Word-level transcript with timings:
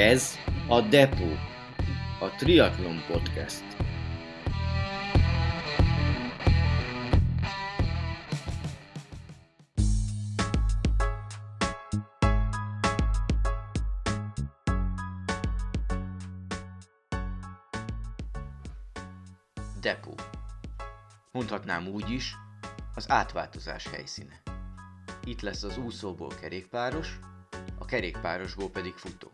Ez 0.00 0.38
a 0.68 0.80
Depo, 0.80 1.24
a 2.20 2.30
Triathlon 2.36 3.02
Podcast. 3.06 3.64
Depo. 19.80 20.14
Mondhatnám 21.32 21.86
úgy 21.86 22.10
is, 22.10 22.36
az 22.94 23.10
átváltozás 23.10 23.86
helyszíne. 23.86 24.42
Itt 25.24 25.40
lesz 25.40 25.62
az 25.62 25.76
úszóból 25.76 26.30
kerékpáros, 26.40 27.18
a 27.78 27.84
kerékpárosból 27.84 28.70
pedig 28.70 28.94
futó. 28.94 29.32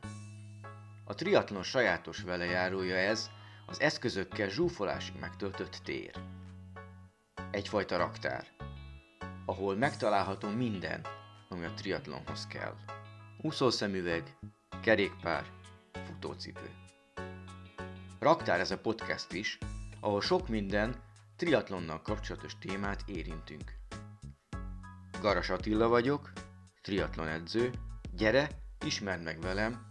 A 1.09 1.15
triatlon 1.15 1.63
sajátos 1.63 2.23
velejárója 2.23 2.97
ez, 2.97 3.31
az 3.67 3.81
eszközökkel 3.81 4.49
zsúfolásig 4.49 5.15
megtöltött 5.21 5.81
tér. 5.85 6.15
Egyfajta 7.51 7.97
raktár, 7.97 8.47
ahol 9.45 9.77
megtalálható 9.77 10.49
minden, 10.49 11.07
ami 11.49 11.65
a 11.65 11.75
triatlonhoz 11.75 12.47
kell. 12.47 12.75
Úszószemüveg, 13.41 14.37
kerékpár, 14.83 15.45
futócipő. 16.07 16.71
Raktár 18.19 18.61
ez 18.61 18.71
a 18.71 18.79
podcast 18.79 19.33
is, 19.33 19.59
ahol 20.01 20.21
sok 20.21 20.49
minden 20.49 21.03
triatlonnal 21.37 22.03
kapcsolatos 22.03 22.59
témát 22.59 23.03
érintünk. 23.07 23.73
Garas 25.21 25.51
Attila 25.51 25.89
vagyok, 25.89 26.33
triatlon 26.83 27.29
edző, 27.29 27.71
gyere, 28.13 28.49
ismerd 28.85 29.23
meg 29.23 29.41
velem 29.41 29.86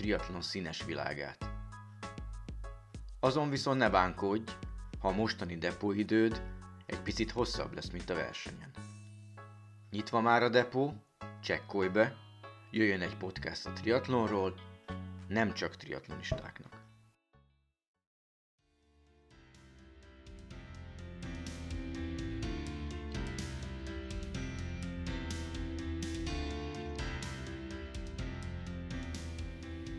triatlon 0.00 0.42
színes 0.42 0.84
világát. 0.84 1.50
Azon 3.20 3.50
viszont 3.50 3.78
ne 3.78 3.90
bánkodj, 3.90 4.52
ha 4.98 5.08
a 5.08 5.12
mostani 5.12 5.56
depóidőd 5.56 6.42
egy 6.86 7.00
picit 7.00 7.30
hosszabb 7.30 7.74
lesz, 7.74 7.90
mint 7.90 8.10
a 8.10 8.14
versenyen. 8.14 8.70
Nyitva 9.90 10.20
már 10.20 10.42
a 10.42 10.48
depó, 10.48 10.94
csekkolj 11.42 11.88
be, 11.88 12.16
jöjjön 12.70 13.00
egy 13.00 13.16
podcast 13.16 13.66
a 13.66 13.72
triatlonról, 13.72 14.54
nem 15.28 15.52
csak 15.52 15.76
triatlonistáknak. 15.76 16.79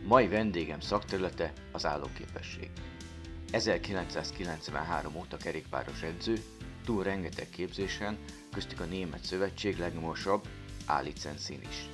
Mai 0.04 0.28
vendégem 0.28 0.80
szakterülete 0.80 1.52
az 1.72 1.86
állóképesség. 1.86 2.70
1993 3.50 5.16
óta 5.16 5.36
kerékpáros 5.36 6.02
edző, 6.02 6.42
túl 6.84 7.02
rengeteg 7.02 7.48
képzésen, 7.50 8.18
köztük 8.52 8.80
a 8.80 8.84
Német 8.84 9.24
Szövetség 9.24 9.78
legmagasabb 9.78 10.48
A-licenszín 10.86 11.60
is. 11.60 11.88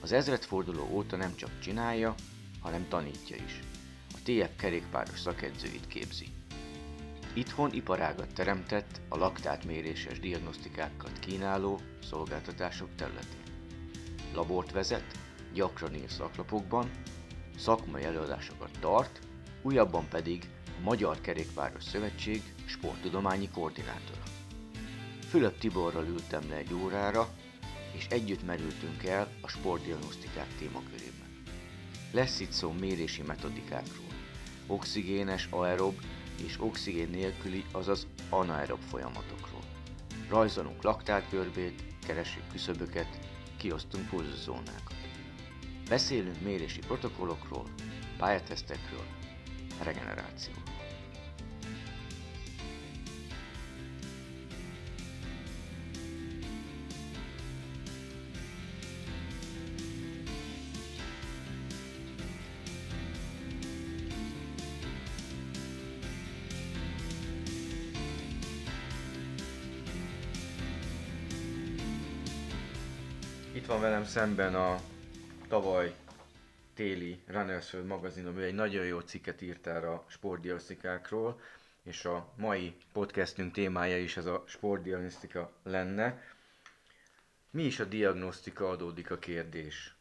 Az 0.00 0.12
ezredforduló 0.12 0.88
óta 0.90 1.16
nem 1.16 1.36
csak 1.36 1.50
csinálja, 1.60 2.14
hanem 2.60 2.88
tanítja 2.88 3.36
is. 3.36 3.60
A 4.12 4.18
TF 4.24 4.56
kerékpáros 4.56 5.20
szakedzőit 5.20 5.86
képzi. 5.86 6.26
Itthon 7.32 7.72
iparágat 7.72 8.34
teremtett 8.34 9.00
a 9.08 9.16
laktátméréses 9.16 10.20
diagnosztikákat 10.20 11.18
kínáló 11.18 11.80
szolgáltatások 12.02 12.88
területén. 12.96 13.40
Labort 14.34 14.72
vezet, 14.72 15.19
gyakran 15.52 15.94
ír 15.94 16.10
szaklapokban, 16.10 16.90
szakmai 17.56 18.04
előadásokat 18.04 18.70
tart, 18.80 19.20
újabban 19.62 20.08
pedig 20.08 20.48
a 20.66 20.82
Magyar 20.82 21.20
Kerékpáros 21.20 21.84
Szövetség 21.84 22.42
sporttudományi 22.64 23.48
koordinátora. 23.48 24.22
Fülöp 25.28 25.58
Tiborral 25.58 26.06
ültem 26.06 26.48
le 26.48 26.54
egy 26.56 26.74
órára, 26.74 27.28
és 27.92 28.06
együtt 28.06 28.46
merültünk 28.46 29.04
el 29.04 29.28
a 29.40 29.48
sportdiagnosztikák 29.48 30.54
témakörében. 30.58 31.44
Lesz 32.12 32.40
itt 32.40 32.52
szó 32.52 32.72
mérési 32.80 33.22
metodikákról, 33.22 34.10
oxigénes, 34.66 35.48
aerob 35.50 36.00
és 36.44 36.56
oxigén 36.60 37.10
nélküli, 37.10 37.64
azaz 37.72 38.06
anaerob 38.28 38.80
folyamatokról. 38.80 39.62
Rajzolunk 40.28 40.82
laktárgörbét, 40.82 41.82
keresünk 42.06 42.48
küszöböket, 42.52 43.18
kiosztunk 43.56 44.08
pulzuszónákat. 44.08 44.99
Beszélünk 45.90 46.40
mérési 46.40 46.78
protokollokról, 46.78 47.64
pályatesztekről, 48.18 49.04
regenerációról. 49.82 50.62
Itt 73.52 73.66
van 73.66 73.80
velem 73.80 74.04
szemben 74.04 74.54
a 74.54 74.80
tavaly 75.50 75.94
téli 76.74 77.22
Runners 77.26 77.72
World 77.72 77.88
magazin, 77.88 78.26
ami 78.26 78.42
egy 78.42 78.54
nagyon 78.54 78.84
jó 78.84 79.00
cikket 79.00 79.42
írt 79.42 79.66
erre 79.66 79.90
a 79.90 80.04
sportdiagnosztikákról, 80.06 81.40
és 81.82 82.04
a 82.04 82.26
mai 82.36 82.76
podcastünk 82.92 83.52
témája 83.52 83.98
is 83.98 84.16
ez 84.16 84.26
a 84.26 84.42
sportdiagnosztika 84.46 85.50
lenne. 85.62 86.22
Mi 87.50 87.62
is 87.62 87.80
a 87.80 87.84
diagnosztika 87.84 88.68
adódik 88.68 89.10
a 89.10 89.18
kérdés? 89.18 89.94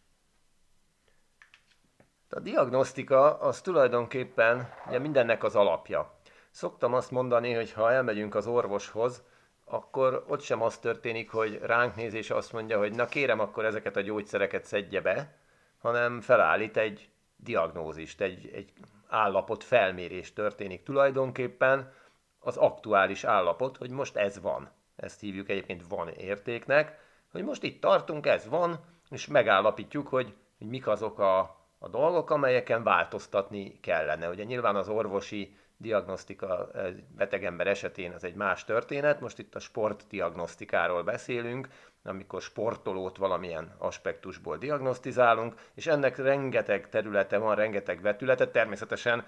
A 2.29 2.39
diagnosztika 2.39 3.39
az 3.39 3.61
tulajdonképpen 3.61 4.73
ugye 4.87 4.99
mindennek 4.99 5.43
az 5.43 5.55
alapja. 5.55 6.19
Szoktam 6.49 6.93
azt 6.93 7.11
mondani, 7.11 7.53
hogy 7.53 7.71
ha 7.71 7.91
elmegyünk 7.91 8.35
az 8.35 8.47
orvoshoz, 8.47 9.21
akkor 9.69 10.23
ott 10.27 10.41
sem 10.41 10.61
az 10.61 10.77
történik, 10.77 11.31
hogy 11.31 11.59
ránk 11.61 11.95
néz 11.95 12.13
és 12.13 12.29
azt 12.29 12.53
mondja, 12.53 12.77
hogy 12.77 12.95
na 12.95 13.05
kérem, 13.05 13.39
akkor 13.39 13.65
ezeket 13.65 13.95
a 13.95 14.01
gyógyszereket 14.01 14.65
szedje 14.65 15.01
be, 15.01 15.37
hanem 15.77 16.21
felállít 16.21 16.77
egy 16.77 17.09
diagnózist, 17.35 18.21
egy, 18.21 18.49
egy 18.53 18.73
állapot 19.07 19.63
felmérés 19.63 20.33
történik 20.33 20.83
tulajdonképpen, 20.83 21.93
az 22.39 22.57
aktuális 22.57 23.23
állapot, 23.23 23.77
hogy 23.77 23.89
most 23.89 24.15
ez 24.15 24.41
van. 24.41 24.71
Ezt 24.95 25.19
hívjuk 25.19 25.49
egyébként 25.49 25.87
van 25.87 26.09
értéknek, 26.09 26.99
hogy 27.31 27.43
most 27.43 27.63
itt 27.63 27.81
tartunk, 27.81 28.25
ez 28.25 28.47
van, 28.47 28.79
és 29.09 29.27
megállapítjuk, 29.27 30.07
hogy, 30.07 30.33
hogy 30.57 30.67
mik 30.67 30.87
azok 30.87 31.19
a, 31.19 31.39
a 31.79 31.87
dolgok, 31.87 32.29
amelyeken 32.29 32.83
változtatni 32.83 33.79
kellene. 33.79 34.29
Ugye 34.29 34.43
nyilván 34.43 34.75
az 34.75 34.89
orvosi 34.89 35.57
diagnosztika 35.81 36.69
egy 36.71 37.03
betegember 37.17 37.67
esetén 37.67 38.11
az 38.11 38.23
egy 38.23 38.35
más 38.35 38.63
történet, 38.63 39.19
most 39.19 39.39
itt 39.39 39.55
a 39.55 39.59
sportdiagnosztikáról 39.59 41.03
beszélünk, 41.03 41.67
amikor 42.03 42.41
sportolót 42.41 43.17
valamilyen 43.17 43.75
aspektusból 43.77 44.57
diagnosztizálunk, 44.57 45.53
és 45.73 45.87
ennek 45.87 46.17
rengeteg 46.17 46.89
területe 46.89 47.37
van, 47.37 47.55
rengeteg 47.55 48.01
vetülete, 48.01 48.47
természetesen 48.47 49.25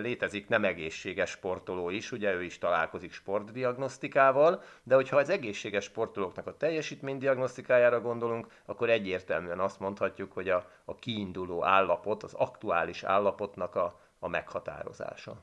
létezik 0.00 0.48
nem 0.48 0.64
egészséges 0.64 1.30
sportoló 1.30 1.90
is, 1.90 2.12
ugye 2.12 2.34
ő 2.34 2.42
is 2.42 2.58
találkozik 2.58 3.12
sportdiagnosztikával, 3.12 4.62
de 4.82 4.94
hogyha 4.94 5.16
az 5.16 5.28
egészséges 5.28 5.84
sportolóknak 5.84 6.46
a 6.46 6.56
teljesítménydiagnosztikájára 6.56 8.00
gondolunk, 8.00 8.46
akkor 8.64 8.90
egyértelműen 8.90 9.60
azt 9.60 9.80
mondhatjuk, 9.80 10.32
hogy 10.32 10.48
a, 10.48 10.70
a 10.84 10.94
kiinduló 10.94 11.64
állapot, 11.64 12.22
az 12.22 12.34
aktuális 12.34 13.02
állapotnak 13.02 13.74
a, 13.74 14.00
a 14.18 14.28
meghatározása. 14.28 15.42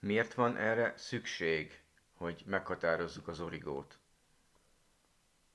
Miért 0.00 0.34
van 0.34 0.56
erre 0.56 0.92
szükség, 0.96 1.80
hogy 2.16 2.42
meghatározzuk 2.46 3.28
az 3.28 3.40
origót? 3.40 3.98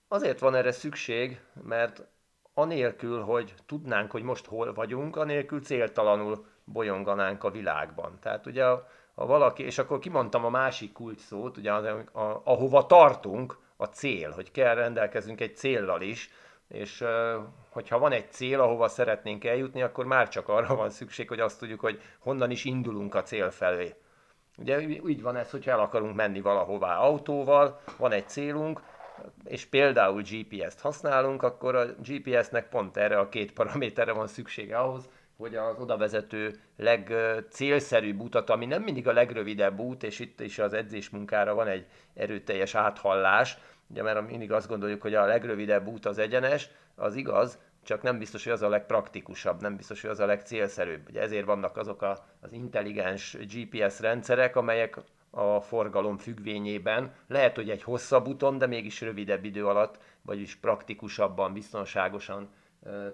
Azért 0.08 0.40
van 0.40 0.56
erre 0.56 0.72
szükség, 0.72 1.40
mert 1.64 2.08
anélkül, 2.54 3.22
hogy 3.22 3.54
tudnánk, 3.66 4.12
hogy 4.12 4.24
most 4.24 4.46
hol 4.46 4.74
vagyunk, 4.74 5.16
anélkül 5.16 5.62
céltalanul 5.62 6.46
bolyonganánk 6.64 7.44
a 7.44 7.52
világban. 7.52 8.20
Tehát 8.20 8.46
ugye, 8.46 8.64
ha 9.16 9.26
valaki, 9.26 9.64
és 9.64 9.78
akkor 9.78 10.00
kimondtam 10.00 10.46
a 10.46 10.50
másik 10.50 10.92
kulcs 10.92 11.20
szót, 11.20 11.58
ugye, 11.58 11.74
az, 11.74 11.86
a, 12.12 12.42
ahova 12.44 12.86
tartunk, 12.86 13.58
a 13.78 13.86
cél, 13.86 14.32
hogy 14.32 14.52
kell 14.52 14.76
rendelkezünk 14.76 15.42
egy 15.42 15.56
céllal 15.56 16.02
is, 16.02 16.30
és 16.68 17.04
hogyha 17.70 18.00
van 18.00 18.12
egy 18.12 18.32
cél, 18.32 18.62
ahova 18.62 18.88
szeretnénk 18.88 19.46
eljutni, 19.46 19.82
akkor 19.82 20.06
már 20.06 20.30
csak 20.30 20.48
arra 20.48 20.76
van 20.76 20.90
szükség, 20.90 21.28
hogy 21.28 21.40
azt 21.40 21.60
tudjuk, 21.60 21.80
hogy 21.80 22.02
honnan 22.20 22.52
is 22.52 22.66
indulunk 22.66 23.16
a 23.16 23.24
cél 23.24 23.52
felé. 23.52 23.96
Ugye 24.58 25.00
úgy 25.02 25.22
van 25.22 25.36
ez, 25.36 25.50
hogyha 25.50 25.72
el 25.72 25.80
akarunk 25.80 26.16
menni 26.16 26.42
valahová 26.42 26.98
autóval, 26.98 27.82
van 27.98 28.12
egy 28.12 28.30
célunk, 28.30 28.82
és 29.44 29.66
például 29.66 30.22
GPS-t 30.22 30.82
használunk, 30.82 31.44
akkor 31.44 31.76
a 31.76 31.86
GPS-nek 31.86 32.70
pont 32.70 32.98
erre 32.98 33.20
a 33.20 33.30
két 33.30 33.54
paraméterre 33.54 34.12
van 34.12 34.28
szüksége 34.28 34.78
ahhoz, 34.78 35.10
hogy 35.38 35.56
az 35.56 35.76
oda 35.80 35.98
vezető 35.98 36.60
legcélszerűbb 36.78 38.22
utat, 38.22 38.50
ami 38.50 38.66
nem 38.66 38.82
mindig 38.82 39.08
a 39.08 39.14
legrövidebb 39.14 39.80
út, 39.80 40.04
és 40.04 40.20
itt 40.20 40.40
is 40.40 40.60
az 40.60 40.74
edzés 40.74 41.10
munkára 41.10 41.54
van 41.54 41.68
egy 41.68 41.86
erőteljes 42.14 42.76
áthallás, 42.76 43.58
ugye 43.88 44.04
mert 44.04 44.30
mindig 44.30 44.52
azt 44.52 44.68
gondoljuk, 44.68 45.02
hogy 45.02 45.16
a 45.16 45.26
legrövidebb 45.26 45.88
út 45.88 46.06
az 46.06 46.18
egyenes, 46.18 46.70
az 46.96 47.16
igaz, 47.16 47.60
csak 47.84 48.02
nem 48.02 48.18
biztos, 48.18 48.44
hogy 48.44 48.54
az 48.54 48.62
a 48.62 48.70
legpraktikusabb, 48.70 49.62
nem 49.62 49.76
biztos, 49.76 50.02
hogy 50.02 50.10
az 50.10 50.20
a 50.20 50.26
legcélszerűbb. 50.26 51.10
Ugye 51.10 51.22
ezért 51.22 51.46
vannak 51.46 51.78
azok 51.78 52.02
a, 52.02 52.26
az 52.42 52.54
intelligens 52.54 53.38
GPS 53.40 54.00
rendszerek, 54.00 54.56
amelyek 54.56 54.98
a 55.30 55.62
forgalom 55.62 56.18
függvényében 56.18 57.14
lehet, 57.28 57.56
hogy 57.56 57.70
egy 57.70 57.84
hosszabb 57.84 58.28
úton, 58.28 58.58
de 58.58 58.68
mégis 58.68 59.02
rövidebb 59.02 59.44
idő 59.44 59.68
alatt, 59.68 59.98
vagyis 60.22 60.56
praktikusabban, 60.56 61.54
biztonságosan 61.54 62.50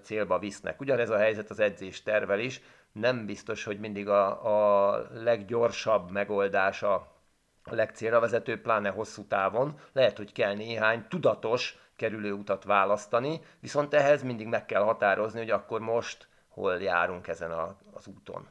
célba 0.01 0.39
visznek. 0.39 0.81
Ugyanez 0.81 1.09
a 1.09 1.17
helyzet 1.17 1.49
az 1.49 1.59
edzés 1.59 2.03
tervel 2.03 2.39
is. 2.39 2.61
Nem 2.91 3.25
biztos, 3.25 3.63
hogy 3.63 3.79
mindig 3.79 4.09
a, 4.09 4.91
a 4.91 5.07
leggyorsabb 5.13 6.11
megoldás 6.11 6.83
a 6.83 7.19
legcélra 7.63 8.19
vezető, 8.19 8.61
pláne 8.61 8.89
hosszú 8.89 9.25
távon. 9.27 9.79
Lehet, 9.93 10.17
hogy 10.17 10.31
kell 10.31 10.53
néhány 10.53 11.05
tudatos 11.09 11.77
kerülőutat 11.99 12.63
választani, 12.63 13.39
viszont 13.59 13.93
ehhez 13.93 14.23
mindig 14.23 14.47
meg 14.47 14.65
kell 14.65 14.81
határozni, 14.81 15.39
hogy 15.39 15.49
akkor 15.49 15.79
most 15.79 16.27
hol 16.47 16.81
járunk 16.81 17.27
ezen 17.27 17.51
a, 17.51 17.77
az 17.91 18.07
úton. 18.07 18.47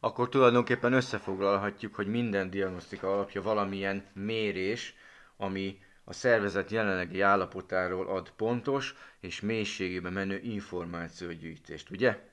Akkor 0.00 0.28
tulajdonképpen 0.28 0.92
összefoglalhatjuk, 0.92 1.94
hogy 1.94 2.06
minden 2.06 2.50
diagnosztika 2.50 3.12
alapja 3.12 3.42
valamilyen 3.42 4.04
mérés, 4.12 4.94
ami 5.36 5.78
a 6.04 6.12
szervezet 6.12 6.70
jelenlegi 6.70 7.20
állapotáról 7.20 8.08
ad 8.08 8.30
pontos 8.30 8.94
és 9.20 9.40
mélységébe 9.40 10.10
menő 10.10 10.38
információgyűjtést, 10.42 11.90
ugye? 11.90 12.31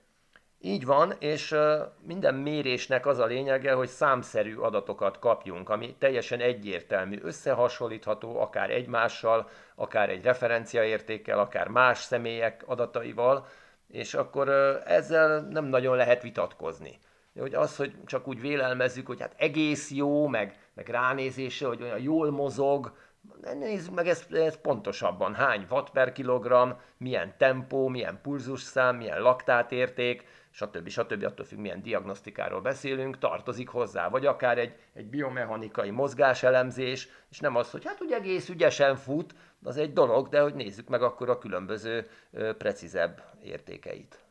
Így 0.62 0.86
van, 0.86 1.14
és 1.20 1.56
minden 2.02 2.36
mérésnek 2.36 3.06
az 3.06 3.20
a 3.20 3.26
lényege, 3.26 3.74
hogy 3.74 3.88
számszerű 3.88 4.56
adatokat 4.56 5.20
kapjunk, 5.20 5.70
ami 5.70 5.96
teljesen 6.00 6.40
egyértelmű, 6.40 7.20
összehasonlítható 7.22 8.40
akár 8.40 8.70
egymással, 8.70 9.50
akár 9.76 10.10
egy 10.10 10.24
referenciaértékkel, 10.24 11.40
akár 11.40 11.68
más 11.68 11.98
személyek 11.98 12.64
adataival, 12.66 13.48
és 13.88 14.14
akkor 14.14 14.50
ezzel 14.86 15.42
nem 15.42 15.66
nagyon 15.66 15.96
lehet 15.96 16.22
vitatkozni. 16.22 17.00
Hogy 17.40 17.54
az, 17.54 17.76
hogy 17.76 17.94
csak 18.06 18.28
úgy 18.28 18.42
vélelmezzük, 18.42 19.08
hogy 19.08 19.20
hát 19.20 19.36
egész 19.38 19.92
jó, 19.92 20.28
meg, 20.28 20.60
meg 20.74 20.88
ránézése, 20.88 21.68
hogy 21.68 21.82
olyan 21.82 22.00
jól 22.00 22.32
mozog, 22.32 22.94
Nézzük 23.42 23.94
meg 23.94 24.08
ezt, 24.08 24.34
ezt 24.34 24.60
pontosabban. 24.60 25.34
Hány 25.34 25.66
watt 25.70 25.90
per 25.90 26.12
kilogramm, 26.12 26.70
milyen 26.98 27.34
tempó, 27.38 27.88
milyen 27.88 28.20
pulzusszám, 28.22 28.96
milyen 28.96 29.22
laktátérték, 29.22 30.26
stb. 30.52 30.88
stb. 30.90 31.24
attól 31.24 31.46
függ, 31.46 31.58
milyen 31.60 31.82
diagnosztikáról 31.82 32.62
beszélünk, 32.62 33.18
tartozik 33.18 33.70
hozzá, 33.70 34.10
vagy 34.10 34.26
akár 34.26 34.58
egy, 34.58 34.76
egy 34.94 35.06
biomechanikai 35.06 35.90
mozgáselemzés, 35.90 37.08
és 37.30 37.40
nem 37.40 37.56
az, 37.56 37.72
hogy 37.72 37.86
hát 37.86 38.02
úgy 38.02 38.12
egész 38.12 38.50
ügyesen 38.50 38.96
fut, 38.96 39.36
az 39.64 39.78
egy 39.78 39.94
dolog, 39.94 40.30
de 40.30 40.42
hogy 40.42 40.54
nézzük 40.54 40.88
meg 40.88 41.02
akkor 41.02 41.30
a 41.30 41.38
különböző 41.38 42.10
precízebb 42.58 43.24
értékeit. 43.44 44.24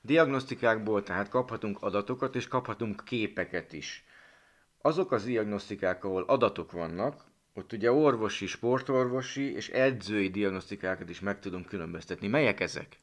Diagnosztikákból 0.00 1.02
tehát 1.02 1.28
kaphatunk 1.28 1.82
adatokat, 1.82 2.34
és 2.34 2.48
kaphatunk 2.48 3.02
képeket 3.04 3.72
is. 3.72 4.04
Azok 4.80 5.12
az 5.12 5.24
diagnosztikák, 5.24 6.04
ahol 6.04 6.24
adatok 6.26 6.72
vannak, 6.72 7.24
ott 7.54 7.72
ugye 7.72 7.92
orvosi, 7.92 8.46
sportorvosi 8.46 9.54
és 9.54 9.68
edzői 9.68 10.28
diagnosztikákat 10.28 11.08
is 11.08 11.20
meg 11.20 11.40
tudunk 11.40 11.66
különböztetni. 11.66 12.28
Melyek 12.28 12.60
ezek? 12.60 13.00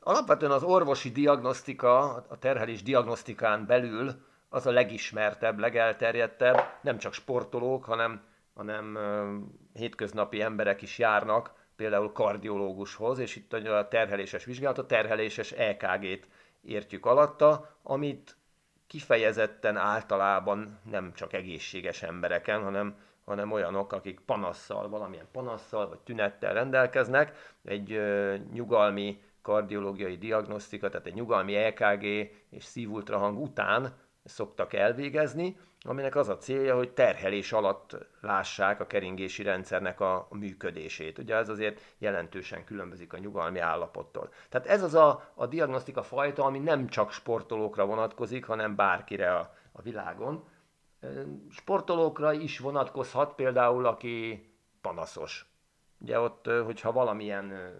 Alapvetően 0.00 0.52
az 0.52 0.62
orvosi 0.62 1.10
diagnosztika, 1.10 2.14
a 2.28 2.38
terhelés 2.38 2.82
diagnosztikán 2.82 3.66
belül 3.66 4.24
az 4.48 4.66
a 4.66 4.70
legismertebb, 4.70 5.58
legelterjedtebb, 5.58 6.56
nem 6.82 6.98
csak 6.98 7.12
sportolók, 7.12 7.84
hanem, 7.84 8.22
hanem 8.54 8.98
hétköznapi 9.72 10.40
emberek 10.40 10.82
is 10.82 10.98
járnak, 10.98 11.52
például 11.76 12.12
kardiológushoz, 12.12 13.18
és 13.18 13.36
itt 13.36 13.52
a 13.52 13.88
terheléses 13.88 14.44
vizsgálat, 14.44 14.78
a 14.78 14.86
terheléses 14.86 15.52
EKG-t 15.52 16.28
értjük 16.62 17.06
alatta, 17.06 17.78
amit 17.82 18.36
kifejezetten 18.86 19.76
általában 19.76 20.80
nem 20.90 21.12
csak 21.14 21.32
egészséges 21.32 22.02
embereken, 22.02 22.62
hanem, 22.62 22.96
hanem 23.24 23.52
olyanok, 23.52 23.92
akik 23.92 24.20
panasszal, 24.20 24.88
valamilyen 24.88 25.28
panasszal 25.32 25.88
vagy 25.88 25.98
tünettel 25.98 26.54
rendelkeznek, 26.54 27.54
egy 27.64 27.92
ö, 27.92 28.34
nyugalmi 28.52 29.22
kardiológiai 29.42 30.16
diagnosztika, 30.16 30.88
tehát 30.88 31.06
egy 31.06 31.14
nyugalmi 31.14 31.54
EKG 31.54 32.02
és 32.50 32.64
szívultrahang 32.64 33.38
után 33.38 33.92
szoktak 34.24 34.72
elvégezni, 34.72 35.56
aminek 35.86 36.16
az 36.16 36.28
a 36.28 36.36
célja, 36.36 36.76
hogy 36.76 36.92
terhelés 36.92 37.52
alatt 37.52 37.96
lássák 38.20 38.80
a 38.80 38.86
keringési 38.86 39.42
rendszernek 39.42 40.00
a, 40.00 40.26
működését. 40.30 41.18
Ugye 41.18 41.36
ez 41.36 41.48
azért 41.48 41.80
jelentősen 41.98 42.64
különbözik 42.64 43.12
a 43.12 43.18
nyugalmi 43.18 43.58
állapottól. 43.58 44.30
Tehát 44.48 44.66
ez 44.66 44.82
az 44.82 44.94
a, 44.94 45.30
a 45.34 45.46
diagnosztika 45.46 46.02
fajta, 46.02 46.44
ami 46.44 46.58
nem 46.58 46.88
csak 46.88 47.12
sportolókra 47.12 47.86
vonatkozik, 47.86 48.44
hanem 48.44 48.74
bárkire 48.74 49.34
a, 49.34 49.54
a 49.72 49.82
világon. 49.82 50.44
Sportolókra 51.50 52.32
is 52.32 52.58
vonatkozhat 52.58 53.34
például, 53.34 53.86
aki 53.86 54.48
panaszos. 54.80 55.46
Ugye 55.98 56.20
ott, 56.20 56.50
hogyha 56.64 56.92
valamilyen 56.92 57.74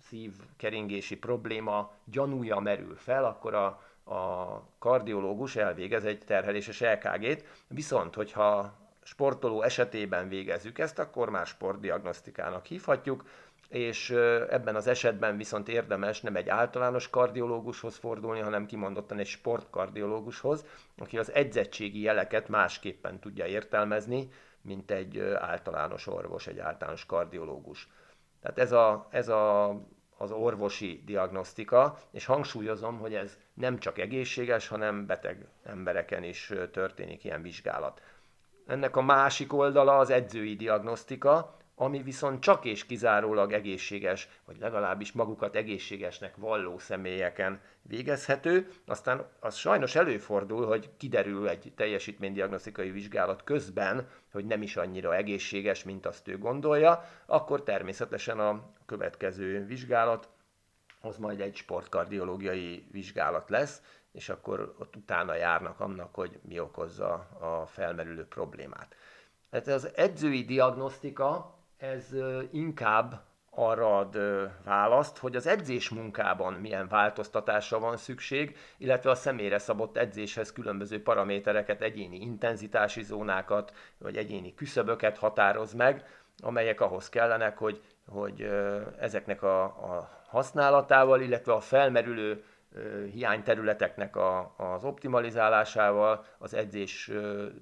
szívkeringési 0.00 1.16
probléma 1.16 1.92
gyanúja 2.04 2.58
merül 2.58 2.96
fel, 2.96 3.24
akkor 3.24 3.54
a, 3.54 3.82
a 4.10 4.62
kardiológus 4.78 5.56
elvégez 5.56 6.04
egy 6.04 6.18
terheléses 6.18 6.80
LKG-t, 6.80 7.44
viszont 7.68 8.14
hogyha 8.14 8.72
sportoló 9.02 9.62
esetében 9.62 10.28
végezzük 10.28 10.78
ezt, 10.78 10.98
akkor 10.98 11.30
már 11.30 11.46
sportdiagnosztikának 11.46 12.66
hívhatjuk, 12.66 13.24
és 13.68 14.10
ebben 14.50 14.74
az 14.74 14.86
esetben 14.86 15.36
viszont 15.36 15.68
érdemes 15.68 16.20
nem 16.20 16.36
egy 16.36 16.48
általános 16.48 17.10
kardiológushoz 17.10 17.96
fordulni, 17.96 18.40
hanem 18.40 18.66
kimondottan 18.66 19.18
egy 19.18 19.26
sportkardiológushoz, 19.26 20.64
aki 20.98 21.18
az 21.18 21.32
edzettségi 21.32 22.00
jeleket 22.00 22.48
másképpen 22.48 23.18
tudja 23.18 23.46
értelmezni, 23.46 24.28
mint 24.62 24.90
egy 24.90 25.20
általános 25.20 26.06
orvos, 26.06 26.46
egy 26.46 26.58
általános 26.58 27.06
kardiológus. 27.06 27.88
Tehát 28.40 28.58
ez 28.58 28.72
a, 28.72 29.08
ez 29.10 29.28
a 29.28 29.74
az 30.22 30.30
orvosi 30.30 31.02
diagnosztika, 31.04 31.98
és 32.10 32.24
hangsúlyozom, 32.24 32.98
hogy 32.98 33.14
ez 33.14 33.38
nem 33.54 33.78
csak 33.78 33.98
egészséges, 33.98 34.68
hanem 34.68 35.06
beteg 35.06 35.48
embereken 35.62 36.22
is 36.22 36.52
történik 36.72 37.24
ilyen 37.24 37.42
vizsgálat. 37.42 38.02
Ennek 38.66 38.96
a 38.96 39.02
másik 39.02 39.52
oldala 39.52 39.98
az 39.98 40.10
edzői 40.10 40.56
diagnosztika, 40.56 41.56
ami 41.80 42.02
viszont 42.02 42.40
csak 42.40 42.64
és 42.64 42.86
kizárólag 42.86 43.52
egészséges, 43.52 44.28
vagy 44.44 44.58
legalábbis 44.58 45.12
magukat 45.12 45.56
egészségesnek 45.56 46.36
valló 46.36 46.78
személyeken 46.78 47.60
végezhető. 47.82 48.68
Aztán 48.86 49.26
az 49.40 49.56
sajnos 49.56 49.94
előfordul, 49.94 50.66
hogy 50.66 50.90
kiderül 50.96 51.48
egy 51.48 51.72
teljesítménydiagnosztikai 51.76 52.90
vizsgálat 52.90 53.44
közben, 53.44 54.08
hogy 54.32 54.44
nem 54.44 54.62
is 54.62 54.76
annyira 54.76 55.16
egészséges, 55.16 55.84
mint 55.84 56.06
azt 56.06 56.28
ő 56.28 56.38
gondolja, 56.38 57.04
akkor 57.26 57.62
természetesen 57.62 58.40
a 58.40 58.72
következő 58.86 59.64
vizsgálat 59.66 60.28
az 61.00 61.16
majd 61.16 61.40
egy 61.40 61.56
sportkardiológiai 61.56 62.86
vizsgálat 62.90 63.50
lesz, 63.50 63.82
és 64.12 64.28
akkor 64.28 64.74
ott 64.78 64.96
utána 64.96 65.34
járnak 65.34 65.80
annak, 65.80 66.14
hogy 66.14 66.38
mi 66.42 66.58
okozza 66.58 67.12
a 67.40 67.66
felmerülő 67.66 68.26
problémát. 68.26 68.94
Hát 69.50 69.66
az 69.66 69.96
edzői 69.96 70.44
diagnosztika 70.44 71.58
ez 71.80 72.14
inkább 72.50 73.20
arra 73.50 73.98
ad 73.98 74.18
választ, 74.64 75.18
hogy 75.18 75.36
az 75.36 75.46
edzés 75.46 75.88
munkában 75.88 76.52
milyen 76.52 76.88
változtatásra 76.88 77.78
van 77.78 77.96
szükség, 77.96 78.56
illetve 78.78 79.10
a 79.10 79.14
személyre 79.14 79.58
szabott 79.58 79.96
edzéshez 79.96 80.52
különböző 80.52 81.02
paramétereket, 81.02 81.82
egyéni 81.82 82.20
intenzitási 82.20 83.02
zónákat, 83.02 83.72
vagy 83.98 84.16
egyéni 84.16 84.54
küszöböket 84.54 85.18
határoz 85.18 85.72
meg, 85.72 86.04
amelyek 86.42 86.80
ahhoz 86.80 87.08
kellenek, 87.08 87.58
hogy, 87.58 87.80
hogy 88.08 88.50
ezeknek 88.98 89.42
a, 89.42 89.62
a 89.62 90.10
használatával, 90.26 91.20
illetve 91.20 91.52
a 91.52 91.60
felmerülő 91.60 92.44
hiányterületeknek 93.12 94.16
a, 94.16 94.54
az 94.56 94.84
optimalizálásával 94.84 96.24
az 96.38 96.54
edzés 96.54 97.10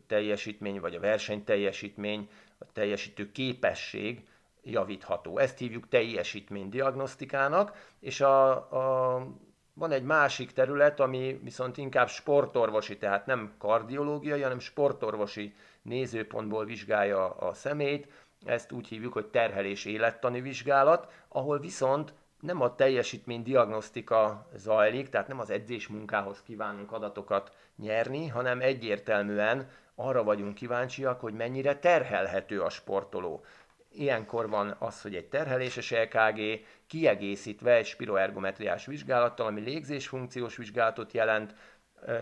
teljesítmény, 0.07 0.81
vagy 0.81 0.95
a 0.95 1.01
verseny 1.01 1.45
teljesítmény 1.45 2.29
a 2.59 2.73
teljesítő 2.73 3.33
képesség 3.33 4.27
javítható. 4.63 5.39
Ezt 5.39 5.59
hívjuk 5.59 5.89
teljesítménydiagnosztikának, 5.89 7.95
és 8.01 8.21
a, 8.21 8.51
a, 8.55 9.27
van 9.75 9.91
egy 9.91 10.03
másik 10.03 10.53
terület, 10.53 11.01
ami 11.01 11.41
viszont 11.43 11.77
inkább 11.77 12.09
sportorvosi, 12.09 12.99
tehát 12.99 13.27
nem 13.27 13.55
kardiológiai, 13.59 14.41
hanem 14.41 14.59
sportorvosi 14.59 15.55
nézőpontból 15.83 16.65
vizsgálja 16.65 17.31
a 17.31 17.53
szemét. 17.53 18.13
Ezt 18.45 18.73
úgy 18.73 18.89
hívjuk, 18.89 19.13
hogy 19.13 19.27
terhelés 19.27 19.85
élettani 19.85 20.41
vizsgálat, 20.41 21.13
ahol 21.29 21.59
viszont 21.59 22.15
nem 22.41 22.61
a 22.61 22.75
teljesítmény 22.75 23.43
diagnosztika 23.43 24.49
zajlik, 24.55 25.09
tehát 25.09 25.29
nem 25.29 25.41
az 25.41 25.51
edzés 25.51 25.89
munkához 25.89 26.43
kívánunk 26.43 26.93
adatokat 26.93 27.57
nyerni, 27.77 28.27
hanem 28.27 28.61
egyértelműen 28.61 29.71
arra 30.01 30.23
vagyunk 30.25 30.55
kíváncsiak, 30.55 31.21
hogy 31.21 31.35
mennyire 31.35 31.79
terhelhető 31.79 32.61
a 32.61 32.71
sportoló. 32.71 33.45
Ilyenkor 33.91 34.49
van 34.49 34.77
az, 34.79 35.03
hogy 35.03 35.15
egy 35.15 35.29
terheléses 35.29 35.93
EKG 35.93 36.65
kiegészítve 36.87 37.73
egy 37.75 37.87
spiroergometriás 37.87 38.87
vizsgálattal, 38.87 39.47
ami 39.47 39.61
légzésfunkciós 39.61 40.57
vizsgálatot 40.57 41.13
jelent, 41.13 41.55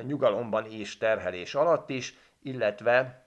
nyugalomban 0.03 0.67
és 0.67 0.99
terhelés 0.99 1.55
alatt 1.55 1.91
is, 1.91 2.15
illetve 2.43 3.26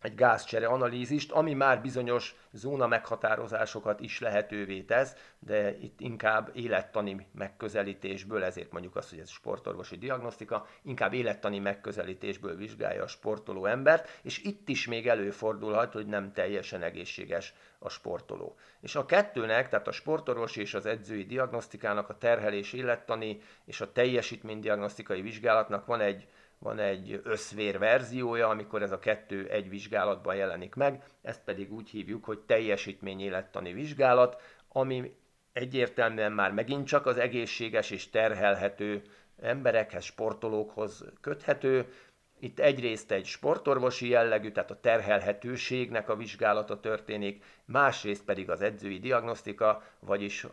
egy 0.00 0.14
gázcsere 0.14 0.66
analízist, 0.66 1.32
ami 1.32 1.54
már 1.54 1.80
bizonyos 1.80 2.34
zóna 2.52 2.86
meghatározásokat 2.86 4.00
is 4.00 4.20
lehetővé 4.20 4.80
tesz, 4.80 5.32
de 5.38 5.78
itt 5.78 6.00
inkább 6.00 6.50
élettani 6.54 7.26
megközelítésből, 7.34 8.44
ezért 8.44 8.72
mondjuk 8.72 8.96
azt, 8.96 9.10
hogy 9.10 9.18
ez 9.18 9.30
sportorvosi 9.30 9.98
diagnosztika, 9.98 10.66
inkább 10.82 11.12
élettani 11.12 11.58
megközelítésből 11.58 12.56
vizsgálja 12.56 13.02
a 13.02 13.06
sportoló 13.06 13.66
embert, 13.66 14.20
és 14.22 14.38
itt 14.38 14.68
is 14.68 14.86
még 14.86 15.08
előfordulhat, 15.08 15.92
hogy 15.92 16.06
nem 16.06 16.32
teljesen 16.32 16.82
egészséges 16.82 17.54
a 17.78 17.88
sportoló. 17.88 18.56
És 18.80 18.94
a 18.96 19.06
kettőnek, 19.06 19.68
tehát 19.68 19.88
a 19.88 19.92
sportorvosi 19.92 20.60
és 20.60 20.74
az 20.74 20.86
edzői 20.86 21.24
diagnosztikának, 21.24 22.08
a 22.08 22.18
terhelés 22.18 22.72
élettani 22.72 23.40
és 23.64 23.80
a 23.80 23.92
teljesítménydiagnosztikai 23.92 25.20
vizsgálatnak 25.20 25.86
van 25.86 26.00
egy 26.00 26.28
van 26.58 26.78
egy 26.78 27.20
összvér 27.24 27.78
verziója, 27.78 28.48
amikor 28.48 28.82
ez 28.82 28.92
a 28.92 28.98
kettő 28.98 29.48
egy 29.48 29.68
vizsgálatban 29.68 30.36
jelenik 30.36 30.74
meg, 30.74 31.04
ezt 31.22 31.44
pedig 31.44 31.72
úgy 31.72 31.90
hívjuk, 31.90 32.24
hogy 32.24 32.38
teljesítményélettani 32.38 33.72
vizsgálat, 33.72 34.40
ami 34.68 35.14
egyértelműen 35.52 36.32
már 36.32 36.52
megint 36.52 36.86
csak 36.86 37.06
az 37.06 37.18
egészséges 37.18 37.90
és 37.90 38.10
terhelhető 38.10 39.02
emberekhez, 39.40 40.04
sportolókhoz 40.04 41.04
köthető, 41.20 41.92
itt 42.40 42.58
egyrészt 42.58 43.10
egy 43.10 43.24
sportorvosi 43.24 44.08
jellegű, 44.08 44.50
tehát 44.50 44.70
a 44.70 44.80
terhelhetőségnek 44.80 46.08
a 46.08 46.16
vizsgálata 46.16 46.80
történik, 46.80 47.44
másrészt 47.64 48.24
pedig 48.24 48.50
az 48.50 48.60
edzői 48.60 48.98
diagnosztika, 48.98 49.82
vagyis 49.98 50.46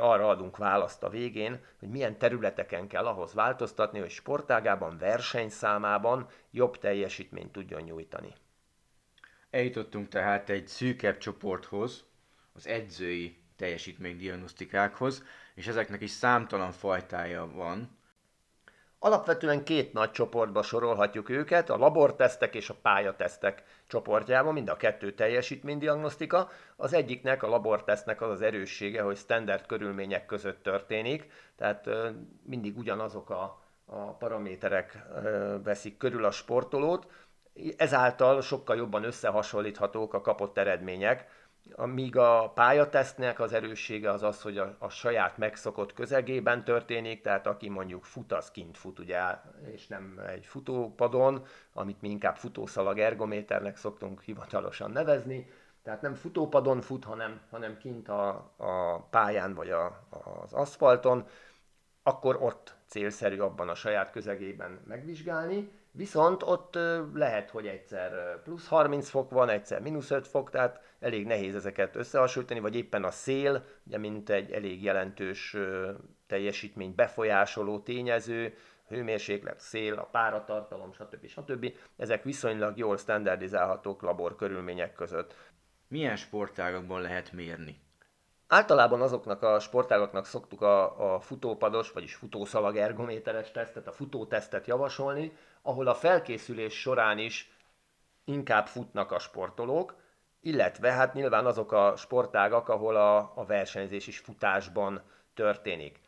arra 0.00 0.28
adunk 0.28 0.56
választ 0.56 1.02
a 1.02 1.08
végén, 1.08 1.64
hogy 1.78 1.88
milyen 1.88 2.18
területeken 2.18 2.88
kell 2.88 3.06
ahhoz 3.06 3.34
változtatni, 3.34 3.98
hogy 3.98 4.10
sportágában, 4.10 4.98
versenyszámában 4.98 6.28
jobb 6.50 6.78
teljesítményt 6.78 7.52
tudjon 7.52 7.82
nyújtani. 7.82 8.32
Eljutottunk 9.50 10.08
tehát 10.08 10.50
egy 10.50 10.68
szűkebb 10.68 11.18
csoporthoz, 11.18 12.04
az 12.54 12.66
edzői 12.66 13.36
teljesítménydiagnosztikákhoz, 13.56 15.24
és 15.54 15.66
ezeknek 15.66 16.00
is 16.00 16.10
számtalan 16.10 16.72
fajtája 16.72 17.46
van, 17.46 17.98
Alapvetően 19.04 19.64
két 19.64 19.92
nagy 19.92 20.10
csoportba 20.10 20.62
sorolhatjuk 20.62 21.28
őket, 21.28 21.70
a 21.70 21.76
labortesztek 21.76 22.54
és 22.54 22.70
a 22.70 22.76
pályatesztek 22.82 23.62
csoportjában, 23.86 24.52
mind 24.52 24.68
a 24.68 24.76
kettő 24.76 25.12
teljesítménydiagnosztika. 25.12 26.48
Az 26.76 26.92
egyiknek, 26.92 27.42
a 27.42 27.48
labortesztnek 27.48 28.22
az 28.22 28.30
az 28.30 28.40
erőssége, 28.40 29.02
hogy 29.02 29.16
standard 29.16 29.66
körülmények 29.66 30.26
között 30.26 30.62
történik, 30.62 31.30
tehát 31.56 31.88
mindig 32.42 32.78
ugyanazok 32.78 33.30
a, 33.30 33.62
a 33.84 34.12
paraméterek 34.12 34.98
veszik 35.64 35.96
körül 35.96 36.24
a 36.24 36.30
sportolót, 36.30 37.06
ezáltal 37.76 38.40
sokkal 38.40 38.76
jobban 38.76 39.04
összehasonlíthatók 39.04 40.14
a 40.14 40.20
kapott 40.20 40.58
eredmények, 40.58 41.26
Amíg 41.72 42.16
a 42.16 42.50
pályatesztnek 42.54 43.40
az 43.40 43.52
erőssége 43.52 44.10
az 44.10 44.22
az, 44.22 44.42
hogy 44.42 44.58
a, 44.58 44.76
a 44.78 44.88
saját 44.88 45.38
megszokott 45.38 45.92
közegében 45.92 46.64
történik, 46.64 47.22
tehát 47.22 47.46
aki 47.46 47.68
mondjuk 47.68 48.04
fut, 48.04 48.32
az 48.32 48.50
kint 48.50 48.78
fut, 48.78 48.98
ugye, 48.98 49.20
és 49.72 49.86
nem 49.86 50.20
egy 50.26 50.46
futópadon, 50.46 51.46
amit 51.72 52.00
mi 52.00 52.08
inkább 52.08 52.36
futószalag 52.36 52.98
ergométernek 52.98 53.76
szoktunk 53.76 54.22
hivatalosan 54.22 54.90
nevezni, 54.90 55.50
tehát 55.82 56.02
nem 56.02 56.14
futópadon 56.14 56.80
fut, 56.80 57.04
hanem, 57.04 57.40
hanem 57.50 57.78
kint 57.78 58.08
a, 58.08 58.28
a 58.56 58.98
pályán 59.10 59.54
vagy 59.54 59.70
a, 59.70 60.06
az 60.42 60.52
aszfalton, 60.52 61.26
akkor 62.02 62.36
ott 62.42 62.74
célszerű 62.86 63.38
abban 63.38 63.68
a 63.68 63.74
saját 63.74 64.10
közegében 64.10 64.80
megvizsgálni, 64.86 65.70
Viszont 65.96 66.42
ott 66.42 66.78
lehet, 67.14 67.50
hogy 67.50 67.66
egyszer 67.66 68.42
plusz 68.42 68.68
30 68.68 69.08
fok 69.08 69.30
van, 69.30 69.48
egyszer 69.48 69.80
mínusz 69.80 70.10
5 70.10 70.26
fok, 70.28 70.50
tehát 70.50 70.80
elég 71.00 71.26
nehéz 71.26 71.54
ezeket 71.54 71.96
összehasonlítani, 71.96 72.60
vagy 72.60 72.76
éppen 72.76 73.04
a 73.04 73.10
szél, 73.10 73.64
ugye 73.86 73.98
mint 73.98 74.30
egy 74.30 74.52
elég 74.52 74.82
jelentős 74.82 75.56
teljesítmény 76.26 76.94
befolyásoló 76.94 77.78
tényező, 77.80 78.54
hőmérséklet, 78.88 79.60
szél, 79.60 79.94
a 79.94 80.04
páratartalom, 80.04 80.92
stb. 80.92 81.26
stb. 81.26 81.72
Ezek 81.96 82.22
viszonylag 82.22 82.78
jól 82.78 82.96
standardizálhatók 82.96 84.02
labor 84.02 84.36
körülmények 84.36 84.92
között. 84.92 85.34
Milyen 85.88 86.16
sportágokban 86.16 87.00
lehet 87.00 87.32
mérni? 87.32 87.82
Általában 88.48 89.00
azoknak 89.00 89.42
a 89.42 89.60
sportágoknak 89.60 90.26
szoktuk 90.26 90.62
a, 90.62 91.14
a 91.14 91.20
futópados, 91.20 91.92
vagyis 91.92 92.14
futószalag 92.14 92.76
ergométeres 92.76 93.50
tesztet, 93.50 93.86
a 93.86 93.92
futótesztet 93.92 94.66
javasolni, 94.66 95.32
ahol 95.66 95.86
a 95.86 95.94
felkészülés 95.94 96.80
során 96.80 97.18
is 97.18 97.50
inkább 98.24 98.66
futnak 98.66 99.12
a 99.12 99.18
sportolók, 99.18 99.94
illetve 100.40 100.92
hát 100.92 101.14
nyilván 101.14 101.46
azok 101.46 101.72
a 101.72 101.96
sportágak, 101.96 102.68
ahol 102.68 102.96
a, 102.96 103.32
a 103.34 103.44
versenyzés 103.46 104.06
is 104.06 104.18
futásban 104.18 105.02
történik. 105.34 106.00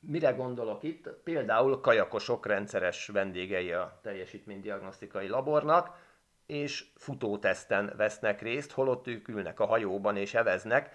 Mire 0.00 0.30
gondolok 0.30 0.82
itt? 0.82 1.08
Például 1.08 1.80
kajakosok 1.80 2.46
rendszeres 2.46 3.06
vendégei 3.06 3.72
a 3.72 3.98
teljesítménydiagnosztikai 4.02 5.28
labornak, 5.28 6.06
és 6.46 6.84
futóteszten 6.96 7.92
vesznek 7.96 8.42
részt, 8.42 8.72
holott 8.72 9.06
ők 9.06 9.28
ülnek 9.28 9.60
a 9.60 9.66
hajóban 9.66 10.16
és 10.16 10.34
eveznek, 10.34 10.90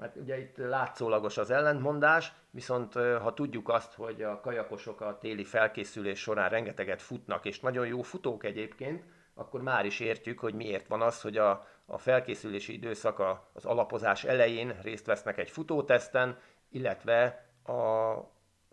Hát 0.00 0.16
ugye 0.16 0.38
itt 0.38 0.56
látszólagos 0.56 1.38
az 1.38 1.50
ellentmondás, 1.50 2.32
viszont 2.56 2.92
ha 2.94 3.34
tudjuk 3.34 3.68
azt, 3.68 3.94
hogy 3.94 4.22
a 4.22 4.40
kajakosok 4.40 5.00
a 5.00 5.18
téli 5.18 5.44
felkészülés 5.44 6.18
során 6.20 6.48
rengeteget 6.48 7.02
futnak, 7.02 7.44
és 7.44 7.60
nagyon 7.60 7.86
jó 7.86 8.02
futók 8.02 8.44
egyébként, 8.44 9.04
akkor 9.34 9.62
már 9.62 9.84
is 9.84 10.00
értjük, 10.00 10.38
hogy 10.38 10.54
miért 10.54 10.86
van 10.86 11.02
az, 11.02 11.20
hogy 11.20 11.36
a, 11.36 11.66
a 11.86 11.98
felkészülési 11.98 12.72
időszak 12.72 13.22
az 13.52 13.64
alapozás 13.64 14.24
elején 14.24 14.78
részt 14.82 15.06
vesznek 15.06 15.38
egy 15.38 15.50
futóteszten, 15.50 16.38
illetve 16.70 17.46
a 17.64 18.14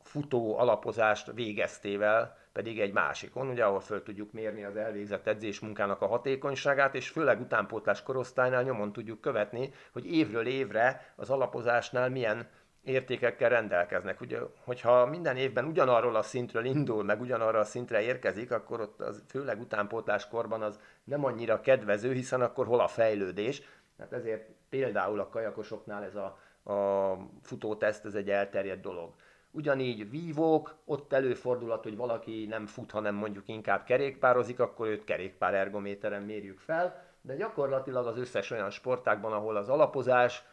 futó 0.02 0.58
alapozást 0.58 1.32
végeztével 1.32 2.38
pedig 2.54 2.80
egy 2.80 2.94
másikon, 2.94 3.48
ugye, 3.48 3.66
ahol 3.66 3.80
föl 3.80 4.04
tudjuk 4.04 4.32
mérni 4.32 4.63
az 4.63 4.75
elvégzett 4.75 5.28
edzésmunkának 5.28 6.02
a 6.02 6.08
hatékonyságát, 6.08 6.96
és 6.96 7.10
főleg 7.10 7.40
utánpótlás 7.40 8.04
korosztálynál 8.04 8.63
nyomon 8.63 8.92
tudjuk 8.94 9.22
követni, 9.22 9.74
hogy 9.94 10.06
évről 10.06 10.46
évre 10.46 11.13
az 11.16 11.30
alapozásnál 11.30 12.10
milyen 12.10 12.48
értékekkel 12.84 13.50
rendelkeznek. 13.50 14.22
Ugye, 14.22 14.40
hogyha 14.63 15.06
minden 15.06 15.36
évben 15.36 15.66
ugyanarról 15.66 16.16
a 16.16 16.22
szintről 16.22 16.66
indul, 16.66 17.04
meg 17.04 17.22
ugyanarra 17.22 17.60
a 17.60 17.63
szintre 17.63 18.02
érkezik, 18.02 18.52
akkor 18.52 18.82
ott 18.82 19.02
az 19.02 19.24
főleg 19.28 19.60
utánpótlás 19.60 20.28
korban 20.28 20.62
az 20.62 20.80
nem 21.04 21.25
annyira 21.25 21.62
kedvező, 21.62 22.12
hiszen 22.12 22.42
akkor 22.42 22.66
hol 22.66 22.80
a 22.80 22.88
fejlődés. 22.88 23.62
Hát 24.00 24.13
ezért 24.13 24.50
például 24.70 25.20
a 25.20 25.30
kajakosoknál 25.30 26.04
ez 26.04 26.16
a, 26.16 26.40
a 26.74 27.18
futóteszt, 27.42 28.06
ez 28.06 28.16
egy 28.16 28.30
elterjedt 28.30 28.82
dolog. 28.82 29.13
Ugyanígy 29.52 30.10
vívók, 30.10 30.75
ott 30.86 31.13
előfordulhat, 31.13 31.84
hogy 31.84 31.96
valaki 31.96 32.46
nem 32.46 32.66
fut, 32.66 32.92
hanem 32.92 33.16
mondjuk 33.16 33.48
inkább 33.48 33.84
kerékpározik, 33.84 34.60
akkor 34.60 34.88
őt 34.88 35.04
kerékpár 35.04 35.54
ergométeren 35.54 36.22
mérjük 36.22 36.60
fel, 36.60 37.04
de 37.22 37.36
gyakorlatilag 37.36 38.08
az 38.08 38.18
összes 38.18 38.52
olyan 38.52 38.70
sportákban, 38.70 39.34
ahol 39.34 39.56
az 39.56 39.70
alapozás 39.70 40.44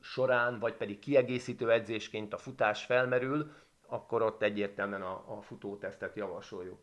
során, 0.00 0.58
vagy 0.58 0.74
pedig 0.74 0.98
kiegészítő 0.98 1.70
edzésként 1.70 2.32
a 2.32 2.38
futás 2.38 2.84
felmerül, 2.84 3.52
akkor 3.86 4.22
ott 4.22 4.42
egyértelműen 4.42 5.02
a, 5.02 5.36
a 5.36 5.42
futótesztet 5.42 6.16
javasoljuk. 6.16 6.78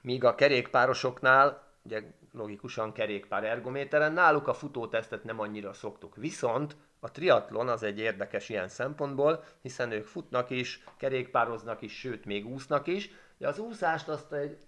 Míg 0.00 0.24
a 0.24 0.34
kerékpárosoknál, 0.34 1.72
ugye 1.82 2.02
logikusan 2.32 2.92
kerékpár 2.92 3.44
ergométeren, 3.44 4.12
náluk 4.12 4.48
a 4.48 4.54
futótesztet 4.54 5.24
nem 5.24 5.40
annyira 5.40 5.72
szoktuk. 5.72 6.16
Viszont 6.16 6.76
a 7.00 7.10
triatlon 7.10 7.68
az 7.68 7.82
egy 7.82 7.98
érdekes 7.98 8.48
ilyen 8.48 8.68
szempontból, 8.68 9.44
hiszen 9.62 9.90
ők 9.90 10.04
futnak 10.06 10.50
is, 10.50 10.84
kerékpároznak 10.96 11.82
is, 11.82 11.98
sőt 11.98 12.24
még 12.24 12.46
úsznak 12.46 12.86
is. 12.86 13.10
De 13.38 13.48
az 13.48 13.58
úszást 13.58 14.08
azt 14.08 14.32
egy, 14.32 14.58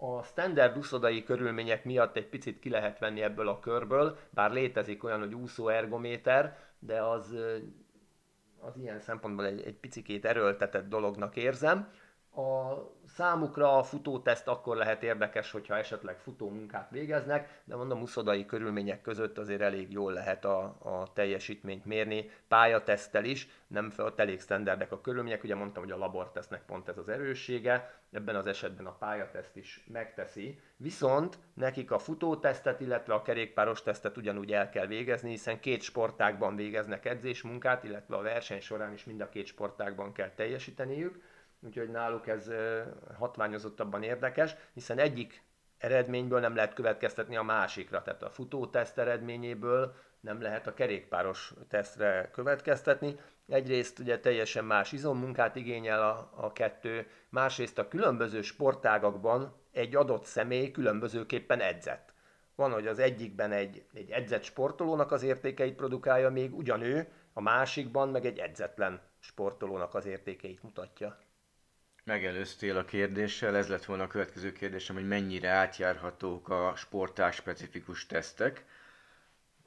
a 0.00 0.22
standard 0.22 0.78
úszodai 0.78 1.22
körülmények 1.22 1.84
miatt 1.84 2.16
egy 2.16 2.28
picit 2.28 2.58
ki 2.58 2.70
lehet 2.70 2.98
venni 2.98 3.22
ebből 3.22 3.48
a 3.48 3.58
körből, 3.58 4.16
bár 4.30 4.52
létezik 4.52 5.04
olyan, 5.04 5.18
hogy 5.18 5.34
úszó 5.34 5.68
ergométer, 5.68 6.58
de 6.78 7.02
az, 7.02 7.36
az 8.58 8.76
ilyen 8.76 9.00
szempontból 9.00 9.46
egy, 9.46 9.60
egy 9.60 9.74
picikét 9.74 10.24
erőltetett 10.24 10.88
dolognak 10.88 11.36
érzem. 11.36 11.92
A 12.34 12.74
Számukra 13.18 13.76
a 13.76 13.82
futóteszt 13.82 14.48
akkor 14.48 14.76
lehet 14.76 15.02
érdekes, 15.02 15.50
hogyha 15.50 15.76
esetleg 15.76 16.18
futó 16.18 16.50
munkát 16.50 16.90
végeznek, 16.90 17.60
de 17.64 17.76
mondom, 17.76 18.02
uszodai 18.02 18.46
körülmények 18.46 19.00
között 19.00 19.38
azért 19.38 19.60
elég 19.60 19.92
jól 19.92 20.12
lehet 20.12 20.44
a, 20.44 20.62
a 20.82 21.12
teljesítményt 21.12 21.84
mérni, 21.84 22.30
pályatesztel 22.48 23.24
is, 23.24 23.48
nem 23.66 23.92
ott 23.96 24.18
elég 24.18 24.40
standardek 24.40 24.92
a 24.92 25.00
körülmények, 25.00 25.44
ugye 25.44 25.54
mondtam, 25.54 25.82
hogy 25.82 25.92
a 25.92 25.96
labortesznek 25.96 26.64
pont 26.64 26.88
ez 26.88 26.98
az 26.98 27.08
erőssége, 27.08 28.00
ebben 28.12 28.36
az 28.36 28.46
esetben 28.46 28.86
a 28.86 28.96
pályateszt 28.98 29.56
is 29.56 29.84
megteszi, 29.92 30.60
viszont 30.76 31.38
nekik 31.54 31.90
a 31.90 31.98
futótesztet, 31.98 32.80
illetve 32.80 33.14
a 33.14 33.22
kerékpáros 33.22 33.82
tesztet 33.82 34.16
ugyanúgy 34.16 34.52
el 34.52 34.68
kell 34.68 34.86
végezni, 34.86 35.30
hiszen 35.30 35.60
két 35.60 35.82
sportágban 35.82 36.56
végeznek 36.56 37.04
edzésmunkát, 37.04 37.84
illetve 37.84 38.16
a 38.16 38.22
verseny 38.22 38.60
során 38.60 38.92
is 38.92 39.04
mind 39.04 39.20
a 39.20 39.28
két 39.28 39.46
sportágban 39.46 40.12
kell 40.12 40.30
teljesíteniük, 40.30 41.22
úgyhogy 41.60 41.90
náluk 41.90 42.26
ez 42.26 42.50
hatványozottabban 43.18 44.02
érdekes, 44.02 44.56
hiszen 44.74 44.98
egyik 44.98 45.42
eredményből 45.78 46.40
nem 46.40 46.54
lehet 46.54 46.74
következtetni 46.74 47.36
a 47.36 47.42
másikra, 47.42 48.02
tehát 48.02 48.22
a 48.22 48.30
futóteszt 48.30 48.98
eredményéből 48.98 49.94
nem 50.20 50.40
lehet 50.42 50.66
a 50.66 50.74
kerékpáros 50.74 51.52
tesztre 51.68 52.30
következtetni. 52.32 53.14
Egyrészt 53.48 53.98
ugye 53.98 54.20
teljesen 54.20 54.64
más 54.64 54.92
izommunkát 54.92 55.56
igényel 55.56 56.02
a, 56.02 56.30
a 56.36 56.52
kettő, 56.52 57.06
másrészt 57.28 57.78
a 57.78 57.88
különböző 57.88 58.42
sportágakban 58.42 59.56
egy 59.72 59.96
adott 59.96 60.24
személy 60.24 60.70
különbözőképpen 60.70 61.60
edzett. 61.60 62.12
Van, 62.54 62.72
hogy 62.72 62.86
az 62.86 62.98
egyikben 62.98 63.52
egy, 63.52 63.84
egy 63.94 64.10
edzett 64.10 64.42
sportolónak 64.42 65.12
az 65.12 65.22
értékeit 65.22 65.74
produkálja 65.74 66.30
még 66.30 66.56
ugyanő, 66.56 67.08
a 67.32 67.40
másikban 67.40 68.08
meg 68.08 68.24
egy 68.24 68.38
edzetlen 68.38 69.00
sportolónak 69.18 69.94
az 69.94 70.06
értékeit 70.06 70.62
mutatja. 70.62 71.18
Megelőztél 72.08 72.76
a 72.76 72.84
kérdéssel, 72.84 73.56
ez 73.56 73.68
lett 73.68 73.84
volna 73.84 74.02
a 74.02 74.06
következő 74.06 74.52
kérdésem, 74.52 74.96
hogy 74.96 75.08
mennyire 75.08 75.48
átjárhatók 75.48 76.48
a 76.48 76.72
sportás 76.76 77.34
specifikus 77.34 78.06
tesztek, 78.06 78.64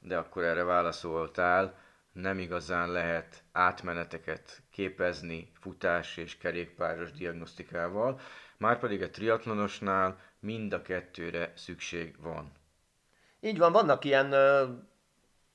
de 0.00 0.16
akkor 0.16 0.42
erre 0.44 0.62
válaszoltál, 0.62 1.78
nem 2.12 2.38
igazán 2.38 2.90
lehet 2.90 3.42
átmeneteket 3.52 4.62
képezni 4.70 5.50
futás 5.60 6.16
és 6.16 6.38
kerékpáros 6.38 7.12
diagnosztikával, 7.12 8.20
márpedig 8.56 9.02
a 9.02 9.10
triatlonosnál 9.10 10.18
mind 10.40 10.72
a 10.72 10.82
kettőre 10.82 11.52
szükség 11.56 12.20
van. 12.20 12.52
Így 13.40 13.58
van, 13.58 13.72
vannak 13.72 14.04
ilyen, 14.04 14.32
ö, 14.32 14.68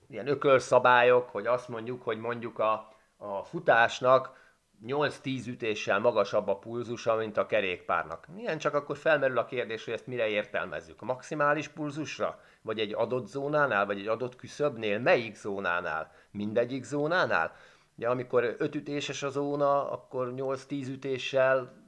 ilyen 0.10 0.28
ökölszabályok, 0.28 1.30
hogy 1.30 1.48
azt 1.48 1.68
mondjuk, 1.68 2.04
hogy 2.04 2.20
mondjuk 2.20 2.60
a, 2.60 2.94
a 3.18 3.44
futásnak 3.44 4.46
8-10 4.86 5.48
ütéssel 5.48 6.00
magasabb 6.00 6.48
a 6.48 6.58
pulzusa, 6.58 7.16
mint 7.16 7.38
a 7.38 7.46
kerékpárnak. 7.46 8.28
Milyen 8.36 8.58
csak 8.58 8.74
akkor 8.74 8.98
felmerül 8.98 9.38
a 9.38 9.46
kérdés, 9.46 9.86
hogy 9.86 9.94
ezt 9.94 10.08
mire 10.08 10.28
értelmezzük. 10.28 11.02
Maximális 11.02 11.68
pulzusra? 11.68 12.40
Vagy 12.62 12.80
egy 12.80 12.94
adott 12.94 13.28
zónánál? 13.28 13.86
Vagy 13.86 14.00
egy 14.00 14.08
adott 14.08 14.36
küszöbnél? 14.36 15.00
Melyik 15.00 15.36
zónánál? 15.36 16.12
Mindegyik 16.32 16.84
zónánál? 16.84 17.56
De 17.96 18.10
amikor 18.10 18.56
5 18.58 18.76
ütéses 18.76 19.24
a 19.24 19.30
zóna, 19.30 19.92
akkor 19.92 20.34
8-10 20.36 20.88
ütéssel 20.88 21.86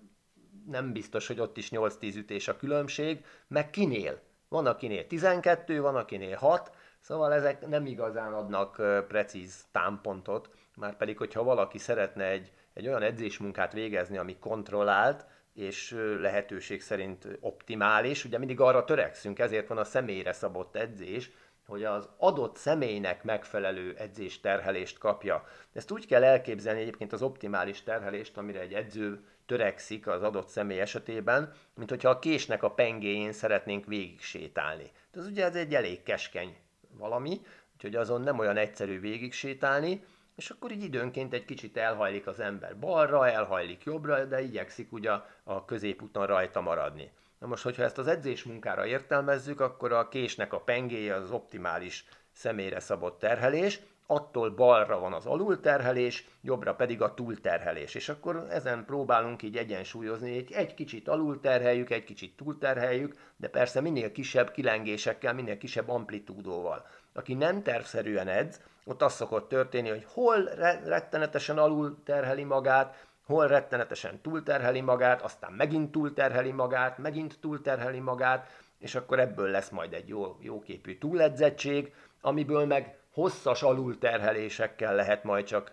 nem 0.68 0.92
biztos, 0.92 1.28
hogy 1.28 1.40
ott 1.40 1.58
is 1.58 1.70
8-10 1.72 2.16
ütés 2.16 2.48
a 2.48 2.58
különbség, 2.58 3.26
meg 3.48 3.70
kinél? 3.70 4.22
Van 4.48 4.66
akinél 4.66 5.08
12, 5.08 5.82
van 5.82 5.96
akinél 5.96 6.36
6, 6.36 6.72
szóval 7.00 7.34
ezek 7.34 7.68
nem 7.68 7.86
igazán 7.86 8.34
adnak 8.34 8.82
precíz 9.08 9.66
támpontot, 9.72 10.50
már 10.76 10.98
pedig, 10.98 11.18
hogyha 11.18 11.44
valaki 11.44 11.78
szeretne 11.78 12.26
egy 12.26 12.52
egy 12.80 12.88
olyan 12.88 13.02
edzésmunkát 13.02 13.74
végezni, 13.74 14.18
ami 14.18 14.38
kontrollált, 14.38 15.26
és 15.54 15.96
lehetőség 16.20 16.82
szerint 16.82 17.28
optimális. 17.40 18.26
Ugye 18.26 18.38
mindig 18.38 18.60
arra 18.60 18.84
törekszünk, 18.84 19.40
ezért 19.40 19.68
van 19.68 19.78
a 19.78 19.84
személyre 19.84 20.34
szabott 20.34 20.76
edzés, 20.76 21.32
hogy 21.68 21.84
az 21.84 22.10
adott 22.18 22.58
személynek 22.58 23.24
megfelelő 23.24 23.96
edzés 23.98 24.40
terhelést 24.40 24.98
kapja. 24.98 25.48
Ezt 25.74 25.92
úgy 25.92 26.06
kell 26.06 26.24
elképzelni 26.24 26.82
egyébként 26.82 27.14
az 27.14 27.22
optimális 27.22 27.84
terhelést, 27.84 28.38
amire 28.38 28.60
egy 28.60 28.74
edző 28.74 29.24
törekszik 29.46 30.08
az 30.08 30.24
adott 30.24 30.48
személy 30.48 30.80
esetében, 30.80 31.54
mint 31.76 31.90
hogyha 31.90 32.10
a 32.10 32.20
késnek 32.20 32.64
a 32.64 32.72
pengéjén 32.72 33.32
szeretnénk 33.32 33.86
végig 33.86 34.22
sétálni. 34.22 34.92
Ez 35.12 35.26
ugye 35.26 35.46
ez 35.46 35.56
egy 35.56 35.76
elég 35.76 36.04
keskeny 36.04 36.56
valami, 36.98 37.42
úgyhogy 37.74 37.96
azon 37.96 38.22
nem 38.22 38.40
olyan 38.40 38.58
egyszerű 38.58 39.00
végig 39.00 39.34
sétálni, 39.34 40.04
és 40.40 40.50
akkor 40.50 40.72
így 40.72 40.84
időnként 40.84 41.34
egy 41.34 41.46
kicsit 41.46 41.78
elhajlik 41.78 42.28
az 42.28 42.40
ember 42.40 42.80
balra, 42.80 43.28
elhajlik 43.28 43.84
jobbra, 43.84 44.26
de 44.26 44.42
igyekszik 44.42 44.92
ugye 44.92 45.12
a 45.44 45.66
középúton 45.66 46.26
rajta 46.26 46.62
maradni. 46.62 47.12
Na 47.40 47.48
most, 47.48 47.64
hogyha 47.64 47.84
ezt 47.84 47.98
az 47.98 48.08
edzés 48.08 48.44
munkára 48.44 48.86
értelmezzük, 48.86 49.60
akkor 49.60 49.92
a 49.92 50.08
késnek 50.08 50.54
a 50.54 50.60
pengéje 50.60 51.16
az 51.16 51.32
optimális 51.32 52.06
személyre 52.32 52.80
szabott 52.80 53.20
terhelés, 53.20 53.80
attól 54.08 54.50
balra 54.50 55.00
van 55.00 55.14
az 55.14 55.26
alulterhelés, 55.26 56.28
jobbra 56.42 56.76
pedig 56.76 57.02
a 57.02 57.14
túlterhelés. 57.14 57.96
És 57.96 58.10
akkor 58.10 58.48
ezen 58.50 58.86
próbálunk 58.86 59.44
így 59.44 59.58
egyensúlyozni, 59.58 60.38
egy, 60.38 60.52
egy 60.52 60.74
kicsit 60.74 61.08
alulterheljük, 61.08 61.90
egy 61.90 62.04
kicsit 62.04 62.36
túlterheljük, 62.36 63.16
de 63.38 63.48
persze 63.48 63.82
minél 63.82 64.12
kisebb 64.12 64.52
kilengésekkel, 64.52 65.34
minél 65.34 65.58
kisebb 65.58 65.90
amplitúdóval. 65.90 66.86
Aki 67.20 67.34
nem 67.34 67.64
tervszerűen 67.64 68.28
edz, 68.28 68.62
ott 68.86 69.02
az 69.02 69.14
szokott 69.14 69.50
történni, 69.50 69.90
hogy 69.90 70.06
hol 70.14 70.44
rettenetesen 70.86 71.58
alul 71.58 71.98
terheli 72.06 72.44
magát, 72.44 73.06
hol 73.26 73.48
rettenetesen 73.48 74.22
túlterheli 74.22 74.82
magát, 74.82 75.22
aztán 75.22 75.52
megint 75.52 75.92
túlterheli 75.92 76.52
magát, 76.52 76.98
megint 76.98 77.40
túlterheli 77.42 78.00
magát, 78.00 78.48
és 78.78 78.96
akkor 78.96 79.20
ebből 79.20 79.50
lesz 79.50 79.70
majd 79.70 79.94
egy 79.94 80.08
jó, 80.08 80.38
jóképű 80.42 80.98
túledzettség, 80.98 81.94
amiből 82.22 82.66
meg 82.66 82.98
hosszas 83.14 83.64
alulterhelésekkel 83.64 84.96
lehet 84.96 85.24
majd 85.24 85.46
csak 85.46 85.72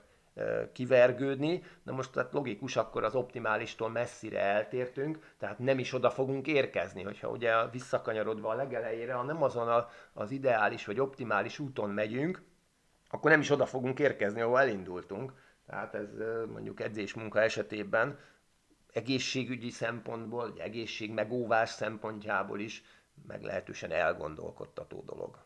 kivergődni. 0.73 1.63
Na 1.83 1.93
most 1.93 2.13
tehát 2.13 2.33
logikus, 2.33 2.77
akkor 2.77 3.05
az 3.05 3.15
optimálistól 3.15 3.91
messzire 3.91 4.41
eltértünk, 4.41 5.35
tehát 5.39 5.59
nem 5.59 5.79
is 5.79 5.93
oda 5.93 6.11
fogunk 6.11 6.47
érkezni, 6.47 7.03
hogyha 7.03 7.29
ugye 7.29 7.69
visszakanyarodva 7.69 8.49
a 8.49 8.55
legelejére, 8.55 9.13
ha 9.13 9.23
nem 9.23 9.43
azon 9.43 9.69
a, 9.69 9.89
az 10.13 10.31
ideális 10.31 10.87
vagy 10.87 11.01
optimális 11.01 11.59
úton 11.59 11.91
megyünk, 11.91 12.43
akkor 13.09 13.31
nem 13.31 13.41
is 13.41 13.51
oda 13.51 13.67
fogunk 13.67 13.99
érkezni, 13.99 14.41
ahol 14.41 14.61
elindultunk. 14.61 15.33
Tehát 15.67 15.95
ez 15.95 16.09
mondjuk 16.53 16.81
edzésmunka 16.81 17.41
esetében 17.41 18.19
egészségügyi 18.93 19.71
szempontból, 19.71 20.51
vagy 20.51 20.59
egészségmegóvás 20.59 21.71
szempontjából 21.71 22.61
is 22.61 22.83
meglehetősen 23.27 23.91
elgondolkodtató 23.91 25.03
dolog. 25.07 25.46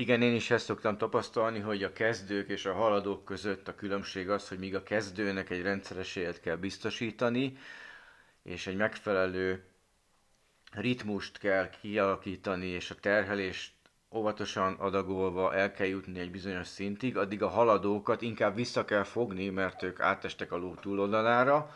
Igen, 0.00 0.22
én 0.22 0.34
is 0.34 0.50
ezt 0.50 0.64
szoktam 0.64 0.98
tapasztalni, 0.98 1.58
hogy 1.58 1.82
a 1.82 1.92
kezdők 1.92 2.48
és 2.48 2.66
a 2.66 2.72
haladók 2.72 3.24
között 3.24 3.68
a 3.68 3.74
különbség 3.74 4.30
az, 4.30 4.48
hogy 4.48 4.58
míg 4.58 4.74
a 4.74 4.82
kezdőnek 4.82 5.50
egy 5.50 5.62
rendszeres 5.62 6.16
élet 6.16 6.40
kell 6.40 6.56
biztosítani, 6.56 7.56
és 8.42 8.66
egy 8.66 8.76
megfelelő 8.76 9.64
ritmust 10.72 11.38
kell 11.38 11.70
kialakítani, 11.70 12.66
és 12.66 12.90
a 12.90 12.94
terhelést 12.94 13.72
óvatosan 14.10 14.74
adagolva 14.74 15.54
el 15.54 15.72
kell 15.72 15.86
jutni 15.86 16.18
egy 16.18 16.30
bizonyos 16.30 16.66
szintig, 16.66 17.16
addig 17.16 17.42
a 17.42 17.48
haladókat 17.48 18.22
inkább 18.22 18.54
vissza 18.54 18.84
kell 18.84 19.04
fogni, 19.04 19.48
mert 19.48 19.82
ők 19.82 20.00
átestek 20.00 20.52
a 20.52 20.56
ló 20.56 20.74
túloldalára, 20.74 21.70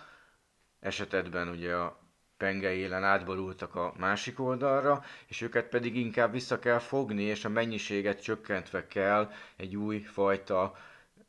esetedben 0.81 1.49
ugye 1.49 1.75
a 1.75 2.01
penge 2.43 2.73
élen 2.73 3.05
átborultak 3.05 3.75
a 3.75 3.95
másik 3.99 4.41
oldalra, 4.41 5.05
és 5.27 5.41
őket 5.41 5.69
pedig 5.69 5.97
inkább 5.97 6.33
vissza 6.33 6.59
kell 6.59 6.79
fogni, 6.79 7.23
és 7.23 7.45
a 7.45 7.49
mennyiséget 7.49 8.23
csökkentve 8.23 8.87
kell 8.87 9.31
egy 9.57 9.77
új 9.77 9.99
fajta 9.99 10.77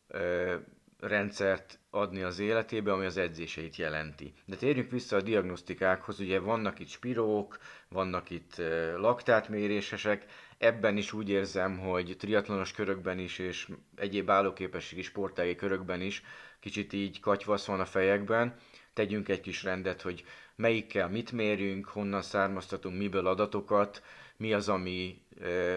ö, 0.07 0.55
rendszert 0.99 1.79
adni 1.89 2.21
az 2.21 2.39
életébe, 2.39 2.91
ami 2.91 3.05
az 3.05 3.17
edzéseit 3.17 3.75
jelenti. 3.75 4.33
De 4.45 4.55
térjünk 4.55 4.91
vissza 4.91 5.15
a 5.15 5.21
diagnosztikákhoz, 5.21 6.19
ugye 6.19 6.39
vannak 6.39 6.79
itt 6.79 6.87
spirók, 6.87 7.57
vannak 7.89 8.29
itt 8.29 8.61
laktátmérésesek, 8.97 10.25
ebben 10.57 10.97
is 10.97 11.13
úgy 11.13 11.29
érzem, 11.29 11.79
hogy 11.79 12.15
triatlonos 12.19 12.71
körökben 12.71 13.19
is, 13.19 13.39
és 13.39 13.67
egyéb 13.95 14.29
állóképességi 14.29 15.01
sportági 15.01 15.55
körökben 15.55 16.01
is 16.01 16.23
kicsit 16.59 16.93
így 16.93 17.19
katyvasz 17.19 17.65
van 17.65 17.79
a 17.79 17.85
fejekben. 17.85 18.55
Tegyünk 18.93 19.29
egy 19.29 19.41
kis 19.41 19.63
rendet, 19.63 20.01
hogy 20.01 20.23
melyikkel 20.55 21.09
mit 21.09 21.31
mérünk, 21.31 21.85
honnan 21.85 22.21
származtatunk 22.21 22.97
miből 22.97 23.27
adatokat, 23.27 24.03
mi 24.37 24.53
az, 24.53 24.69
ami 24.69 25.21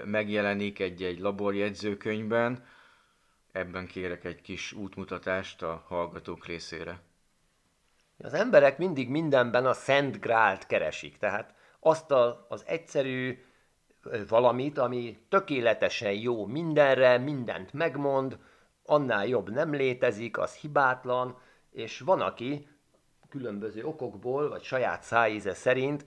megjelenik 0.04 0.78
egy-egy 0.78 1.18
laborjegyzőkönyvben. 1.18 2.64
Ebben 3.52 3.86
kérek 3.86 4.24
egy 4.24 4.40
kis 4.40 4.72
útmutatást 4.72 5.62
a 5.62 5.84
hallgatók 5.86 6.46
részére. 6.46 7.00
Az 8.18 8.34
emberek 8.34 8.78
mindig 8.78 9.08
mindenben 9.08 9.66
a 9.66 9.72
Szent 9.72 10.20
Grált 10.20 10.66
keresik, 10.66 11.18
tehát 11.18 11.54
azt 11.80 12.10
a, 12.10 12.46
az 12.48 12.64
egyszerű 12.66 13.38
valamit, 14.28 14.78
ami 14.78 15.18
tökéletesen 15.28 16.12
jó 16.12 16.46
mindenre, 16.46 17.18
mindent 17.18 17.72
megmond, 17.72 18.38
annál 18.84 19.26
jobb 19.26 19.50
nem 19.50 19.74
létezik, 19.74 20.38
az 20.38 20.54
hibátlan, 20.54 21.38
és 21.70 22.00
van, 22.00 22.20
aki 22.20 22.68
különböző 23.36 23.84
okokból, 23.84 24.48
vagy 24.48 24.62
saját 24.62 25.02
szájíze 25.02 25.54
szerint 25.54 26.04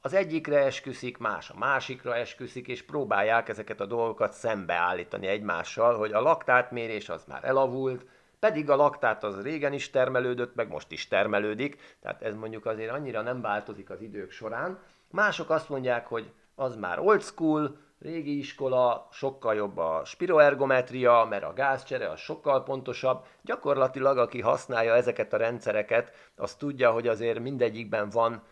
az 0.00 0.14
egyikre 0.14 0.58
esküszik, 0.58 1.18
más 1.18 1.50
a 1.50 1.58
másikra 1.58 2.16
esküszik, 2.16 2.68
és 2.68 2.82
próbálják 2.82 3.48
ezeket 3.48 3.80
a 3.80 3.86
dolgokat 3.86 4.32
szembeállítani 4.32 5.26
egymással, 5.26 5.96
hogy 5.96 6.12
a 6.12 6.20
laktátmérés 6.20 7.08
az 7.08 7.24
már 7.24 7.44
elavult, 7.44 8.06
pedig 8.38 8.70
a 8.70 8.76
laktát 8.76 9.24
az 9.24 9.42
régen 9.42 9.72
is 9.72 9.90
termelődött, 9.90 10.54
meg 10.54 10.68
most 10.68 10.92
is 10.92 11.08
termelődik, 11.08 11.96
tehát 12.00 12.22
ez 12.22 12.34
mondjuk 12.34 12.66
azért 12.66 12.92
annyira 12.92 13.22
nem 13.22 13.40
változik 13.40 13.90
az 13.90 14.00
idők 14.00 14.30
során. 14.30 14.78
Mások 15.10 15.50
azt 15.50 15.68
mondják, 15.68 16.06
hogy 16.06 16.30
az 16.54 16.76
már 16.76 16.98
old 16.98 17.22
school, 17.22 17.76
régi 18.02 18.38
iskola, 18.38 19.08
sokkal 19.12 19.54
jobb 19.54 19.76
a 19.76 20.02
spiroergometria, 20.04 21.26
mert 21.30 21.44
a 21.44 21.52
gázcsere 21.52 22.10
az 22.10 22.20
sokkal 22.20 22.62
pontosabb. 22.62 23.24
Gyakorlatilag, 23.42 24.18
aki 24.18 24.40
használja 24.40 24.94
ezeket 24.94 25.32
a 25.32 25.36
rendszereket, 25.36 26.12
az 26.36 26.54
tudja, 26.54 26.90
hogy 26.90 27.08
azért 27.08 27.38
mindegyikben 27.38 28.08
van 28.10 28.42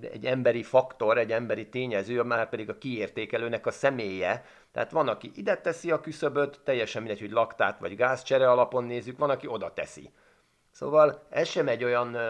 egy 0.00 0.26
emberi 0.26 0.62
faktor, 0.62 1.18
egy 1.18 1.32
emberi 1.32 1.68
tényező, 1.68 2.22
már 2.22 2.48
pedig 2.48 2.68
a 2.68 2.78
kiértékelőnek 2.78 3.66
a 3.66 3.70
személye. 3.70 4.44
Tehát 4.72 4.90
van, 4.90 5.08
aki 5.08 5.30
ide 5.34 5.56
teszi 5.56 5.90
a 5.90 6.00
küszöböt, 6.00 6.60
teljesen 6.64 7.02
mindegy, 7.02 7.20
hogy 7.20 7.30
laktát 7.30 7.78
vagy 7.78 7.96
gázcsere 7.96 8.50
alapon 8.50 8.84
nézzük, 8.84 9.18
van, 9.18 9.30
aki 9.30 9.46
oda 9.46 9.72
teszi. 9.72 10.10
Szóval 10.70 11.26
ez 11.30 11.48
sem 11.48 11.68
egy 11.68 11.84
olyan 11.84 12.14
uh, 12.14 12.22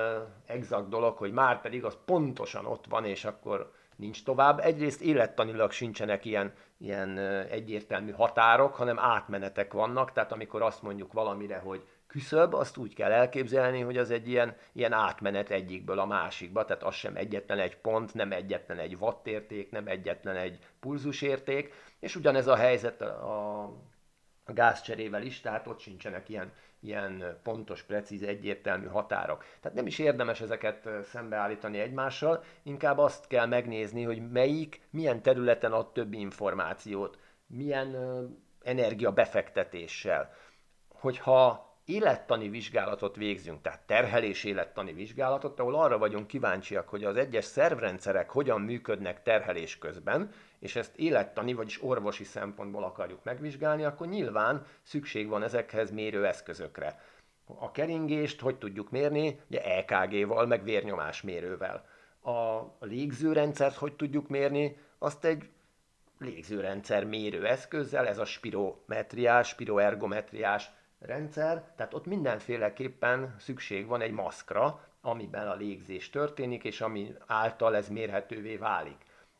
exakt 0.46 0.88
dolog, 0.88 1.16
hogy 1.16 1.32
már 1.32 1.60
pedig 1.60 1.84
az 1.84 1.96
pontosan 2.04 2.66
ott 2.66 2.84
van, 2.88 3.04
és 3.04 3.24
akkor 3.24 3.72
nincs 3.96 4.24
tovább. 4.24 4.60
Egyrészt 4.60 5.00
élettanilag 5.02 5.70
sincsenek 5.70 6.24
ilyen, 6.24 6.52
ilyen 6.78 7.18
egyértelmű 7.50 8.10
határok, 8.10 8.74
hanem 8.74 8.98
átmenetek 8.98 9.72
vannak, 9.72 10.12
tehát 10.12 10.32
amikor 10.32 10.62
azt 10.62 10.82
mondjuk 10.82 11.12
valamire, 11.12 11.58
hogy 11.58 11.86
küszöb, 12.06 12.54
azt 12.54 12.76
úgy 12.76 12.94
kell 12.94 13.12
elképzelni, 13.12 13.80
hogy 13.80 13.96
az 13.96 14.10
egy 14.10 14.28
ilyen, 14.28 14.56
ilyen 14.72 14.92
átmenet 14.92 15.50
egyikből 15.50 15.98
a 15.98 16.06
másikba, 16.06 16.64
tehát 16.64 16.82
az 16.82 16.94
sem 16.94 17.16
egyetlen 17.16 17.58
egy 17.58 17.76
pont, 17.76 18.14
nem 18.14 18.32
egyetlen 18.32 18.78
egy 18.78 18.96
wattérték, 19.00 19.70
nem 19.70 19.86
egyetlen 19.86 20.36
egy 20.36 20.58
pulzusérték, 20.80 21.74
és 22.00 22.16
ugyanez 22.16 22.46
a 22.46 22.56
helyzet 22.56 23.00
a, 23.00 23.62
a 24.44 24.52
gázcserével 24.52 25.22
is, 25.22 25.40
tehát 25.40 25.66
ott 25.66 25.78
sincsenek 25.78 26.28
ilyen, 26.28 26.52
ilyen 26.86 27.38
pontos, 27.42 27.82
precíz, 27.82 28.22
egyértelmű 28.22 28.86
határok. 28.86 29.44
Tehát 29.60 29.76
nem 29.76 29.86
is 29.86 29.98
érdemes 29.98 30.40
ezeket 30.40 30.88
szembeállítani 31.04 31.78
egymással, 31.78 32.44
inkább 32.62 32.98
azt 32.98 33.26
kell 33.26 33.46
megnézni, 33.46 34.02
hogy 34.02 34.30
melyik, 34.30 34.80
milyen 34.90 35.22
területen 35.22 35.72
ad 35.72 35.92
több 35.92 36.12
információt, 36.12 37.18
milyen 37.46 37.96
energia 38.62 39.12
befektetéssel. 39.12 40.34
Hogyha 40.88 41.74
élettani 41.84 42.48
vizsgálatot 42.48 43.16
végzünk, 43.16 43.62
tehát 43.62 43.80
terhelés 43.86 44.44
élettani 44.44 44.92
vizsgálatot, 44.92 45.60
ahol 45.60 45.74
arra 45.74 45.98
vagyunk 45.98 46.26
kíváncsiak, 46.26 46.88
hogy 46.88 47.04
az 47.04 47.16
egyes 47.16 47.44
szervrendszerek 47.44 48.30
hogyan 48.30 48.60
működnek 48.60 49.22
terhelés 49.22 49.78
közben, 49.78 50.30
és 50.58 50.76
ezt 50.76 50.96
élettani, 50.96 51.52
vagyis 51.52 51.82
orvosi 51.82 52.24
szempontból 52.24 52.84
akarjuk 52.84 53.24
megvizsgálni, 53.24 53.84
akkor 53.84 54.06
nyilván 54.06 54.66
szükség 54.82 55.28
van 55.28 55.42
ezekhez 55.42 55.90
mérőeszközökre. 55.90 57.00
A 57.46 57.70
keringést 57.70 58.40
hogy 58.40 58.56
tudjuk 58.56 58.90
mérni? 58.90 59.40
Ugye 59.50 59.62
EKG-val, 59.64 60.46
meg 60.46 60.64
vérnyomásmérővel. 60.64 61.88
A 62.22 62.60
légzőrendszert 62.80 63.76
hogy 63.76 63.96
tudjuk 63.96 64.28
mérni? 64.28 64.76
Azt 64.98 65.24
egy 65.24 65.48
légzőrendszer 66.18 67.04
mérőeszközzel, 67.04 68.06
ez 68.06 68.18
a 68.18 68.24
spirometriás, 68.24 69.48
spiroergometriás 69.48 70.70
rendszer, 70.98 71.72
tehát 71.76 71.94
ott 71.94 72.06
mindenféleképpen 72.06 73.34
szükség 73.38 73.86
van 73.86 74.00
egy 74.00 74.12
maszkra, 74.12 74.88
amiben 75.00 75.48
a 75.48 75.54
légzés 75.54 76.10
történik, 76.10 76.64
és 76.64 76.80
ami 76.80 77.14
által 77.26 77.76
ez 77.76 77.88
mérhetővé 77.88 78.56
válik. 78.56 78.96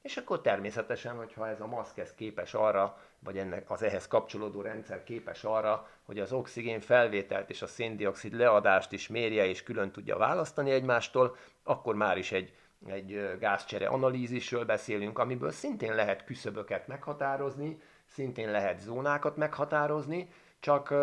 És 0.06 0.16
akkor 0.16 0.40
természetesen, 0.40 1.16
hogyha 1.16 1.48
ez 1.48 1.60
a 1.60 1.66
maszk 1.66 1.98
ez 1.98 2.14
képes 2.14 2.54
arra, 2.54 2.98
vagy 3.18 3.38
ennek 3.38 3.70
az 3.70 3.82
ehhez 3.82 4.08
kapcsolódó 4.08 4.60
rendszer 4.60 5.04
képes 5.04 5.44
arra, 5.44 5.88
hogy 6.04 6.18
az 6.18 6.32
oxigén 6.32 6.80
felvételt 6.80 7.50
és 7.50 7.62
a 7.62 7.66
széndiokszid 7.66 8.32
leadást 8.32 8.92
is 8.92 9.08
mérje 9.08 9.46
és 9.46 9.62
külön 9.62 9.90
tudja 9.90 10.16
választani 10.16 10.70
egymástól, 10.70 11.36
akkor 11.62 11.94
már 11.94 12.18
is 12.18 12.32
egy, 12.32 12.54
egy 12.86 13.38
gázcsere 13.38 13.86
analízisről 13.86 14.64
beszélünk, 14.64 15.18
amiből 15.18 15.50
szintén 15.50 15.94
lehet 15.94 16.24
küszöböket 16.24 16.86
meghatározni, 16.86 17.80
szintén 18.04 18.50
lehet 18.50 18.80
zónákat 18.80 19.36
meghatározni, 19.36 20.28
csak 20.60 20.94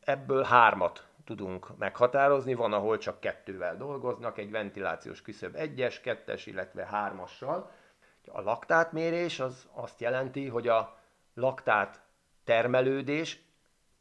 ebből 0.00 0.42
hármat 0.42 1.06
tudunk 1.24 1.78
meghatározni, 1.78 2.54
van, 2.54 2.72
ahol 2.72 2.98
csak 2.98 3.20
kettővel 3.20 3.76
dolgoznak, 3.76 4.38
egy 4.38 4.50
ventilációs 4.50 5.22
küszöb 5.22 5.56
egyes, 5.56 6.00
kettes, 6.00 6.46
illetve 6.46 6.86
hármassal. 6.86 7.70
A 8.26 8.40
laktátmérés 8.40 9.40
az 9.40 9.68
azt 9.72 10.00
jelenti, 10.00 10.48
hogy 10.48 10.68
a 10.68 10.98
laktát 11.34 12.02
termelődés 12.44 13.42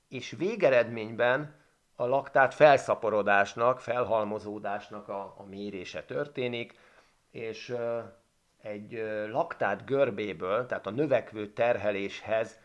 és 0.08 0.32
végeredményben 0.32 1.56
a 1.96 2.06
laktát 2.06 2.54
felszaporodásnak, 2.54 3.80
felhalmozódásnak 3.80 5.08
a, 5.08 5.34
a 5.38 5.44
mérése 5.44 6.04
történik, 6.04 6.80
és 7.32 7.76
egy 8.62 8.92
laktát 9.30 9.86
görbéből, 9.86 10.66
tehát 10.66 10.88
a 10.88 10.92
növekvő 10.92 11.54
terheléshez 11.54 12.60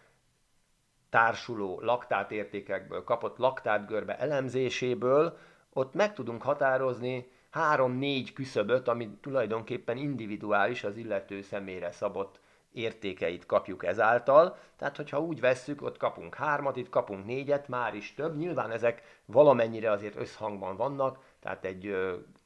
társuló 1.10 1.80
laktátértékekből 1.80 3.04
kapott 3.04 3.36
laktátgörbe 3.36 4.18
elemzéséből 4.18 5.38
ott 5.72 5.94
meg 5.94 6.14
tudunk 6.14 6.42
határozni 6.42 7.30
három-négy 7.56 8.32
küszöböt, 8.32 8.88
ami 8.88 9.08
tulajdonképpen 9.20 9.96
individuális 9.96 10.84
az 10.84 10.96
illető 10.96 11.42
személyre 11.42 11.92
szabott 11.92 12.40
értékeit 12.72 13.46
kapjuk 13.46 13.84
ezáltal. 13.84 14.56
Tehát, 14.76 14.96
hogyha 14.96 15.20
úgy 15.20 15.40
vesszük, 15.40 15.82
ott 15.82 15.96
kapunk 15.96 16.34
hármat, 16.34 16.76
itt 16.76 16.88
kapunk 16.88 17.26
négyet, 17.26 17.68
már 17.68 17.94
is 17.94 18.14
több. 18.14 18.36
Nyilván 18.36 18.70
ezek 18.70 19.20
valamennyire 19.24 19.90
azért 19.90 20.16
összhangban 20.16 20.76
vannak, 20.76 21.18
tehát 21.40 21.64
egy 21.64 21.96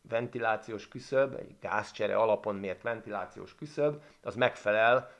ventilációs 0.09 0.88
küszöb, 0.88 1.35
egy 1.35 1.55
gázcsere 1.61 2.16
alapon 2.16 2.55
mért 2.55 2.83
ventilációs 2.83 3.55
küszöb, 3.55 4.03
az 4.23 4.35
megfelel 4.35 5.11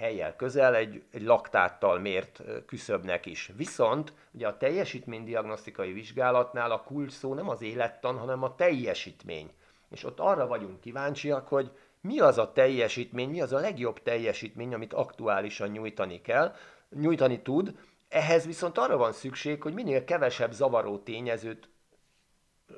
helyel 0.00 0.36
közel 0.36 0.74
egy, 0.74 1.02
egy 1.10 1.22
laktáttal 1.22 1.98
mért 1.98 2.42
küszöbnek 2.66 3.26
is. 3.26 3.52
Viszont 3.56 4.12
ugye 4.30 4.46
a 4.46 4.56
teljesítménydiagnosztikai 4.56 5.92
vizsgálatnál 5.92 6.70
a 6.70 6.82
kulcs 6.82 7.12
szó 7.12 7.34
nem 7.34 7.48
az 7.48 7.62
élettan, 7.62 8.18
hanem 8.18 8.42
a 8.42 8.54
teljesítmény. 8.54 9.50
És 9.90 10.04
ott 10.04 10.20
arra 10.20 10.46
vagyunk 10.46 10.80
kíváncsiak, 10.80 11.48
hogy 11.48 11.70
mi 12.00 12.20
az 12.20 12.38
a 12.38 12.52
teljesítmény, 12.52 13.30
mi 13.30 13.40
az 13.40 13.52
a 13.52 13.58
legjobb 13.58 14.02
teljesítmény, 14.02 14.74
amit 14.74 14.92
aktuálisan 14.92 15.68
nyújtani 15.68 16.20
kell, 16.20 16.54
nyújtani 16.90 17.40
tud. 17.42 17.74
Ehhez 18.08 18.46
viszont 18.46 18.78
arra 18.78 18.96
van 18.96 19.12
szükség, 19.12 19.62
hogy 19.62 19.74
minél 19.74 20.04
kevesebb 20.04 20.52
zavaró 20.52 20.98
tényezőt 20.98 21.68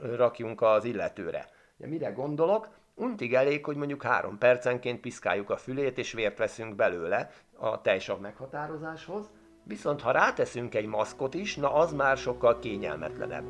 rakjunk 0.00 0.60
az 0.60 0.84
illetőre. 0.84 1.50
Mire 1.76 2.10
gondolok? 2.10 2.68
Untig 2.94 3.34
elég, 3.34 3.64
hogy 3.64 3.76
mondjuk 3.76 4.02
három 4.02 4.38
percenként 4.38 5.00
piszkáljuk 5.00 5.50
a 5.50 5.56
fülét, 5.56 5.98
és 5.98 6.12
vért 6.12 6.38
veszünk 6.38 6.74
belőle 6.74 7.30
a 7.56 7.80
tejsav 7.80 8.20
meghatározáshoz, 8.20 9.30
viszont 9.64 10.00
ha 10.00 10.10
ráteszünk 10.10 10.74
egy 10.74 10.86
maszkot 10.86 11.34
is, 11.34 11.56
na 11.56 11.74
az 11.74 11.92
már 11.92 12.16
sokkal 12.16 12.58
kényelmetlenebb. 12.58 13.44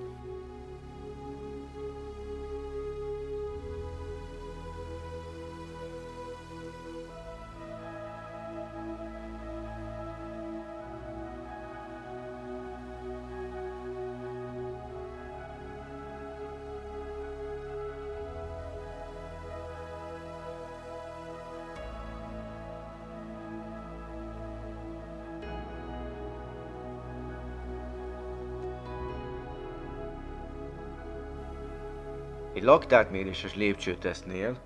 Laktátméréses 32.73 33.55
lépcsőtesztnél 33.55 34.61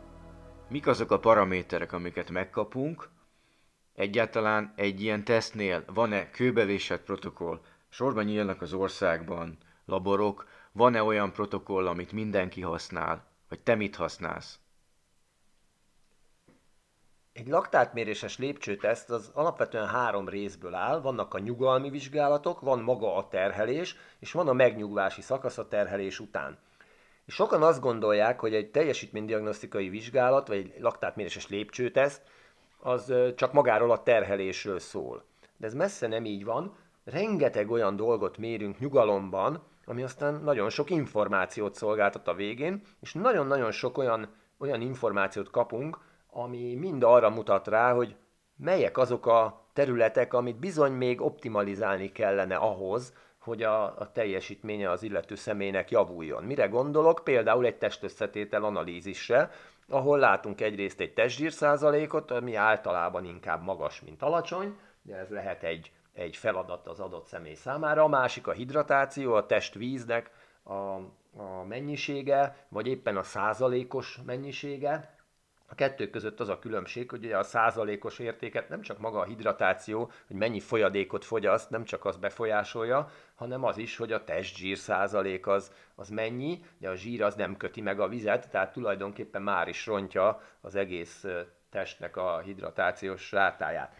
mik 0.69 0.87
azok 0.87 1.11
a 1.11 1.19
paraméterek, 1.19 1.93
amiket 1.93 2.31
megkapunk, 2.31 3.09
egyáltalán 3.95 4.73
egy 4.77 5.01
ilyen 5.03 5.25
tesztnél 5.25 5.85
van-e 5.95 6.31
kőbevésett 6.31 7.05
protokoll, 7.05 7.61
sorban 7.89 8.25
nyílnak 8.25 8.63
az 8.63 8.73
országban 8.73 9.59
laborok, 9.85 10.49
van-e 10.73 11.03
olyan 11.03 11.33
protokoll, 11.33 11.87
amit 11.87 12.13
mindenki 12.13 12.61
használ, 12.61 13.25
vagy 13.49 13.61
te 13.61 13.75
mit 13.75 13.97
használsz? 13.97 14.59
Egy 17.33 17.49
laktátméréses 17.49 18.39
lépcsőteszt 18.39 19.11
az 19.11 19.31
alapvetően 19.35 19.89
három 19.89 20.29
részből 20.29 20.75
áll. 20.75 21.01
Vannak 21.01 21.35
a 21.35 21.39
nyugalmi 21.39 21.91
vizsgálatok, 21.91 22.61
van 22.61 22.81
maga 22.81 23.17
a 23.17 23.29
terhelés, 23.29 23.97
és 24.19 24.33
van 24.33 24.49
a 24.49 24.53
megnyugvási 24.53 25.21
szakasz 25.21 25.59
a 25.59 25.69
terhelés 25.69 26.21
után. 26.21 26.59
És 27.27 27.35
sokan 27.35 27.63
azt 27.63 27.81
gondolják, 27.81 28.41
hogy 28.41 28.55
egy 28.55 28.71
teljesítménydiagnosztikai 28.71 29.89
vizsgálat, 29.89 30.49
vagy 30.49 30.57
egy 30.57 30.81
laktátméréses 30.81 31.49
lépcsőteszt, 31.49 32.23
az 32.79 33.13
csak 33.37 33.53
magáról 33.53 33.91
a 33.91 34.03
terhelésről 34.03 34.79
szól. 34.79 35.25
De 35.57 35.67
ez 35.67 35.75
messze 35.75 36.07
nem 36.07 36.25
így 36.25 36.45
van. 36.45 36.77
Rengeteg 37.05 37.71
olyan 37.71 37.97
dolgot 37.97 38.39
mérünk 38.39 38.79
nyugalomban, 38.79 39.63
ami 39.85 40.03
aztán 40.03 40.35
nagyon 40.35 40.71
sok 40.71 40.91
információt 40.91 41.75
szolgáltat 41.75 42.29
a 42.29 42.35
végén, 42.35 42.83
és 43.01 43.13
nagyon-nagyon 43.13 43.71
sok 43.71 43.99
olyan, 43.99 44.35
olyan 44.59 44.81
információt 44.81 45.51
kapunk, 45.51 45.99
ami 46.31 46.75
mind 46.75 47.03
arra 47.03 47.31
mutat 47.31 47.69
rá, 47.69 47.93
hogy 47.93 48.17
melyek 48.57 48.99
azok 48.99 49.27
a 49.27 49.69
területek, 49.73 50.35
amit 50.35 50.59
bizony 50.59 50.93
még 50.93 51.21
optimalizálni 51.21 52.13
kellene 52.13 52.57
ahhoz, 52.57 53.13
hogy 53.47 53.63
a, 53.63 53.85
a 53.85 54.13
teljesítménye 54.13 54.91
az 54.91 55.03
illető 55.03 55.35
személynek 55.35 55.91
javuljon. 55.91 56.45
Mire 56.45 56.67
gondolok? 56.67 57.21
Például 57.25 57.67
egy 57.67 57.77
testösszetétel 57.77 58.65
analízisre, 58.65 59.51
ahol 59.89 60.19
látunk 60.19 60.61
egyrészt 60.61 61.01
egy 61.01 61.13
testzsír 61.13 61.53
százalékot, 61.53 62.31
ami 62.31 62.55
általában 62.55 63.25
inkább 63.25 63.63
magas, 63.63 64.01
mint 64.01 64.23
alacsony, 64.23 64.79
de 65.03 65.17
ez 65.17 65.31
lehet 65.31 65.63
egy, 65.63 65.93
egy 66.13 66.37
feladat 66.37 66.87
az 66.87 67.01
adott 67.01 67.27
személy 67.27 67.55
számára. 67.55 68.03
A 68.03 68.09
másik 68.09 68.47
a 68.47 68.53
hidratáció, 68.53 69.35
a 69.35 69.47
testvíznek 69.47 70.31
a, 70.63 70.75
a 71.43 71.65
mennyisége, 71.69 72.67
vagy 72.69 72.87
éppen 72.87 73.17
a 73.17 73.23
százalékos 73.23 74.19
mennyisége, 74.27 75.16
a 75.67 75.75
kettő 75.75 76.11
között 76.11 76.41
az 76.41 76.49
a 76.49 76.59
különbség, 76.59 77.11
hogy 77.11 77.25
ugye 77.25 77.39
a 77.39 77.43
százalékos 77.43 78.19
értéket 78.19 78.69
nem 78.69 78.81
csak 78.81 78.99
maga 78.99 79.19
a 79.19 79.25
hidratáció, 79.25 80.11
hogy 80.27 80.37
mennyi 80.37 80.61
folyadékot 80.61 81.25
fogyaszt, 81.25 81.71
nem 81.71 81.85
csak 81.85 82.05
az 82.05 82.17
befolyásolja, 82.17 83.11
hanem 83.35 83.65
az 83.65 83.79
is, 83.79 83.97
hogy 83.97 84.13
a 84.13 84.25
testzsír 84.25 84.77
százalék 84.77 85.47
az, 85.47 85.73
az 85.95 86.09
mennyi, 86.09 86.65
de 86.79 86.89
a 86.89 86.95
zsír 86.95 87.23
az 87.23 87.35
nem 87.35 87.57
köti 87.57 87.81
meg 87.81 88.01
a 88.01 88.09
vizet, 88.09 88.51
tehát 88.51 88.73
tulajdonképpen 88.73 89.43
már 89.43 89.69
is 89.69 89.87
rontja 89.87 90.43
az 90.61 90.75
egész 90.75 91.25
testnek 91.71 92.17
a 92.17 92.39
hidratációs 92.39 93.33
rátáját. 93.33 93.95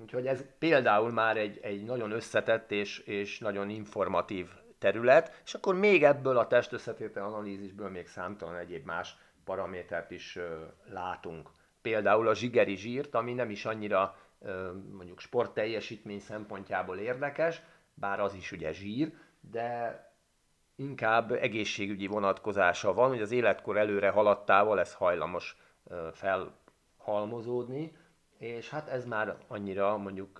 Úgyhogy 0.00 0.26
ez 0.26 0.44
például 0.58 1.12
már 1.12 1.36
egy, 1.36 1.58
egy 1.62 1.84
nagyon 1.84 2.10
összetett 2.10 2.70
és, 2.70 2.98
és 2.98 3.38
nagyon 3.38 3.70
informatív 3.70 4.48
terület, 4.78 5.40
és 5.44 5.54
akkor 5.54 5.74
még 5.74 6.04
ebből 6.04 6.38
a 6.38 6.46
testösszetétel 6.46 7.24
analízisből 7.24 7.88
még 7.88 8.06
számtalan 8.06 8.56
egyéb 8.56 8.86
más 8.86 9.16
paramétert 9.46 10.10
is 10.10 10.38
látunk. 10.88 11.50
Például 11.82 12.28
a 12.28 12.34
zsigeri 12.34 12.76
zsírt, 12.76 13.14
ami 13.14 13.32
nem 13.32 13.50
is 13.50 13.64
annyira 13.64 14.16
mondjuk 14.92 15.20
sportteljesítmény 15.20 16.20
szempontjából 16.20 16.98
érdekes, 16.98 17.62
bár 17.94 18.20
az 18.20 18.34
is 18.34 18.52
ugye 18.52 18.72
zsír, 18.72 19.12
de 19.40 20.00
inkább 20.76 21.32
egészségügyi 21.32 22.06
vonatkozása 22.06 22.92
van, 22.92 23.08
hogy 23.08 23.20
az 23.20 23.30
életkor 23.30 23.76
előre 23.76 24.10
haladtával 24.10 24.80
ez 24.80 24.94
hajlamos 24.94 25.56
felhalmozódni, 26.12 27.96
és 28.38 28.70
hát 28.70 28.88
ez 28.88 29.04
már 29.04 29.36
annyira 29.48 29.96
mondjuk 29.96 30.38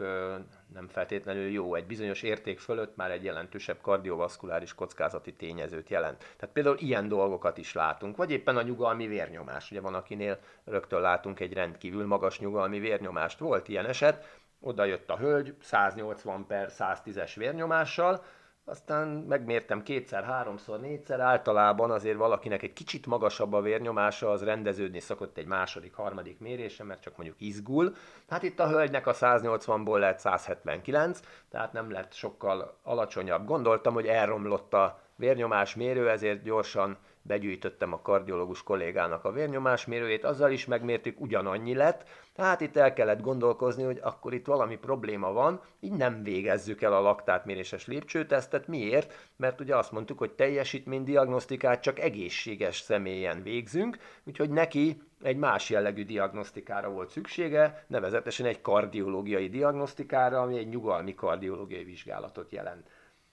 nem 0.75 0.89
feltétlenül 0.89 1.51
jó. 1.51 1.75
Egy 1.75 1.87
bizonyos 1.87 2.23
érték 2.23 2.59
fölött 2.59 2.97
már 2.97 3.11
egy 3.11 3.25
jelentősebb 3.25 3.81
kardiovaszkuláris 3.81 4.75
kockázati 4.75 5.33
tényezőt 5.33 5.89
jelent. 5.89 6.19
Tehát 6.19 6.55
például 6.55 6.77
ilyen 6.79 7.09
dolgokat 7.09 7.59
is 7.59 7.73
látunk, 7.73 8.17
vagy 8.17 8.31
éppen 8.31 8.57
a 8.57 8.63
nyugalmi 8.63 9.07
vérnyomás. 9.07 9.71
Ugye 9.71 9.81
van, 9.81 9.95
akinél 9.95 10.39
rögtön 10.65 11.01
látunk 11.01 11.41
egy 11.41 11.53
rendkívül 11.53 12.07
magas 12.07 12.39
nyugalmi 12.39 12.79
vérnyomást. 12.79 13.39
Volt 13.39 13.69
ilyen 13.69 13.87
eset, 13.87 14.39
oda 14.61 14.85
jött 14.85 15.11
a 15.11 15.17
hölgy 15.17 15.55
180 15.61 16.47
per 16.47 16.71
110-es 16.79 17.33
vérnyomással, 17.37 18.25
aztán 18.69 19.09
megmértem 19.09 19.83
kétszer, 19.83 20.25
háromszor, 20.25 20.81
négyszer, 20.81 21.21
általában 21.21 21.91
azért 21.91 22.17
valakinek 22.17 22.63
egy 22.63 22.73
kicsit 22.73 23.07
magasabb 23.07 23.53
a 23.53 23.61
vérnyomása, 23.61 24.31
az 24.31 24.45
rendeződni 24.45 25.01
szokott 25.01 25.37
egy 25.37 25.47
második, 25.47 25.95
harmadik 25.95 26.39
mérése, 26.39 26.85
mert 26.85 27.01
csak 27.01 27.17
mondjuk 27.17 27.41
izgul. 27.41 27.95
Hát 28.29 28.43
itt 28.43 28.61
a 28.61 28.69
hölgynek 28.69 29.07
a 29.07 29.15
180-ból 29.15 29.99
lett 29.99 30.19
179, 30.19 31.21
tehát 31.51 31.73
nem 31.73 31.91
lett 31.91 32.13
sokkal 32.13 32.79
alacsonyabb. 32.83 33.47
Gondoltam, 33.47 33.95
hogy 33.95 34.07
elromlott 34.07 34.75
a 34.75 35.01
vérnyomás 35.17 35.75
mérő, 35.75 36.11
ezért 36.11 36.43
gyorsan 36.43 36.97
begyűjtöttem 37.23 37.93
a 37.93 38.03
kardiológus 38.03 38.63
kollégának 38.63 39.25
a 39.25 39.33
vérnyomásmérőjét, 39.33 40.25
azzal 40.25 40.51
is 40.51 40.67
megmértük, 40.67 41.21
ugyanannyi 41.21 41.75
lett, 41.75 42.09
tehát 42.37 42.61
itt 42.61 42.77
el 42.77 42.93
kellett 42.93 43.21
gondolkozni, 43.21 43.83
hogy 43.83 44.01
akkor 44.03 44.35
itt 44.35 44.47
valami 44.47 44.77
probléma 44.77 45.33
van, 45.33 45.61
így 45.81 45.93
nem 45.93 46.23
végezzük 46.23 46.83
el 46.83 46.93
a 46.93 47.01
laktátméréses 47.01 47.87
lépcsőtesztet. 47.87 48.67
Miért? 48.67 49.31
Mert 49.37 49.61
ugye 49.61 49.77
azt 49.77 49.93
mondtuk, 49.93 50.19
hogy 50.19 50.33
teljesítménydiagnosztikát 50.33 51.83
csak 51.83 51.99
egészséges 51.99 52.79
személyen 52.79 53.43
végzünk, 53.43 53.99
úgyhogy 54.25 54.51
neki 54.51 55.03
egy 55.23 55.37
más 55.37 55.71
jellegű 55.71 56.05
diagnosztikára 56.05 56.91
volt 56.91 57.11
szüksége, 57.11 57.85
nevezetesen 57.87 58.47
egy 58.47 58.61
kardiológiai 58.61 59.49
diagnosztikára, 59.49 60.41
ami 60.41 60.59
egy 60.59 60.69
nyugalmi 60.69 61.15
kardiológiai 61.15 61.85
vizsgálatot 61.85 62.53
jelent. 62.53 62.89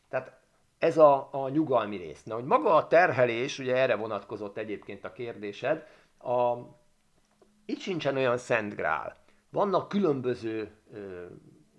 Tehát 0.10 0.40
ez 0.78 0.98
a, 0.98 1.28
a 1.32 1.50
nyugalmi 1.50 1.98
rész. 1.98 2.24
Na, 2.24 2.34
hogy 2.34 2.46
maga 2.46 2.76
a 2.76 2.88
terhelés, 2.88 3.60
ugye 3.60 3.76
erre 3.76 3.96
vonatkozott 3.96 4.58
egyébként 4.58 5.06
a 5.06 5.12
kérdésed, 5.12 5.88
a, 6.18 6.56
itt 7.66 7.80
sincsen 7.80 8.16
olyan 8.16 8.38
szent 8.38 8.76
grál. 8.76 9.18
Vannak 9.50 9.88
különböző 9.88 10.72
ö, 10.94 11.26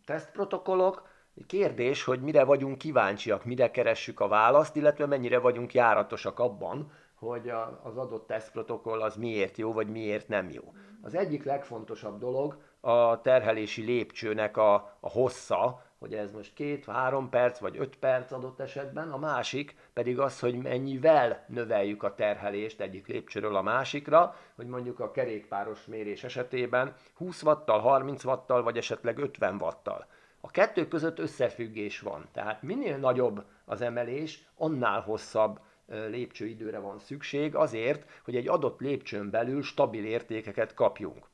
tesztprotokollok, 0.05 1.13
kérdés, 1.47 2.05
hogy 2.05 2.21
mire 2.21 2.45
vagyunk 2.45 2.79
kíváncsiak, 2.79 3.45
mire 3.45 3.71
keressük 3.71 4.21
a 4.21 4.29
választ, 4.29 4.77
illetve 4.77 5.07
mennyire 5.07 5.39
vagyunk 5.39 5.75
járatosak 5.75 6.39
abban, 6.39 6.93
hogy 7.15 7.49
a, 7.49 7.81
az 7.85 7.97
adott 7.97 8.27
tesztprotokoll 8.27 9.01
az 9.01 9.17
miért 9.17 9.57
jó, 9.57 9.73
vagy 9.73 9.89
miért 9.89 10.29
nem 10.29 10.51
jó. 10.51 10.75
Az 11.03 11.15
egyik 11.15 11.45
legfontosabb 11.45 12.19
dolog 12.19 12.59
a 12.81 13.21
terhelési 13.21 13.83
lépcsőnek 13.83 14.57
a, 14.57 14.75
a 15.01 15.11
hossza, 15.11 15.83
hogy 16.05 16.15
ez 16.15 16.33
most 16.33 16.55
két, 16.55 16.85
három 16.85 17.29
perc, 17.29 17.59
vagy 17.59 17.77
öt 17.79 17.97
perc 17.97 18.33
adott 18.33 18.61
esetben, 18.61 19.11
a 19.11 19.17
másik 19.17 19.77
pedig 19.93 20.19
az, 20.19 20.41
hogy 20.41 20.55
mennyivel 20.55 21.45
növeljük 21.49 22.03
a 22.03 22.15
terhelést 22.15 22.81
egyik 22.81 23.07
lépcsőről 23.07 23.57
a 23.57 23.63
másikra, 23.63 24.37
hogy 24.55 24.67
mondjuk 24.67 25.01
a 25.01 25.11
kerékpáros 25.11 25.85
mérés 25.85 26.25
esetében 26.25 26.95
20 27.15 27.43
watttal, 27.43 27.81
30 27.81 28.25
watttal, 28.25 28.63
vagy 28.63 28.77
esetleg 28.77 29.19
50 29.19 29.55
watttal. 29.61 30.07
A 30.41 30.51
kettő 30.51 30.89
között 30.89 31.19
összefüggés 31.19 32.01
van, 32.01 32.29
tehát 32.33 32.63
minél 32.63 32.97
nagyobb 32.97 33.45
az 33.65 33.81
emelés, 33.81 34.49
annál 34.57 35.01
hosszabb 35.01 35.61
lépcsőidőre 35.87 36.79
van 36.79 36.99
szükség 36.99 37.55
azért, 37.55 38.11
hogy 38.25 38.37
egy 38.37 38.49
adott 38.49 38.81
lépcsőn 38.81 39.31
belül 39.31 39.63
stabil 39.63 40.05
értékeket 40.05 40.75
kapjunk 40.75 41.33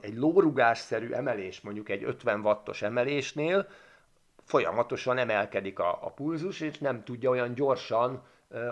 egy 0.00 0.16
lórugásszerű 0.16 1.10
emelés, 1.10 1.60
mondjuk 1.60 1.88
egy 1.88 2.04
50 2.04 2.40
wattos 2.40 2.82
emelésnél 2.82 3.68
folyamatosan 4.44 5.18
emelkedik 5.18 5.78
a, 5.78 5.98
a 6.04 6.10
pulzus, 6.10 6.60
és 6.60 6.78
nem 6.78 7.04
tudja 7.04 7.30
olyan 7.30 7.54
gyorsan 7.54 8.22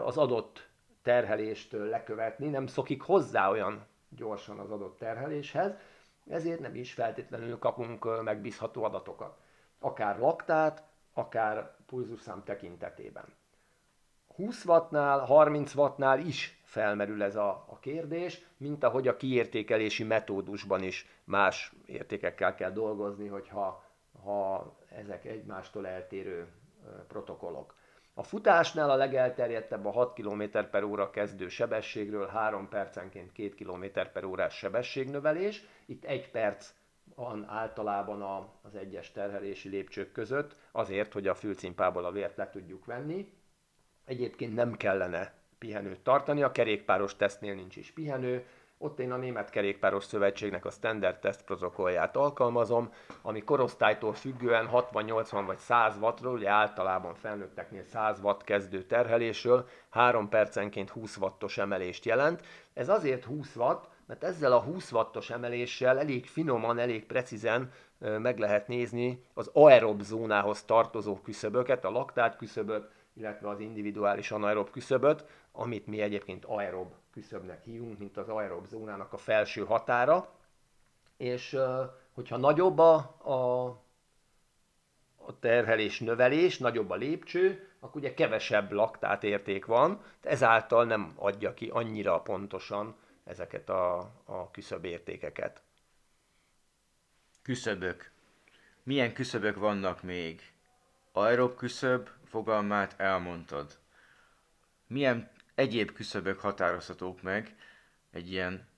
az 0.04 0.16
adott 0.16 0.68
terhelést 1.02 1.72
lekövetni, 1.72 2.48
nem 2.48 2.66
szokik 2.66 3.02
hozzá 3.02 3.50
olyan 3.50 3.86
gyorsan 4.08 4.58
az 4.58 4.70
adott 4.70 4.98
terheléshez, 4.98 5.72
ezért 6.28 6.60
nem 6.60 6.74
is 6.74 6.92
feltétlenül 6.92 7.58
kapunk 7.58 8.22
megbízható 8.22 8.84
adatokat. 8.84 9.38
Akár 9.78 10.18
laktát, 10.18 10.82
akár 11.12 11.76
pulzusszám 11.86 12.42
tekintetében. 12.44 13.24
20 14.38 14.64
wattnál, 14.64 15.18
30 15.18 15.74
wattnál 15.74 16.18
is 16.18 16.60
felmerül 16.64 17.22
ez 17.22 17.36
a, 17.36 17.48
a 17.48 17.78
kérdés, 17.80 18.44
mint 18.56 18.84
ahogy 18.84 19.08
a 19.08 19.16
kiértékelési 19.16 20.04
metódusban 20.04 20.82
is 20.82 21.06
más 21.24 21.72
értékekkel 21.86 22.54
kell 22.54 22.70
dolgozni, 22.70 23.26
hogyha 23.26 23.84
ha 24.24 24.72
ezek 24.88 25.24
egymástól 25.24 25.86
eltérő 25.86 26.46
protokollok. 27.08 27.74
A 28.14 28.22
futásnál 28.22 28.90
a 28.90 28.96
legelterjedtebb 28.96 29.86
a 29.86 29.90
6 29.90 30.12
km 30.12 30.42
per 30.70 30.82
óra 30.82 31.10
kezdő 31.10 31.48
sebességről 31.48 32.26
3 32.26 32.68
percenként 32.68 33.32
2 33.32 33.48
km 33.48 33.84
per 34.12 34.24
órás 34.24 34.56
sebességnövelés. 34.56 35.64
Itt 35.86 36.04
egy 36.04 36.30
perc 36.30 36.74
van 37.14 37.44
általában 37.48 38.22
a, 38.22 38.48
az 38.62 38.74
egyes 38.74 39.12
terhelési 39.12 39.68
lépcsők 39.68 40.12
között, 40.12 40.56
azért, 40.72 41.12
hogy 41.12 41.26
a 41.26 41.34
fülcimpából 41.34 42.04
a 42.04 42.10
vért 42.10 42.36
le 42.36 42.50
tudjuk 42.50 42.84
venni. 42.84 43.32
Egyébként 44.08 44.54
nem 44.54 44.76
kellene 44.76 45.32
pihenőt 45.58 46.00
tartani, 46.00 46.42
a 46.42 46.52
kerékpáros 46.52 47.16
tesztnél 47.16 47.54
nincs 47.54 47.76
is 47.76 47.90
pihenő, 47.90 48.46
ott 48.78 48.98
én 48.98 49.12
a 49.12 49.16
Német 49.16 49.50
Kerékpáros 49.50 50.04
Szövetségnek 50.04 50.64
a 50.64 50.70
standard 50.70 51.18
test 51.18 51.42
protokollját 51.42 52.16
alkalmazom, 52.16 52.92
ami 53.22 53.42
korosztálytól 53.42 54.12
függően 54.12 54.66
60, 54.66 55.04
80 55.04 55.46
vagy 55.46 55.56
100 55.56 55.96
wattról, 56.00 56.32
ugye 56.32 56.48
általában 56.48 57.14
felnőtteknél 57.14 57.82
100 57.82 58.20
watt 58.20 58.44
kezdő 58.44 58.82
terhelésről 58.82 59.68
3 59.88 60.28
percenként 60.28 60.90
20 60.90 61.16
wattos 61.16 61.58
emelést 61.58 62.04
jelent. 62.04 62.46
Ez 62.74 62.88
azért 62.88 63.24
20 63.24 63.56
watt, 63.56 63.88
mert 64.06 64.24
ezzel 64.24 64.52
a 64.52 64.60
20 64.60 64.92
wattos 64.92 65.30
emeléssel 65.30 65.98
elég 65.98 66.26
finoman, 66.26 66.78
elég 66.78 67.06
precízen 67.06 67.72
meg 67.98 68.38
lehet 68.38 68.68
nézni 68.68 69.24
az 69.34 69.50
aerob 69.52 70.02
zónához 70.02 70.62
tartozó 70.62 71.20
küszöböket, 71.20 71.84
a 71.84 71.90
laktát 71.90 72.36
küszöböt, 72.36 72.90
illetve 73.18 73.48
az 73.48 73.60
individuális 73.60 74.30
anaerob 74.30 74.70
küszöböt, 74.70 75.24
amit 75.52 75.86
mi 75.86 76.00
egyébként 76.00 76.44
aerob 76.44 76.92
küszöbnek 77.10 77.64
hívunk, 77.64 77.98
mint 77.98 78.16
az 78.16 78.28
aerob 78.28 78.66
zónának 78.66 79.12
a 79.12 79.16
felső 79.16 79.64
határa, 79.64 80.28
és 81.16 81.58
hogyha 82.12 82.36
nagyobb 82.36 82.78
a, 82.78 82.94
a, 83.22 83.66
a 85.16 85.38
terhelés 85.40 86.00
növelés, 86.00 86.58
nagyobb 86.58 86.90
a 86.90 86.94
lépcső, 86.94 87.68
akkor 87.80 88.00
ugye 88.00 88.14
kevesebb 88.14 88.72
laktát 88.72 89.24
érték 89.24 89.64
van, 89.64 90.02
ezáltal 90.20 90.84
nem 90.84 91.12
adja 91.16 91.54
ki 91.54 91.68
annyira 91.68 92.20
pontosan 92.20 92.96
ezeket 93.24 93.68
a, 93.68 93.98
a 94.24 94.50
küszöb 94.50 94.84
értékeket. 94.84 95.62
Küszöbök. 97.42 98.10
Milyen 98.82 99.12
küszöbök 99.12 99.56
vannak 99.56 100.02
még? 100.02 100.52
Aerob 101.12 101.56
küszöb 101.56 102.08
fogalmát 102.28 102.94
elmondtad. 102.96 103.78
Milyen 104.86 105.30
egyéb 105.54 105.92
küszöbök 105.92 106.40
határozhatók 106.40 107.22
meg 107.22 107.56
egy 108.10 108.32
ilyen 108.32 108.68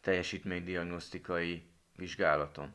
teljesítménydiagnosztikai 0.00 1.70
vizsgálaton? 1.96 2.74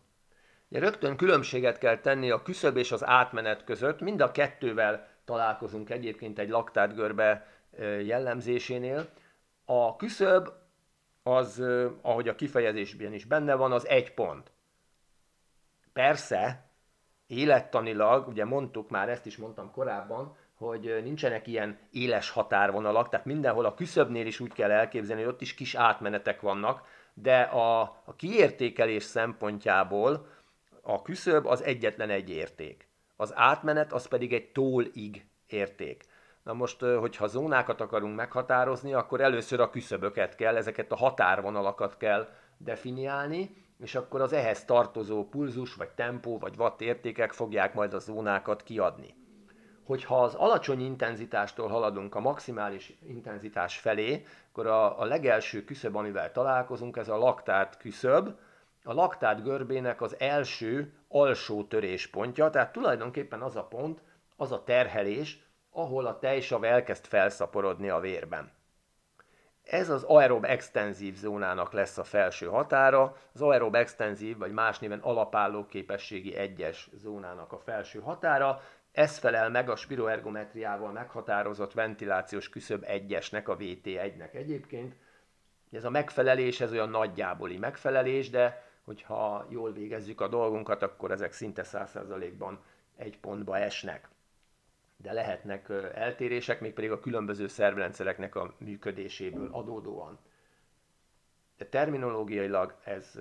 Ja, 0.69 0.79
rögtön 0.79 1.17
különbséget 1.17 1.77
kell 1.77 1.97
tenni 1.97 2.29
a 2.29 2.41
küszöb 2.41 2.77
és 2.77 2.91
az 2.91 3.05
átmenet 3.05 3.63
között. 3.63 3.99
Mind 3.99 4.21
a 4.21 4.31
kettővel 4.31 5.07
találkozunk 5.25 5.89
egyébként 5.89 6.39
egy 6.39 6.49
laktátgörbe 6.49 7.47
jellemzésénél. 8.03 9.09
A 9.65 9.95
küszöb 9.95 10.49
az, 11.23 11.63
ahogy 12.01 12.27
a 12.27 12.35
kifejezésben 12.35 13.13
is 13.13 13.25
benne 13.25 13.55
van, 13.55 13.71
az 13.71 13.87
egy 13.87 14.13
pont. 14.13 14.51
Persze, 15.93 16.70
élettanilag, 17.31 18.27
ugye 18.27 18.45
mondtuk 18.45 18.89
már, 18.89 19.09
ezt 19.09 19.25
is 19.25 19.37
mondtam 19.37 19.71
korábban, 19.71 20.35
hogy 20.57 20.99
nincsenek 21.03 21.47
ilyen 21.47 21.77
éles 21.91 22.29
határvonalak, 22.29 23.09
tehát 23.09 23.25
mindenhol 23.25 23.65
a 23.65 23.73
küszöbnél 23.73 24.25
is 24.25 24.39
úgy 24.39 24.53
kell 24.53 24.71
elképzelni, 24.71 25.23
hogy 25.23 25.31
ott 25.31 25.41
is 25.41 25.53
kis 25.53 25.75
átmenetek 25.75 26.41
vannak, 26.41 26.87
de 27.13 27.41
a, 27.41 27.81
a 27.81 28.15
kiértékelés 28.15 29.03
szempontjából 29.03 30.27
a 30.81 31.01
küszöb 31.01 31.45
az 31.45 31.63
egyetlen 31.63 32.09
egy 32.09 32.29
érték. 32.29 32.87
Az 33.15 33.33
átmenet 33.35 33.93
az 33.93 34.07
pedig 34.07 34.33
egy 34.33 34.51
tólig 34.51 35.25
érték. 35.47 36.03
Na 36.43 36.53
most, 36.53 36.81
hogyha 36.81 37.27
zónákat 37.27 37.81
akarunk 37.81 38.15
meghatározni, 38.15 38.93
akkor 38.93 39.21
először 39.21 39.59
a 39.59 39.69
küszöböket 39.69 40.35
kell, 40.35 40.55
ezeket 40.55 40.91
a 40.91 40.95
határvonalakat 40.95 41.97
kell 41.97 42.27
definiálni, 42.57 43.60
és 43.81 43.95
akkor 43.95 44.21
az 44.21 44.33
ehhez 44.33 44.65
tartozó 44.65 45.29
pulzus, 45.29 45.75
vagy 45.75 45.89
tempó, 45.89 46.37
vagy 46.37 46.53
watt 46.57 46.81
értékek 46.81 47.31
fogják 47.31 47.73
majd 47.73 47.93
a 47.93 47.99
zónákat 47.99 48.63
kiadni. 48.63 49.13
Hogyha 49.83 50.23
az 50.23 50.33
alacsony 50.33 50.81
intenzitástól 50.81 51.67
haladunk 51.67 52.15
a 52.15 52.19
maximális 52.19 52.93
intenzitás 53.07 53.77
felé, 53.77 54.25
akkor 54.49 54.67
a, 54.67 54.99
a 54.99 55.05
legelső 55.05 55.63
küszöb, 55.63 55.95
amivel 55.95 56.31
találkozunk, 56.31 56.97
ez 56.97 57.09
a 57.09 57.17
laktát 57.17 57.77
küszöb, 57.77 58.29
a 58.83 58.93
laktát 58.93 59.43
görbének 59.43 60.01
az 60.01 60.15
első 60.19 60.93
alsó 61.07 61.63
töréspontja, 61.63 62.49
tehát 62.49 62.71
tulajdonképpen 62.71 63.41
az 63.41 63.55
a 63.55 63.63
pont, 63.63 64.01
az 64.35 64.51
a 64.51 64.63
terhelés, 64.63 65.39
ahol 65.71 66.05
a 66.05 66.19
tejsav 66.19 66.63
elkezd 66.63 67.05
felszaporodni 67.05 67.89
a 67.89 67.99
vérben. 67.99 68.51
Ez 69.71 69.89
az 69.89 70.03
aerob 70.03 70.45
extenzív 70.45 71.15
zónának 71.15 71.71
lesz 71.71 71.97
a 71.97 72.03
felső 72.03 72.45
határa, 72.45 73.15
az 73.33 73.41
aerob 73.41 73.75
extenzív, 73.75 74.37
vagy 74.37 74.51
más 74.51 74.79
néven 74.79 74.99
alapálló 74.99 75.65
képességi 75.65 76.35
egyes 76.35 76.89
zónának 76.93 77.51
a 77.51 77.59
felső 77.59 77.99
határa, 77.99 78.61
ez 78.91 79.17
felel 79.17 79.49
meg 79.49 79.69
a 79.69 79.75
spiroergometriával 79.75 80.91
meghatározott 80.91 81.73
ventilációs 81.73 82.49
küszöb 82.49 82.83
egyesnek, 82.87 83.49
a 83.49 83.57
VT1-nek 83.57 84.33
egyébként. 84.33 84.95
Ez 85.71 85.83
a 85.83 85.89
megfelelés, 85.89 86.61
ez 86.61 86.71
olyan 86.71 86.89
nagyjáboli 86.89 87.57
megfelelés, 87.57 88.29
de 88.29 88.63
hogyha 88.83 89.45
jól 89.49 89.71
végezzük 89.71 90.21
a 90.21 90.27
dolgunkat, 90.27 90.83
akkor 90.83 91.11
ezek 91.11 91.31
szinte 91.31 91.63
100%-ban 91.65 92.59
egy 92.95 93.19
pontba 93.19 93.57
esnek 93.57 94.10
de 95.01 95.13
lehetnek 95.13 95.69
eltérések, 95.93 96.61
mégpedig 96.61 96.91
a 96.91 96.99
különböző 96.99 97.47
szervrendszereknek 97.47 98.35
a 98.35 98.53
működéséből 98.57 99.49
adódóan. 99.51 100.19
De 101.57 101.65
terminológiailag 101.65 102.75
ez 102.83 103.19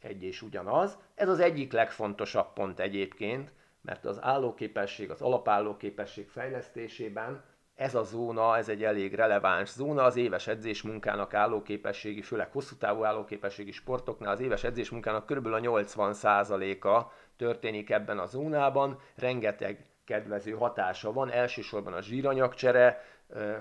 egy 0.00 0.22
és 0.22 0.42
ugyanaz. 0.42 0.98
Ez 1.14 1.28
az 1.28 1.40
egyik 1.40 1.72
legfontosabb 1.72 2.52
pont 2.52 2.80
egyébként, 2.80 3.52
mert 3.80 4.04
az 4.04 4.22
állóképesség, 4.22 5.10
az 5.10 5.20
alapállóképesség 5.22 6.28
fejlesztésében 6.28 7.44
ez 7.74 7.94
a 7.94 8.02
zóna, 8.02 8.56
ez 8.56 8.68
egy 8.68 8.84
elég 8.84 9.14
releváns 9.14 9.72
zóna, 9.72 10.02
az 10.02 10.16
éves 10.16 10.46
edzésmunkának 10.46 11.34
állóképességi, 11.34 12.22
főleg 12.22 12.52
hosszú 12.52 12.76
távú 12.76 13.04
állóképességi 13.04 13.72
sportoknál 13.72 14.32
az 14.32 14.40
éves 14.40 14.64
edzésmunkának 14.64 15.26
kb. 15.26 15.46
a 15.46 15.60
80%-a 15.60 17.12
történik 17.36 17.90
ebben 17.90 18.18
a 18.18 18.26
zónában, 18.26 18.98
rengeteg 19.14 19.86
kedvező 20.06 20.52
hatása 20.52 21.12
van, 21.12 21.30
elsősorban 21.30 21.92
a 21.92 22.02
zsíranyagcsere 22.02 23.04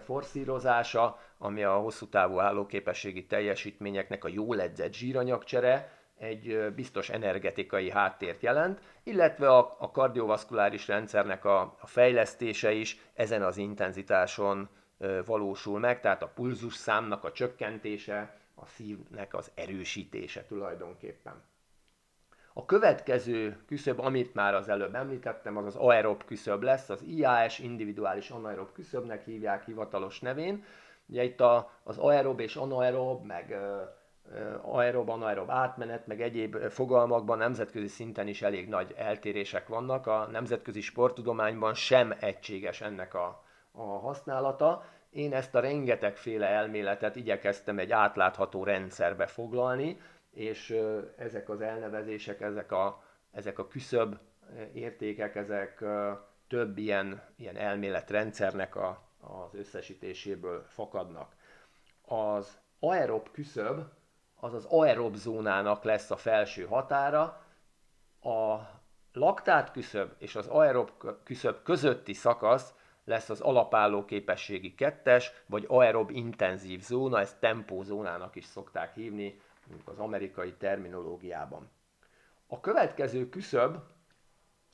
forszírozása, 0.03 1.19
ami 1.38 1.63
a 1.63 1.75
hosszú 1.75 2.08
távú 2.08 2.39
állóképességi 2.39 3.25
teljesítményeknek 3.25 4.23
a 4.23 4.27
jól 4.27 4.62
edzett 4.62 4.93
zsíranyagcsere, 4.93 5.91
egy 6.17 6.73
biztos 6.75 7.10
energetikai 7.10 7.91
háttért 7.91 8.41
jelent, 8.41 8.79
illetve 9.03 9.47
a, 9.47 9.75
a 9.79 9.91
kardiovaszkuláris 9.91 10.88
rendszernek 10.88 11.45
a, 11.45 11.60
a 11.79 11.88
fejlesztése 11.88 12.71
is 12.71 12.97
ezen 13.13 13.43
az 13.43 13.58
intenzitáson 13.58 14.69
valósul 15.25 15.79
meg, 15.79 15.99
tehát 15.99 16.23
a 16.23 16.31
pulzus 16.36 16.73
számnak 16.73 17.23
a 17.23 17.31
csökkentése, 17.31 18.39
a 18.55 18.65
szívnek 18.65 19.34
az 19.34 19.51
erősítése 19.55 20.45
tulajdonképpen. 20.45 21.43
A 22.58 22.65
következő 22.65 23.58
küszöb, 23.68 24.00
amit 24.00 24.34
már 24.34 24.54
az 24.54 24.70
előbb 24.70 24.96
említettem, 24.96 25.58
az 25.58 25.65
az 25.65 25.76
aerob 25.76 26.24
küszöb 26.26 26.63
lesz, 26.63 26.89
az 26.89 27.02
IAS, 27.02 27.60
individuális 27.60 28.30
anaerob 28.30 28.72
küszöbnek 28.72 29.24
hívják 29.24 29.65
hivatalos 29.65 30.20
nevén. 30.20 30.63
Ugye 31.08 31.24
itt 31.24 31.41
a, 31.41 31.72
az 31.84 31.98
aerob 31.98 32.39
és 32.39 32.56
anaerob, 32.56 33.26
meg 33.26 33.58
aerob, 34.62 35.10
anaerob 35.10 35.50
átmenet, 35.50 36.08
meg 36.08 36.22
egyéb 36.22 36.58
fogalmakban 36.58 37.38
nemzetközi 37.38 37.88
szinten 37.88 38.28
is 38.28 38.41
elég 38.41 38.70
nagy 38.70 38.94
eltérések 38.98 39.68
vannak. 39.68 40.08
A 40.08 40.28
nemzetközi 40.32 40.82
sporttudományban 40.82 41.74
sem 41.74 42.13
egységes 42.20 42.82
ennek 42.82 43.13
a, 43.13 43.44
a 43.72 43.84
használata. 43.84 44.86
Én 45.10 45.34
ezt 45.34 45.56
a 45.56 45.60
rengetegféle 45.60 46.48
elméletet 46.48 47.15
igyekeztem 47.15 47.80
egy 47.80 47.91
átlátható 47.91 48.63
rendszerbe 48.63 49.26
foglalni, 49.26 49.98
és 50.36 50.78
ezek 51.17 51.50
az 51.50 51.62
elnevezések, 51.62 52.41
ezek 52.41 52.71
a, 52.71 53.04
ezek 53.32 53.60
a 53.60 53.67
küszöb 53.67 54.17
értékek, 54.74 55.36
ezek 55.36 55.84
több 56.48 56.78
ilyen, 56.78 57.21
ilyen 57.36 57.56
elméletrendszernek 57.56 58.76
a, 58.76 59.02
az 59.19 59.54
összesítéséből 59.54 60.65
fakadnak. 60.67 61.36
Az 62.02 62.60
aerob 62.80 63.32
küszöb, 63.32 63.82
az 64.36 64.54
az 64.54 64.65
aerob 64.65 65.15
zónának 65.15 65.84
lesz 65.84 66.12
a 66.12 66.17
felső 66.17 66.65
határa, 66.65 67.41
a 68.21 68.60
laktát 69.13 69.71
küszöb 69.71 70.13
és 70.17 70.36
az 70.36 70.48
aerob 70.48 70.91
küszöb 71.24 71.63
közötti 71.63 72.13
szakasz 72.13 72.74
lesz 73.06 73.30
az 73.30 73.41
alapálló 73.41 74.06
képességi 74.06 74.76
kettes, 74.76 75.32
vagy 75.45 75.65
aerob 75.67 76.10
intenzív 76.10 76.82
zóna, 76.82 77.19
ezt 77.19 77.39
tempózónának 77.39 78.36
is 78.36 78.45
szokták 78.45 78.93
hívni, 78.93 79.41
az 79.86 79.99
amerikai 79.99 80.54
terminológiában. 80.54 81.69
A 82.47 82.60
következő 82.60 83.30
küszöb 83.30 83.78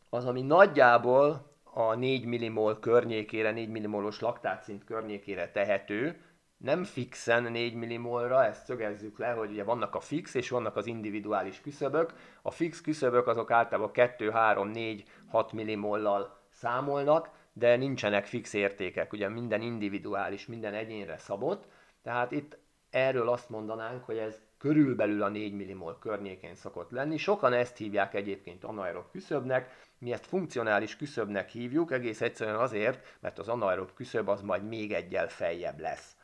az, 0.10 0.26
ami 0.26 0.42
nagyjából 0.42 1.52
a 1.64 1.96
4 1.96 2.26
millimol 2.26 2.80
környékére, 2.80 3.52
4 3.52 3.70
millimolos 3.70 4.20
laktátszint 4.20 4.84
környékére 4.84 5.52
tehető, 5.52 6.22
nem 6.58 6.84
fixen 6.84 7.44
4 7.52 7.74
millimolra, 7.74 8.46
ezt 8.46 8.66
szögezzük 8.66 9.18
le, 9.18 9.32
hogy 9.32 9.52
ugye 9.52 9.64
vannak 9.64 9.96
a 9.96 10.00
fix 10.00 10.34
és 10.34 10.50
vannak 10.50 10.76
az 10.76 10.86
individuális 10.86 11.62
küszöbök. 11.62 12.14
A 12.42 12.52
fix 12.52 12.82
küszöbök 12.82 13.28
azok 13.28 13.52
általában 13.52 13.92
2, 13.92 14.30
3, 14.30 14.68
4, 14.68 15.10
6 15.28 15.52
millimollal 15.52 16.40
számolnak, 16.50 17.30
de 17.54 17.76
nincsenek 17.76 18.26
fix 18.26 18.54
értékek, 18.54 19.14
ugye 19.14 19.30
minden 19.30 19.62
individuális, 19.62 20.46
minden 20.46 20.74
egyénre 20.74 21.18
szabott, 21.18 21.68
tehát 22.04 22.32
itt 22.32 22.58
erről 22.90 23.30
azt 23.30 23.50
mondanánk, 23.50 24.04
hogy 24.04 24.18
ez 24.18 24.42
körülbelül 24.62 25.24
a 25.24 25.30
4 25.30 25.54
millimol 25.54 25.98
környékén 26.00 26.56
szokott 26.56 26.92
lenni. 26.92 27.18
Sokan 27.18 27.54
ezt 27.54 27.78
hívják 27.78 28.14
egyébként 28.14 28.64
anaerob 28.64 29.12
küszöbnek, 29.12 29.90
mi 29.98 30.12
ezt 30.12 30.26
funkcionális 30.26 30.98
küszöbnek 30.98 31.50
hívjuk, 31.50 31.92
egész 31.92 32.22
egyszerűen 32.22 32.56
azért, 32.56 33.18
mert 33.20 33.40
az 33.40 33.48
anaerob 33.48 33.94
küszöb 33.94 34.28
az 34.28 34.42
majd 34.42 34.68
még 34.68 34.94
egyel 34.94 35.28
feljebb 35.28 35.80
lesz. 35.80 36.16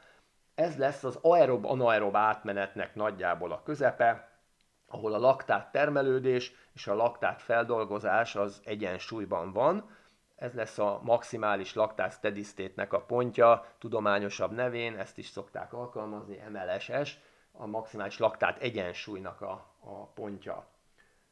Ez 0.55 0.77
lesz 0.77 1.03
az 1.03 1.19
aerob-anaerob 1.21 2.15
átmenetnek 2.15 2.95
nagyjából 2.95 3.51
a 3.51 3.63
közepe, 3.63 4.39
ahol 4.87 5.13
a 5.13 5.19
laktát 5.19 5.71
termelődés 5.71 6.53
és 6.73 6.87
a 6.87 6.95
laktát 6.95 7.41
feldolgozás 7.41 8.35
az 8.35 8.61
egyensúlyban 8.63 9.51
van. 9.51 9.89
ez 10.35 10.53
lesz 10.53 10.77
a 10.77 11.01
maximális 11.03 11.73
laktát 11.73 12.13
steady 12.13 12.45
a 12.89 12.97
pontja, 12.97 13.65
tudományosabb 13.77 14.51
nevén, 14.51 14.97
ezt 14.97 15.17
is 15.17 15.27
szokták 15.27 15.73
alkalmazni, 15.73 16.43
MLSS, 16.51 17.17
a 17.57 17.65
maximális 17.65 18.17
laktát 18.17 18.61
egyensúlynak 18.61 19.41
a, 19.41 19.51
a 19.79 20.05
pontja. 20.05 20.67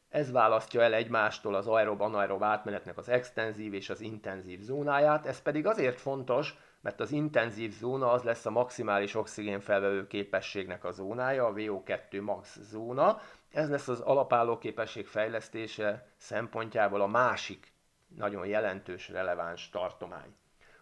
Ez 0.08 0.32
választja 0.32 0.82
el 0.82 0.94
egymástól 0.94 1.54
az 1.54 1.66
aerob-anaerob 1.66 2.42
átmenetnek 2.42 2.98
az 2.98 3.08
extenzív 3.08 3.74
és 3.74 3.90
az 3.90 4.00
intenzív 4.00 4.60
zónáját, 4.60 5.26
ez 5.26 5.42
pedig 5.42 5.66
azért 5.66 6.00
fontos, 6.00 6.56
mert 6.80 7.00
az 7.00 7.12
intenzív 7.12 7.72
zóna 7.72 8.10
az 8.10 8.22
lesz 8.22 8.46
a 8.46 8.50
maximális 8.50 9.14
oxigénfelvevő 9.14 10.06
képességnek 10.06 10.84
a 10.84 10.90
zónája, 10.90 11.46
a 11.46 11.52
VO2 11.52 12.22
max 12.22 12.58
zóna. 12.60 13.20
Ez 13.52 13.70
lesz 13.70 13.88
az 13.88 14.00
alapálló 14.00 14.58
képesség 14.58 15.06
fejlesztése 15.06 16.08
szempontjából 16.16 17.00
a 17.00 17.06
másik 17.06 17.72
nagyon 18.16 18.46
jelentős, 18.46 19.08
releváns 19.08 19.68
tartomány. 19.68 20.34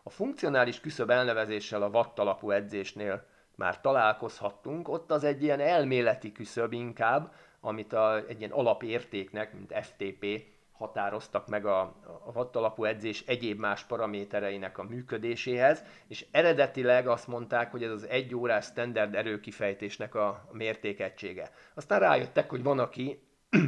A 0.02 0.10
funkcionális 0.10 0.80
küszöb 0.80 1.10
elnevezéssel 1.10 1.82
a 1.82 1.88
watt 1.88 2.18
alapú 2.18 2.50
edzésnél 2.50 3.26
már 3.56 3.80
találkozhattunk, 3.80 4.88
ott 4.88 5.10
az 5.10 5.24
egy 5.24 5.42
ilyen 5.42 5.60
elméleti 5.60 6.32
küszöb 6.32 6.72
inkább, 6.72 7.32
amit 7.60 7.92
a, 7.92 8.26
egy 8.28 8.38
ilyen 8.38 8.50
alapértéknek, 8.50 9.52
mint 9.52 9.74
FTP 9.82 10.26
határoztak 10.72 11.48
meg 11.48 11.66
a, 11.66 11.80
a 12.26 12.30
watt 12.34 12.56
alapú 12.56 12.84
edzés 12.84 13.22
egyéb 13.26 13.58
más 13.58 13.84
paramétereinek 13.84 14.78
a 14.78 14.82
működéséhez, 14.82 15.84
és 16.08 16.26
eredetileg 16.30 17.08
azt 17.08 17.26
mondták, 17.26 17.70
hogy 17.70 17.82
ez 17.82 17.90
az 17.90 18.08
egy 18.08 18.34
órás 18.34 18.64
standard 18.64 19.14
erőkifejtésnek 19.14 20.14
a 20.14 20.48
mértékegysége. 20.52 21.50
Aztán 21.74 21.98
rájöttek, 21.98 22.50
hogy 22.50 22.62
van, 22.62 22.78
aki 22.78 23.22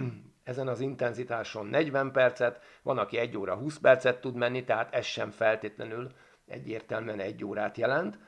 ezen 0.45 0.69
az 0.69 0.81
intenzitáson 0.81 1.67
40 1.67 2.13
percet, 2.13 2.61
van, 2.83 2.99
aki 2.99 3.19
1 3.19 3.37
óra 3.37 3.55
20 3.55 3.79
percet 3.79 4.21
tud 4.21 4.35
menni, 4.35 4.65
tehát 4.65 4.95
ez 4.95 5.05
sem 5.05 5.31
feltétlenül 5.31 6.11
egyértelműen 6.47 7.21
egy 7.21 7.45
órát 7.45 7.77
jelent. 7.77 8.19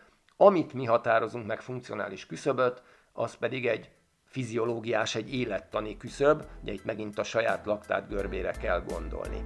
Amit 0.41 0.73
mi 0.73 0.85
határozunk 0.85 1.47
meg 1.47 1.61
funkcionális 1.61 2.27
küszöböt, 2.27 2.83
az 3.13 3.35
pedig 3.35 3.67
egy 3.67 3.91
fiziológiás, 4.25 5.15
egy 5.15 5.35
élettani 5.35 5.97
küszöb, 5.97 6.45
ugye 6.63 6.73
itt 6.73 6.85
megint 6.85 7.19
a 7.19 7.25
saját 7.25 7.67
laktát 7.67 8.09
görbére 8.09 8.51
kell 8.51 8.83
gondolni. 8.83 9.45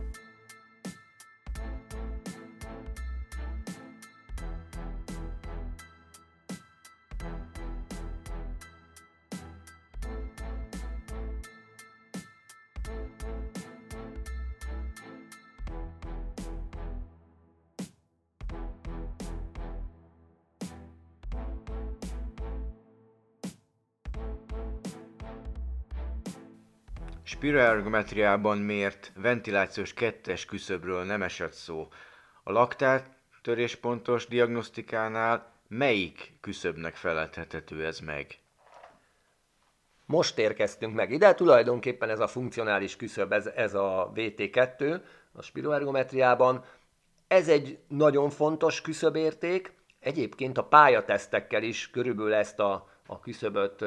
Spiroergometriában 27.43 28.59
mért 28.59 29.13
ventilációs 29.17 29.95
kettes 29.95 30.45
küszöbről 30.45 31.05
nem 31.05 31.23
esett 31.23 31.53
szó. 31.53 31.89
A 32.43 32.53
laktát 32.53 33.11
töréspontos 33.43 34.27
diagnosztikánál 34.27 35.53
melyik 35.69 36.33
küszöbnek 36.41 36.95
feleltethető 36.95 37.85
ez 37.87 37.99
meg? 37.99 38.39
Most 40.07 40.39
érkeztünk 40.39 40.95
meg 40.95 41.11
ide, 41.11 41.35
tulajdonképpen 41.35 42.11
ez 42.11 42.21
a 42.21 42.27
funkcionális 42.27 42.97
küszöb, 42.97 43.33
ez, 43.33 43.47
ez 43.47 43.75
a 43.75 44.13
VT2 44.15 45.01
a 45.33 45.43
spiroergometriában. 45.43 46.65
Ez 47.29 47.49
egy 47.49 47.79
nagyon 47.89 48.31
fontos 48.31 48.81
küszöbérték, 48.81 49.73
egyébként 50.01 50.59
a 50.59 50.65
pályatesztekkel 50.65 51.63
is 51.63 51.91
körülbelül 51.91 52.35
ezt 52.35 52.59
a, 52.59 52.89
a 53.07 53.21
küszöböt 53.21 53.85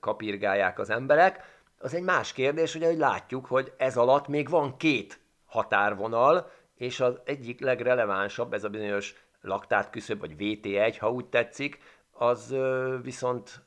kapirgálják 0.00 0.78
az 0.78 0.90
emberek. 0.90 1.60
Az 1.82 1.94
egy 1.94 2.02
más 2.02 2.32
kérdés, 2.32 2.74
ugye, 2.74 2.86
hogy 2.86 2.98
látjuk, 2.98 3.46
hogy 3.46 3.72
ez 3.76 3.96
alatt 3.96 4.28
még 4.28 4.48
van 4.48 4.76
két 4.76 5.20
határvonal, 5.46 6.50
és 6.74 7.00
az 7.00 7.20
egyik 7.24 7.60
legrelevánsabb, 7.60 8.52
ez 8.52 8.64
a 8.64 8.68
bizonyos 8.68 9.14
laktát 9.40 9.90
küszöb, 9.90 10.20
vagy 10.20 10.34
VT1, 10.38 10.96
ha 10.98 11.10
úgy 11.10 11.26
tetszik, 11.26 11.78
az 12.10 12.56
viszont 13.02 13.62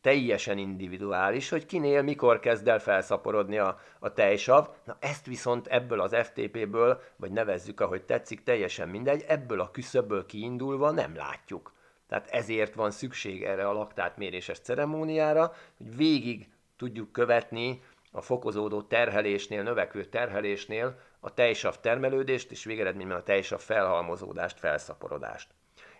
teljesen 0.00 0.58
individuális, 0.58 1.48
hogy 1.48 1.66
kinél 1.66 2.02
mikor 2.02 2.40
kezd 2.40 2.68
el 2.68 2.78
felszaporodni 2.78 3.58
a, 3.58 3.80
a 3.98 4.12
tejsav. 4.12 4.68
Na 4.84 4.96
ezt 5.00 5.26
viszont 5.26 5.66
ebből 5.66 6.00
az 6.00 6.16
FTP-ből, 6.22 7.00
vagy 7.16 7.30
nevezzük, 7.30 7.80
ahogy 7.80 8.02
tetszik, 8.02 8.42
teljesen 8.42 8.88
mindegy, 8.88 9.24
ebből 9.28 9.60
a 9.60 9.70
küszöbből 9.70 10.26
kiindulva 10.26 10.90
nem 10.90 11.14
látjuk. 11.16 11.72
Tehát 12.08 12.28
ezért 12.30 12.74
van 12.74 12.90
szükség 12.90 13.42
erre 13.44 13.68
a 13.68 13.72
laktátméréses 13.72 14.58
ceremóniára, 14.58 15.52
hogy 15.76 15.96
végig 15.96 16.48
tudjuk 16.80 17.12
követni 17.12 17.82
a 18.12 18.20
fokozódó 18.20 18.82
terhelésnél, 18.82 19.62
növekvő 19.62 20.04
terhelésnél 20.04 20.98
a 21.20 21.34
tejsav 21.34 21.80
termelődést, 21.80 22.50
és 22.50 22.64
végeredményben 22.64 23.16
a 23.16 23.22
tejsav 23.22 23.60
felhalmozódást, 23.60 24.58
felszaporodást. 24.58 25.48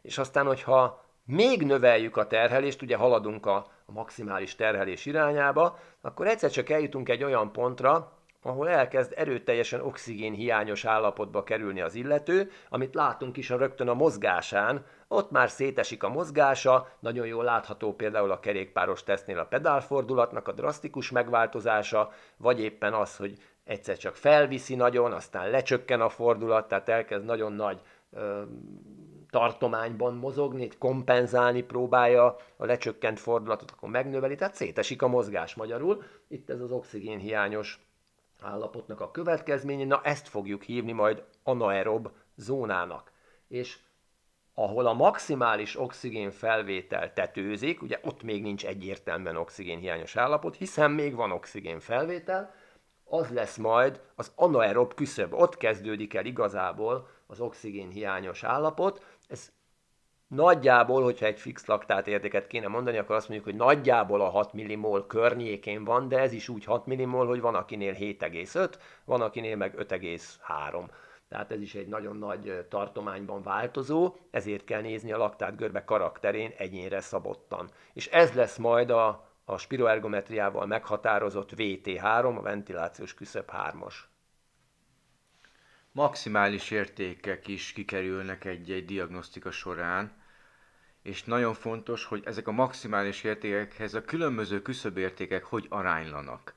És 0.02 0.18
aztán, 0.18 0.46
hogyha 0.46 1.04
még 1.24 1.62
növeljük 1.62 2.16
a 2.16 2.26
terhelést, 2.26 2.82
ugye 2.82 2.96
haladunk 2.96 3.46
a, 3.46 3.56
a 3.86 3.92
maximális 3.92 4.54
terhelés 4.54 5.06
irányába, 5.06 5.78
akkor 6.00 6.26
egyszer 6.26 6.50
csak 6.50 6.68
eljutunk 6.68 7.08
egy 7.08 7.24
olyan 7.24 7.52
pontra, 7.52 8.12
ahol 8.42 8.68
elkezd 8.68 9.12
erőteljesen 9.16 9.80
oxigén 9.80 10.32
hiányos 10.32 10.84
állapotba 10.84 11.42
kerülni 11.42 11.80
az 11.80 11.94
illető, 11.94 12.50
amit 12.68 12.94
látunk 12.94 13.36
is 13.36 13.50
a 13.50 13.56
rögtön 13.56 13.88
a 13.88 13.94
mozgásán, 13.94 14.84
ott 15.08 15.30
már 15.30 15.50
szétesik 15.50 16.02
a 16.02 16.08
mozgása, 16.08 16.88
nagyon 16.98 17.26
jól 17.26 17.44
látható 17.44 17.94
például 17.94 18.30
a 18.30 18.40
kerékpáros 18.40 19.02
tesztnél 19.02 19.38
a 19.38 19.44
pedálfordulatnak 19.44 20.48
a 20.48 20.52
drasztikus 20.52 21.10
megváltozása, 21.10 22.12
vagy 22.36 22.60
éppen 22.60 22.94
az, 22.94 23.16
hogy 23.16 23.38
egyszer 23.64 23.96
csak 23.96 24.16
felviszi 24.16 24.74
nagyon, 24.74 25.12
aztán 25.12 25.50
lecsökken 25.50 26.00
a 26.00 26.08
fordulat, 26.08 26.68
tehát 26.68 26.88
elkezd 26.88 27.24
nagyon 27.24 27.52
nagy 27.52 27.80
ö, 28.10 28.42
tartományban 29.30 30.14
mozogni, 30.14 30.68
kompenzálni 30.78 31.62
próbálja 31.62 32.36
a 32.56 32.64
lecsökkent 32.64 33.20
fordulatot, 33.20 33.70
akkor 33.70 33.88
megnöveli, 33.88 34.34
tehát 34.34 34.54
szétesik 34.54 35.02
a 35.02 35.08
mozgás 35.08 35.54
magyarul. 35.54 36.02
Itt 36.28 36.50
ez 36.50 36.60
az 36.60 36.72
oxigénhiányos 36.72 37.89
állapotnak 38.40 39.00
a 39.00 39.10
következménye, 39.10 39.84
na 39.84 40.00
ezt 40.02 40.28
fogjuk 40.28 40.62
hívni 40.62 40.92
majd 40.92 41.24
anaerob 41.42 42.08
zónának. 42.36 43.12
És 43.48 43.78
ahol 44.54 44.86
a 44.86 44.92
maximális 44.92 45.80
oxigén 45.80 46.30
felvétel 46.30 47.12
tetőzik, 47.12 47.82
ugye 47.82 48.00
ott 48.02 48.22
még 48.22 48.42
nincs 48.42 48.66
egyértelműen 48.66 49.36
oxigénhiányos 49.36 50.16
állapot, 50.16 50.56
hiszen 50.56 50.90
még 50.90 51.14
van 51.14 51.32
oxigén 51.32 51.80
felvétel, 51.80 52.54
az 53.04 53.30
lesz 53.30 53.56
majd 53.56 54.00
az 54.14 54.32
anaerob 54.34 54.94
küszöb. 54.94 55.34
Ott 55.34 55.56
kezdődik 55.56 56.14
el 56.14 56.24
igazából 56.24 57.08
az 57.26 57.40
oxigénhiányos 57.40 58.44
állapot. 58.44 59.04
Nagyjából, 60.34 61.02
hogyha 61.02 61.26
egy 61.26 61.40
fix 61.40 61.66
laktát 61.66 62.06
értéket 62.06 62.46
kéne 62.46 62.68
mondani, 62.68 62.98
akkor 62.98 63.16
azt 63.16 63.28
mondjuk, 63.28 63.50
hogy 63.50 63.58
nagyjából 63.58 64.20
a 64.20 64.28
6 64.28 64.52
millimol 64.52 65.06
környékén 65.06 65.84
van, 65.84 66.08
de 66.08 66.18
ez 66.18 66.32
is 66.32 66.48
úgy 66.48 66.64
6 66.64 66.86
millimol, 66.86 67.26
hogy 67.26 67.40
van 67.40 67.54
akinél 67.54 67.94
7,5, 67.94 68.74
van 69.04 69.20
akinél 69.20 69.56
meg 69.56 69.74
5,3 69.76 70.84
tehát 71.28 71.50
ez 71.52 71.60
is 71.60 71.74
egy 71.74 71.86
nagyon 71.86 72.16
nagy 72.16 72.66
tartományban 72.68 73.42
változó, 73.42 74.16
ezért 74.30 74.64
kell 74.64 74.80
nézni 74.80 75.12
a 75.12 75.18
laktát 75.18 75.56
görbe 75.56 75.84
karakterén 75.84 76.52
egyénre 76.56 77.00
szabottan. 77.00 77.70
És 77.92 78.06
ez 78.06 78.32
lesz 78.32 78.56
majd 78.56 78.90
a, 78.90 79.28
a 79.44 79.58
spiroergometriával 79.58 80.66
meghatározott 80.66 81.50
VT3, 81.56 82.36
a 82.36 82.42
ventilációs 82.42 83.14
küszöb 83.14 83.50
3-as. 83.52 83.94
Maximális 85.92 86.70
értékek 86.70 87.48
is 87.48 87.72
kikerülnek 87.72 88.44
egy-egy 88.44 88.84
diagnosztika 88.84 89.50
során, 89.50 90.19
és 91.02 91.24
nagyon 91.24 91.54
fontos, 91.54 92.04
hogy 92.04 92.22
ezek 92.24 92.48
a 92.48 92.52
maximális 92.52 93.24
értékekhez 93.24 93.94
a 93.94 94.04
különböző 94.04 94.62
küszöbértékek 94.62 95.44
hogy 95.44 95.66
aránylanak. 95.68 96.54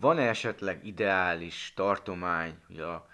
Van-e 0.00 0.28
esetleg 0.28 0.86
ideális 0.86 1.72
tartomány, 1.76 2.58
hogy 2.66 2.80
a 2.80 3.08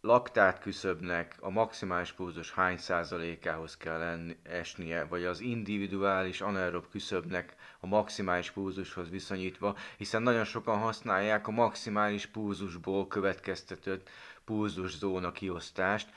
laktát 0.00 0.58
küszöbnek 0.58 1.36
a 1.40 1.50
maximális 1.50 2.12
pulzus 2.12 2.52
hány 2.52 2.76
százalékához 2.76 3.76
kell 3.76 4.18
esnie, 4.42 5.04
vagy 5.04 5.24
az 5.24 5.40
individuális 5.40 6.40
anaerob 6.40 6.88
küszöbnek 6.90 7.54
a 7.80 7.86
maximális 7.86 8.50
pulzushoz 8.50 9.10
viszonyítva, 9.10 9.76
hiszen 9.96 10.22
nagyon 10.22 10.44
sokan 10.44 10.78
használják 10.78 11.46
a 11.46 11.50
maximális 11.50 12.26
pulzusból 12.26 13.06
következtetett 13.06 14.08
pulzuszóna 14.44 15.32
kiosztást. 15.32 16.10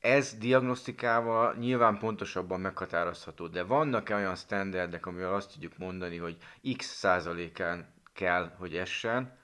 Ez 0.00 0.34
diagnosztikával 0.38 1.54
nyilván 1.54 1.98
pontosabban 1.98 2.60
meghatározható, 2.60 3.46
de 3.46 3.62
vannak-e 3.62 4.14
olyan 4.14 4.36
standardek, 4.36 5.06
amivel 5.06 5.34
azt 5.34 5.52
tudjuk 5.52 5.78
mondani, 5.78 6.16
hogy 6.16 6.36
x 6.76 6.86
százalékán 6.86 7.94
kell, 8.12 8.50
hogy 8.58 8.76
essen 8.76 9.38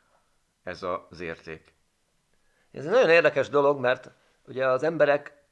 ez 0.62 0.82
az 1.09 1.20
érték? 1.20 1.74
Ez 2.72 2.84
egy 2.84 2.90
nagyon 2.90 3.11
érdekes 3.11 3.48
dolog, 3.48 3.80
mert 3.80 4.11
Ugye 4.46 4.66
az 4.66 4.82
emberek, 4.82 5.42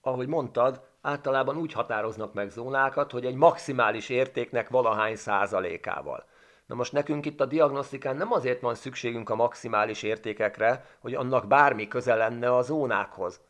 ahogy 0.00 0.26
mondtad, 0.26 0.88
általában 1.00 1.56
úgy 1.56 1.72
határoznak 1.72 2.34
meg 2.34 2.48
zónákat, 2.50 3.10
hogy 3.10 3.24
egy 3.24 3.34
maximális 3.34 4.08
értéknek 4.08 4.68
valahány 4.68 5.16
százalékával. 5.16 6.24
Na 6.66 6.74
most 6.74 6.92
nekünk 6.92 7.26
itt 7.26 7.40
a 7.40 7.46
diagnosztikán 7.46 8.16
nem 8.16 8.32
azért 8.32 8.60
van 8.60 8.74
szükségünk 8.74 9.30
a 9.30 9.34
maximális 9.34 10.02
értékekre, 10.02 10.84
hogy 10.98 11.14
annak 11.14 11.46
bármi 11.46 11.88
köze 11.88 12.14
lenne 12.14 12.54
a 12.54 12.62
zónákhoz. 12.62 13.40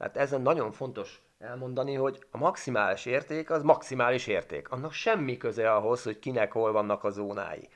Tehát 0.00 0.16
ezen 0.16 0.40
nagyon 0.40 0.72
fontos 0.72 1.22
elmondani, 1.38 1.94
hogy 1.94 2.26
a 2.30 2.38
maximális 2.38 3.06
érték 3.06 3.50
az 3.50 3.62
maximális 3.62 4.26
érték. 4.26 4.70
Annak 4.70 4.92
semmi 4.92 5.36
köze 5.36 5.72
ahhoz, 5.72 6.02
hogy 6.02 6.18
kinek 6.18 6.52
hol 6.52 6.72
vannak 6.72 7.04
a 7.04 7.10
zónái. 7.10 7.68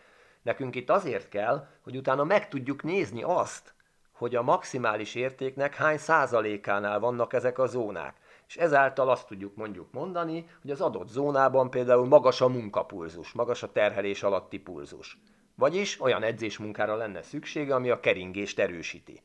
Nekünk 0.42 0.74
itt 0.74 0.90
azért 0.90 1.28
kell, 1.28 1.66
hogy 1.82 1.96
utána 1.96 2.24
meg 2.24 2.48
tudjuk 2.48 2.82
nézni 2.82 3.22
azt, 3.22 3.74
hogy 4.12 4.34
a 4.34 4.42
maximális 4.42 5.14
értéknek 5.14 5.74
hány 5.74 5.98
százalékánál 5.98 7.00
vannak 7.00 7.32
ezek 7.32 7.58
a 7.58 7.66
zónák. 7.66 8.16
És 8.46 8.56
ezáltal 8.56 9.08
azt 9.10 9.26
tudjuk 9.26 9.56
mondjuk 9.56 9.92
mondani, 9.92 10.48
hogy 10.62 10.70
az 10.70 10.80
adott 10.80 11.08
zónában 11.08 11.70
például 11.70 12.06
magas 12.06 12.40
a 12.40 12.48
munkapulzus, 12.48 13.32
magas 13.32 13.62
a 13.62 13.72
terhelés 13.72 14.22
alatti 14.22 14.58
pulzus. 14.58 15.18
Vagyis 15.54 16.00
olyan 16.00 16.22
edzésmunkára 16.22 16.96
lenne 16.96 17.22
szüksége, 17.22 17.74
ami 17.74 17.90
a 17.90 18.00
keringést 18.00 18.58
erősíti. 18.58 19.20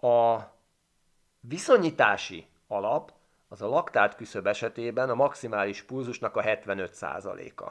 A 0.00 0.38
viszonyítási 1.40 2.46
alap 2.68 3.12
az 3.48 3.62
a 3.62 3.68
laktát 3.68 4.16
küszöb 4.16 4.46
esetében 4.46 5.10
a 5.10 5.14
maximális 5.14 5.82
pulzusnak 5.82 6.36
a 6.36 6.42
75%-a. 6.42 7.70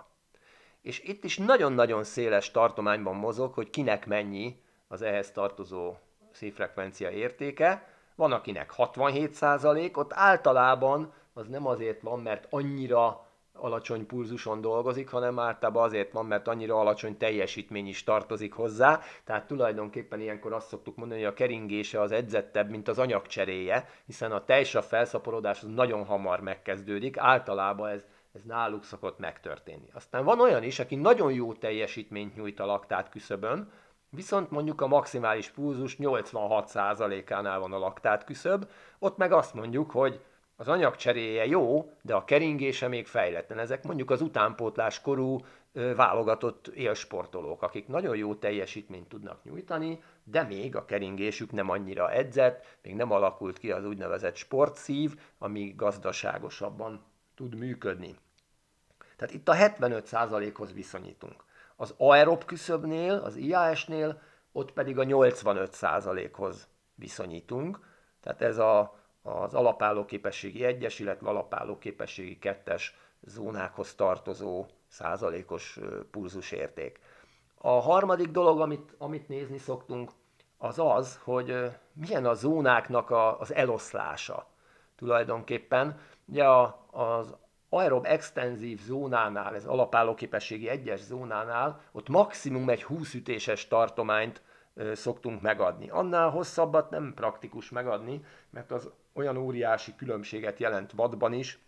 És 0.82 1.00
itt 1.00 1.24
is 1.24 1.38
nagyon-nagyon 1.38 2.04
széles 2.04 2.52
tartományban 2.52 3.16
mozog, 3.16 3.54
hogy 3.54 3.70
kinek 3.70 4.06
mennyi 4.06 4.62
az 4.88 5.02
ehhez 5.02 5.32
tartozó 5.32 5.96
szívfrekvencia 6.32 7.10
értéke. 7.10 7.88
Van, 8.16 8.32
akinek 8.32 8.74
67%, 8.78 9.98
ott 9.98 10.14
általában 10.14 11.14
az 11.34 11.48
nem 11.48 11.68
azért 11.68 12.02
van, 12.02 12.20
mert 12.20 12.48
annyira 12.50 13.29
alacsony 13.62 14.06
pulzuson 14.06 14.62
dolgozik, 14.62 15.10
hanem 15.10 15.40
általában 15.40 15.84
azért 15.84 16.12
van, 16.12 16.26
mert 16.26 16.48
annyira 16.48 16.80
alacsony 16.80 17.18
teljesítmény 17.18 17.88
is 17.88 18.04
tartozik 18.04 18.54
hozzá. 18.54 19.00
Tehát 19.24 19.48
tulajdonképpen 19.48 20.20
ilyenkor 20.20 20.54
azt 20.54 20.68
szoktuk 20.68 20.96
mondani, 20.96 21.22
hogy 21.22 21.30
a 21.30 21.34
keringése 21.34 22.02
az 22.02 22.12
edzettebb, 22.12 22.70
mint 22.70 22.88
az 22.88 23.00
anyagcseréje, 23.00 23.90
hiszen 24.06 24.32
a 24.32 24.46
tejsav 24.46 24.84
felszaporodás 24.84 25.64
az 25.64 25.70
nagyon 25.70 26.06
hamar 26.06 26.42
megkezdődik, 26.42 27.18
általában 27.18 27.90
ez, 27.90 28.06
ez 28.34 28.44
náluk 28.44 28.84
szokott 28.84 29.20
megtörténni. 29.20 29.90
Aztán 29.94 30.24
van 30.24 30.40
olyan 30.40 30.64
is, 30.64 30.80
aki 30.80 30.96
nagyon 30.96 31.32
jó 31.32 31.54
teljesítményt 31.54 32.36
nyújt 32.36 32.60
a 32.60 32.66
laktát 32.66 33.10
küszöbön, 33.10 33.72
Viszont 34.12 34.52
mondjuk 34.52 34.82
a 34.82 34.88
maximális 34.88 35.50
pulzus 35.50 35.96
86%-ánál 36.00 37.60
van 37.60 37.74
a 37.74 37.78
laktát 37.78 38.24
küszöb, 38.24 38.70
ott 39.00 39.18
meg 39.18 39.32
azt 39.32 39.54
mondjuk, 39.54 39.92
hogy 39.92 40.22
az 40.60 40.68
anyagcseréje 40.68 41.46
jó, 41.46 41.92
de 42.02 42.16
a 42.16 42.26
keringése 42.26 42.88
még 42.88 43.08
fejletlen. 43.08 43.60
Ezek 43.60 43.84
mondjuk 43.84 44.12
az 44.12 44.22
utánpótlás 44.22 45.02
korú 45.02 45.38
válogatott 45.96 46.68
élsportolók, 46.68 47.62
akik 47.62 47.88
nagyon 47.88 48.16
jó 48.16 48.36
teljesítményt 48.36 49.08
tudnak 49.08 49.44
nyújtani, 49.44 50.04
de 50.24 50.44
még 50.44 50.76
a 50.76 50.86
keringésük 50.86 51.52
nem 51.52 51.70
annyira 51.70 52.12
edzett, 52.12 52.78
még 52.82 52.96
nem 52.96 53.12
alakult 53.12 53.58
ki 53.58 53.72
az 53.72 53.86
úgynevezett 53.86 54.36
sportszív, 54.36 55.20
ami 55.38 55.74
gazdaságosabban 55.76 57.04
tud 57.36 57.56
működni. 57.56 58.16
Tehát 59.18 59.34
itt 59.34 59.50
a 59.50 59.54
75%-hoz 59.54 60.74
viszonyítunk. 60.74 61.44
Az 61.76 61.94
aerob 61.98 62.46
küszöbnél, 62.46 63.14
az 63.14 63.36
IAS-nél, 63.36 64.22
ott 64.52 64.72
pedig 64.72 64.98
a 64.98 65.04
85%-hoz 65.04 66.68
viszonyítunk. 66.96 67.80
Tehát 68.22 68.42
ez 68.42 68.58
a, 68.58 69.00
az 69.22 69.54
alapállóképességi 69.54 70.64
egyes, 70.64 71.00
illetve 71.00 71.30
alapállóképességi 71.30 72.40
kettes 72.40 72.96
zónákhoz 73.22 73.96
tartozó 73.96 74.66
százalékos 74.88 75.80
pulzusérték. 76.12 77.00
A 77.58 77.70
harmadik 77.70 78.28
dolog, 78.28 78.60
amit, 78.60 78.96
amit 78.98 79.28
nézni 79.28 79.58
szoktunk, 79.58 80.12
az 80.58 80.80
az, 80.80 81.20
hogy 81.24 81.72
milyen 81.94 82.26
a 82.26 82.34
zónáknak 82.34 83.10
a, 83.10 83.40
az 83.40 83.54
eloszlása 83.54 84.48
tulajdonképpen. 84.96 86.00
Ugye 86.26 86.44
a, 86.44 86.86
az 86.92 87.36
aerob 87.70 88.06
extenzív 88.06 88.80
zónánál, 88.80 89.56
ez 89.56 89.66
alapállóképességi 89.66 90.68
egyes 90.68 91.00
zónánál, 91.00 91.82
ott 91.92 92.10
maximum 92.10 92.70
egy 92.70 92.84
20 92.84 93.14
ütéses 93.14 93.68
tartományt 93.68 94.42
szoktunk 94.94 95.42
megadni. 95.42 95.90
Annál 95.90 96.30
hosszabbat 96.30 96.90
nem 96.90 97.14
praktikus 97.16 97.70
megadni, 97.70 98.24
mert 98.50 98.72
az 98.72 98.90
olyan 99.14 99.38
óriási 99.38 99.96
különbséget 99.96 100.60
jelent 100.60 100.92
vadban 100.92 101.34
is, 101.34 101.60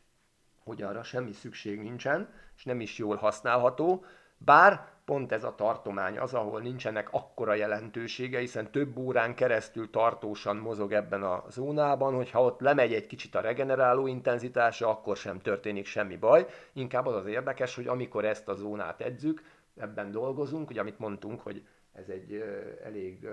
hogy 0.63 0.81
arra 0.81 1.03
semmi 1.03 1.31
szükség 1.31 1.81
nincsen, 1.81 2.29
és 2.55 2.63
nem 2.63 2.79
is 2.79 2.97
jól 2.97 3.15
használható, 3.15 4.05
bár 4.37 4.87
pont 5.05 5.31
ez 5.31 5.43
a 5.43 5.55
tartomány 5.55 6.19
az, 6.19 6.33
ahol 6.33 6.61
nincsenek 6.61 7.07
akkora 7.11 7.53
jelentősége, 7.53 8.39
hiszen 8.39 8.71
több 8.71 8.97
órán 8.97 9.35
keresztül 9.35 9.89
tartósan 9.89 10.57
mozog 10.57 10.91
ebben 10.91 11.23
a 11.23 11.43
zónában, 11.49 12.13
hogyha 12.13 12.43
ott 12.43 12.59
lemegy 12.59 12.93
egy 12.93 13.07
kicsit 13.07 13.35
a 13.35 13.41
regeneráló 13.41 14.07
intenzitása, 14.07 14.89
akkor 14.89 15.17
sem 15.17 15.39
történik 15.39 15.85
semmi 15.85 16.17
baj. 16.17 16.45
Inkább 16.73 17.05
az 17.05 17.15
az 17.15 17.25
érdekes, 17.25 17.75
hogy 17.75 17.87
amikor 17.87 18.25
ezt 18.25 18.47
a 18.47 18.55
zónát 18.55 19.01
edzük, 19.01 19.43
ebben 19.77 20.11
dolgozunk, 20.11 20.69
ugye 20.69 20.79
amit 20.79 20.99
mondtunk, 20.99 21.41
hogy 21.41 21.63
ez 21.93 22.09
egy 22.09 22.43
elég 22.83 23.27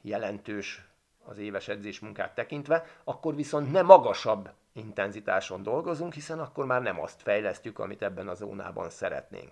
jelentős 0.00 0.84
az 1.24 1.38
éves 1.38 1.68
edzésmunkát 1.68 2.34
tekintve, 2.34 2.84
akkor 3.04 3.34
viszont 3.34 3.72
ne 3.72 3.82
magasabb 3.82 4.50
intenzitáson 4.72 5.62
dolgozunk, 5.62 6.12
hiszen 6.12 6.38
akkor 6.38 6.66
már 6.66 6.82
nem 6.82 7.00
azt 7.00 7.22
fejlesztjük, 7.22 7.78
amit 7.78 8.02
ebben 8.02 8.28
a 8.28 8.34
zónában 8.34 8.90
szeretnénk. 8.90 9.50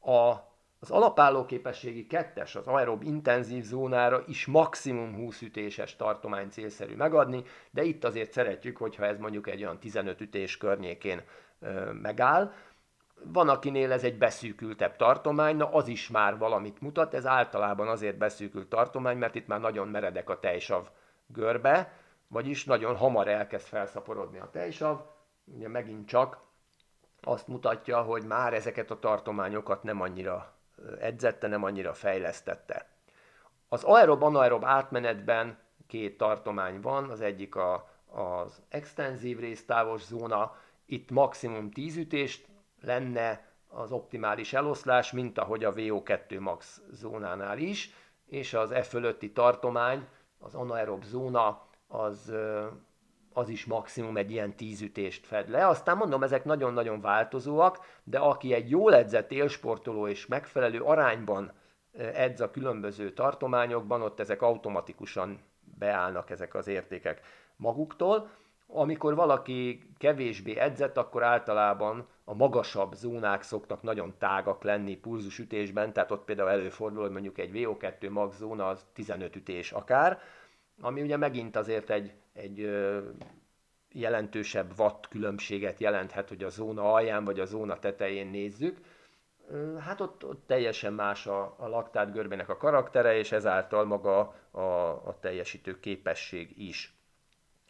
A 0.00 0.50
az 0.82 0.90
alapálló 0.90 1.44
képességi 1.44 2.06
kettes, 2.06 2.54
az 2.54 2.66
aerob 2.66 3.02
intenzív 3.02 3.64
zónára 3.64 4.22
is 4.26 4.46
maximum 4.46 5.14
20 5.14 5.42
ütéses 5.42 5.96
tartomány 5.96 6.48
célszerű 6.48 6.94
megadni, 6.94 7.42
de 7.70 7.82
itt 7.82 8.04
azért 8.04 8.32
szeretjük, 8.32 8.76
hogyha 8.76 9.04
ez 9.04 9.18
mondjuk 9.18 9.48
egy 9.48 9.62
olyan 9.62 9.78
15 9.78 10.20
ütés 10.20 10.56
környékén 10.56 11.22
ö, 11.60 11.92
megáll. 11.92 12.52
Van, 13.24 13.48
akinél 13.48 13.92
ez 13.92 14.04
egy 14.04 14.18
beszűkültebb 14.18 14.96
tartomány, 14.96 15.56
na 15.56 15.70
az 15.70 15.88
is 15.88 16.08
már 16.08 16.38
valamit 16.38 16.80
mutat, 16.80 17.14
ez 17.14 17.26
általában 17.26 17.88
azért 17.88 18.18
beszűkült 18.18 18.68
tartomány, 18.68 19.16
mert 19.16 19.34
itt 19.34 19.46
már 19.46 19.60
nagyon 19.60 19.88
meredek 19.88 20.30
a 20.30 20.38
tejsav 20.38 20.88
görbe, 21.26 21.92
vagyis 22.28 22.64
nagyon 22.64 22.96
hamar 22.96 23.28
elkezd 23.28 23.66
felszaporodni 23.66 24.38
a 24.38 24.50
tejsav, 24.50 25.00
ugye 25.44 25.68
megint 25.68 26.08
csak 26.08 26.38
azt 27.22 27.48
mutatja, 27.48 28.02
hogy 28.02 28.24
már 28.24 28.54
ezeket 28.54 28.90
a 28.90 28.98
tartományokat 28.98 29.82
nem 29.82 30.00
annyira 30.00 30.54
edzette, 31.00 31.48
nem 31.48 31.64
annyira 31.64 31.94
fejlesztette. 31.94 32.86
Az 33.68 33.84
aerob-anaerob 33.84 34.64
átmenetben 34.64 35.58
két 35.86 36.16
tartomány 36.16 36.80
van, 36.80 37.10
az 37.10 37.20
egyik 37.20 37.54
a, 37.54 37.88
az 38.06 38.62
extenzív 38.68 39.38
résztávos 39.38 40.02
zóna, 40.02 40.56
itt 40.86 41.10
maximum 41.10 41.70
10 41.70 41.96
ütést 41.96 42.46
lenne 42.82 43.50
az 43.68 43.92
optimális 43.92 44.52
eloszlás, 44.52 45.12
mint 45.12 45.38
ahogy 45.38 45.64
a 45.64 45.72
VO2 45.72 46.40
max 46.40 46.80
zónánál 46.90 47.58
is, 47.58 47.90
és 48.26 48.54
az 48.54 48.70
E 48.70 48.82
fölötti 48.82 49.32
tartomány, 49.32 50.06
az 50.38 50.54
anaerob 50.54 51.04
zóna, 51.04 51.66
az 51.86 52.32
az 53.32 53.48
is 53.48 53.64
maximum 53.64 54.16
egy 54.16 54.30
ilyen 54.30 54.56
tízütést 54.56 55.26
fed 55.26 55.48
le. 55.48 55.66
Aztán 55.66 55.96
mondom, 55.96 56.22
ezek 56.22 56.44
nagyon-nagyon 56.44 57.00
változóak, 57.00 57.78
de 58.04 58.18
aki 58.18 58.52
egy 58.52 58.70
jól 58.70 58.94
edzett 58.94 59.32
élsportoló 59.32 60.08
és 60.08 60.26
megfelelő 60.26 60.80
arányban 60.80 61.52
edz 61.92 62.40
a 62.40 62.50
különböző 62.50 63.12
tartományokban, 63.12 64.02
ott 64.02 64.20
ezek 64.20 64.42
automatikusan 64.42 65.40
beállnak 65.78 66.30
ezek 66.30 66.54
az 66.54 66.66
értékek 66.66 67.20
maguktól. 67.56 68.30
Amikor 68.74 69.14
valaki 69.14 69.82
kevésbé 69.98 70.56
edzett, 70.56 70.96
akkor 70.96 71.22
általában 71.22 72.06
a 72.24 72.34
magasabb 72.34 72.94
zónák 72.94 73.42
szoktak 73.42 73.82
nagyon 73.82 74.14
tágak 74.18 74.62
lenni 74.62 74.96
pulzusütésben, 74.96 75.92
tehát 75.92 76.10
ott 76.10 76.24
például 76.24 76.48
előfordul, 76.48 77.02
hogy 77.02 77.10
mondjuk 77.10 77.38
egy 77.38 77.50
VO2 77.54 78.10
max 78.10 78.36
zóna 78.36 78.68
az 78.68 78.84
15 78.92 79.36
ütés 79.36 79.72
akár, 79.72 80.20
ami 80.80 81.02
ugye 81.02 81.16
megint 81.16 81.56
azért 81.56 81.90
egy, 81.90 82.12
egy 82.32 82.70
jelentősebb 83.92 84.72
watt 84.78 85.08
különbséget 85.08 85.80
jelenthet, 85.80 86.28
hogy 86.28 86.44
a 86.44 86.48
zóna 86.48 86.92
alján 86.92 87.24
vagy 87.24 87.40
a 87.40 87.44
zóna 87.44 87.78
tetején 87.78 88.26
nézzük. 88.26 88.78
Hát 89.78 90.00
ott, 90.00 90.24
ott 90.24 90.46
teljesen 90.46 90.92
más 90.92 91.26
a, 91.26 91.54
a 91.58 91.68
laktát 91.68 92.12
görbének 92.12 92.48
a 92.48 92.56
karaktere, 92.56 93.16
és 93.16 93.32
ezáltal 93.32 93.84
maga 93.84 94.34
a, 94.50 94.60
a 95.06 95.16
teljesítő 95.20 95.80
képesség 95.80 96.54
is. 96.56 97.01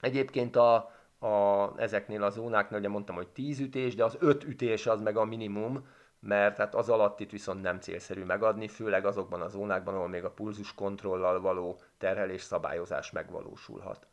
Egyébként 0.02 0.56
a, 0.56 0.74
a, 1.18 1.72
ezeknél 1.76 2.22
a 2.22 2.30
zónáknál 2.30 2.78
ugye 2.78 2.88
mondtam, 2.88 3.16
hogy 3.16 3.28
10 3.28 3.60
ütés, 3.60 3.94
de 3.94 4.04
az 4.04 4.16
5 4.20 4.44
ütés 4.44 4.86
az 4.86 5.00
meg 5.00 5.16
a 5.16 5.24
minimum, 5.24 5.86
mert 6.20 6.56
hát 6.56 6.74
az 6.74 6.88
alatt 6.88 7.20
itt 7.20 7.30
viszont 7.30 7.62
nem 7.62 7.80
célszerű 7.80 8.24
megadni, 8.24 8.68
főleg 8.68 9.06
azokban 9.06 9.40
a 9.40 9.48
zónákban, 9.48 9.94
ahol 9.94 10.08
még 10.08 10.24
a 10.24 10.30
pulzus 10.30 10.74
kontrollal 10.74 11.40
való 11.40 11.80
terhelés 11.98 12.42
szabályozás 12.42 13.10
megvalósulhat. 13.10 14.06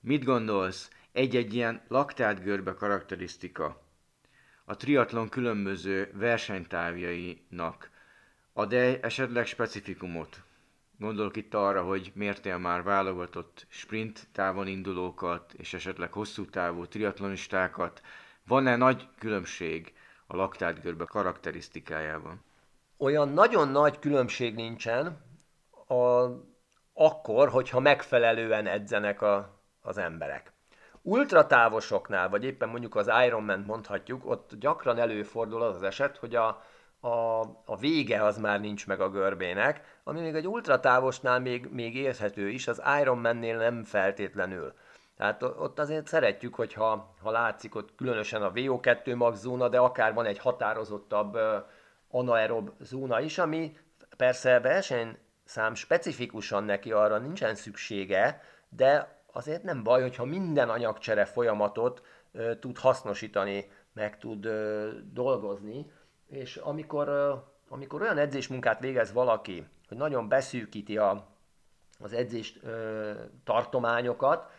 Mit 0.00 0.24
gondolsz, 0.24 0.90
egy-egy 1.12 1.54
ilyen 1.54 1.82
laktátgörbe 1.88 2.74
karakterisztika 2.74 3.80
a 4.64 4.76
triatlon 4.76 5.28
különböző 5.28 6.10
versenytávjainak 6.14 7.90
ad-e 8.52 8.98
esetleg 9.02 9.46
specifikumot? 9.46 10.42
Gondolok 10.98 11.36
itt 11.36 11.54
arra, 11.54 11.82
hogy 11.82 12.12
mértél 12.14 12.58
már 12.58 12.82
válogatott 12.82 13.66
sprint 13.68 14.28
távon 14.32 14.66
indulókat, 14.66 15.52
és 15.52 15.74
esetleg 15.74 16.12
hosszú 16.12 16.44
távú 16.44 16.86
triatlonistákat. 16.86 18.02
Van-e 18.46 18.76
nagy 18.76 19.08
különbség 19.18 19.92
a 20.26 20.36
laktátgörbe 20.36 21.04
karakterisztikájában? 21.04 22.44
Olyan 22.96 23.28
nagyon 23.28 23.68
nagy 23.68 23.98
különbség 23.98 24.54
nincsen, 24.54 25.22
a, 25.86 26.26
akkor, 26.92 27.48
hogyha 27.48 27.80
megfelelően 27.80 28.66
edzenek 28.66 29.22
a, 29.22 29.62
az 29.80 29.98
emberek. 29.98 30.52
Ultratávosoknál, 31.02 32.28
vagy 32.28 32.44
éppen 32.44 32.68
mondjuk 32.68 32.94
az 32.94 33.10
Ironman 33.26 33.60
mondhatjuk, 33.60 34.26
ott 34.26 34.54
gyakran 34.54 34.98
előfordul 34.98 35.62
az 35.62 35.74
az 35.74 35.82
eset, 35.82 36.16
hogy 36.16 36.34
a, 36.34 36.62
a, 37.00 37.40
a 37.64 37.76
vége 37.80 38.24
az 38.24 38.38
már 38.38 38.60
nincs 38.60 38.86
meg 38.86 39.00
a 39.00 39.10
görbének, 39.10 39.98
ami 40.04 40.20
még 40.20 40.34
egy 40.34 40.46
ultratávosnál 40.48 41.40
még, 41.40 41.68
még 41.70 41.96
érthető 41.96 42.48
is, 42.48 42.68
az 42.68 42.82
Ironman-nél 43.00 43.56
nem 43.56 43.84
feltétlenül. 43.84 44.72
Tehát 45.16 45.42
ott 45.42 45.78
azért 45.78 46.06
szeretjük, 46.06 46.54
hogyha 46.54 47.14
ha 47.22 47.30
látszik 47.30 47.74
ott 47.74 47.94
különösen 47.94 48.42
a 48.42 48.52
VO2 48.52 49.16
max 49.16 49.38
zóna, 49.38 49.68
de 49.68 49.78
akár 49.78 50.14
van 50.14 50.26
egy 50.26 50.38
határozottabb 50.38 51.38
anaerob 52.10 52.70
zóna 52.80 53.20
is, 53.20 53.38
ami 53.38 53.76
persze 54.16 54.60
versenyszám 54.60 55.74
specifikusan 55.74 56.64
neki 56.64 56.92
arra 56.92 57.18
nincsen 57.18 57.54
szüksége, 57.54 58.42
de 58.68 59.22
azért 59.32 59.62
nem 59.62 59.82
baj, 59.82 60.00
hogyha 60.00 60.24
minden 60.24 60.68
anyagcsere 60.68 61.24
folyamatot 61.24 62.02
uh, 62.32 62.58
tud 62.58 62.78
hasznosítani, 62.78 63.70
meg 63.92 64.18
tud 64.18 64.46
uh, 64.46 64.88
dolgozni, 65.12 65.86
és 66.28 66.56
amikor, 66.56 67.08
amikor 67.68 68.02
olyan 68.02 68.18
edzésmunkát 68.18 68.80
végez 68.80 69.12
valaki, 69.12 69.66
hogy 69.88 69.96
nagyon 69.96 70.28
beszűkíti 70.28 70.98
a, 70.98 71.26
az 72.00 72.12
edzés 72.12 72.58
uh, 72.62 72.70
tartományokat, 73.44 74.50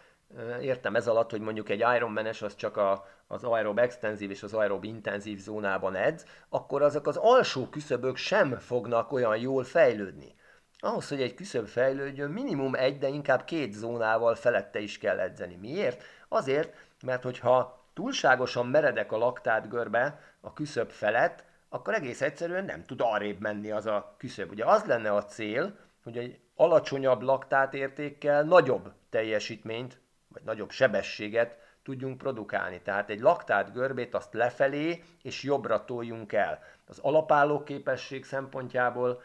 Értem 0.62 0.96
ez 0.96 1.08
alatt, 1.08 1.32
hogy 1.32 1.42
mondjuk 1.42 1.70
egy 1.70 1.84
Ironman-es 1.96 2.42
az 2.42 2.56
csak 2.56 2.78
a, 2.78 3.08
az 3.28 3.44
aerob 3.44 3.80
extenzív 3.80 4.30
és 4.30 4.44
az 4.44 4.54
aerob 4.54 4.84
intenzív 4.84 5.40
zónában 5.40 5.96
edz, 5.96 6.26
akkor 6.50 6.82
azok 6.82 7.08
az 7.08 7.18
alsó 7.18 7.68
küszöbök 7.70 8.16
sem 8.16 8.58
fognak 8.58 9.12
olyan 9.12 9.38
jól 9.38 9.64
fejlődni. 9.64 10.36
Ahhoz, 10.80 11.10
hogy 11.10 11.22
egy 11.22 11.34
küszöb 11.34 11.68
fejlődjön, 11.68 12.32
minimum 12.32 12.76
egy, 12.76 12.98
de 12.98 13.08
inkább 13.08 13.44
két 13.44 13.74
zónával 13.74 14.36
felette 14.36 14.80
is 14.80 14.98
kell 14.98 15.20
edzeni. 15.20 15.56
Miért? 15.56 16.04
Azért, 16.28 16.76
mert 17.06 17.24
hogyha 17.24 17.86
túlságosan 17.94 18.68
meredek 18.68 19.12
a 19.12 19.18
laktát 19.18 19.70
görbe 19.70 20.20
a 20.42 20.54
küszöb 20.54 20.90
felett, 20.90 21.44
akkor 21.70 21.94
egész 21.94 22.22
egyszerűen 22.22 22.66
nem 22.66 22.84
tud 22.84 23.02
arrébb 23.02 23.40
menni 23.40 23.72
az 23.72 23.86
a 23.86 24.16
küszöb. 24.18 24.52
Ugye 24.52 24.66
az 24.66 24.84
lenne 24.86 25.14
a 25.14 25.26
cél, 25.26 25.78
hogy 26.04 26.18
egy 26.18 26.40
alacsonyabb 26.56 27.22
laktát 27.22 27.74
értékkel 27.74 28.44
nagyobb 28.44 28.92
teljesítményt 29.10 30.00
vagy 30.28 30.44
nagyobb 30.44 30.70
sebességet 30.70 31.58
tudjunk 31.84 32.18
produkálni. 32.18 32.82
Tehát 32.82 33.10
egy 33.10 33.20
laktát 33.20 33.74
görbét 33.74 34.16
azt 34.16 34.34
lefelé 34.34 35.04
és 35.22 35.44
jobbra 35.44 35.86
toljunk 35.86 36.34
el. 36.34 36.64
Az 36.88 37.00
alapálló 37.00 37.64
képesség 37.64 38.26
szempontjából, 38.26 39.22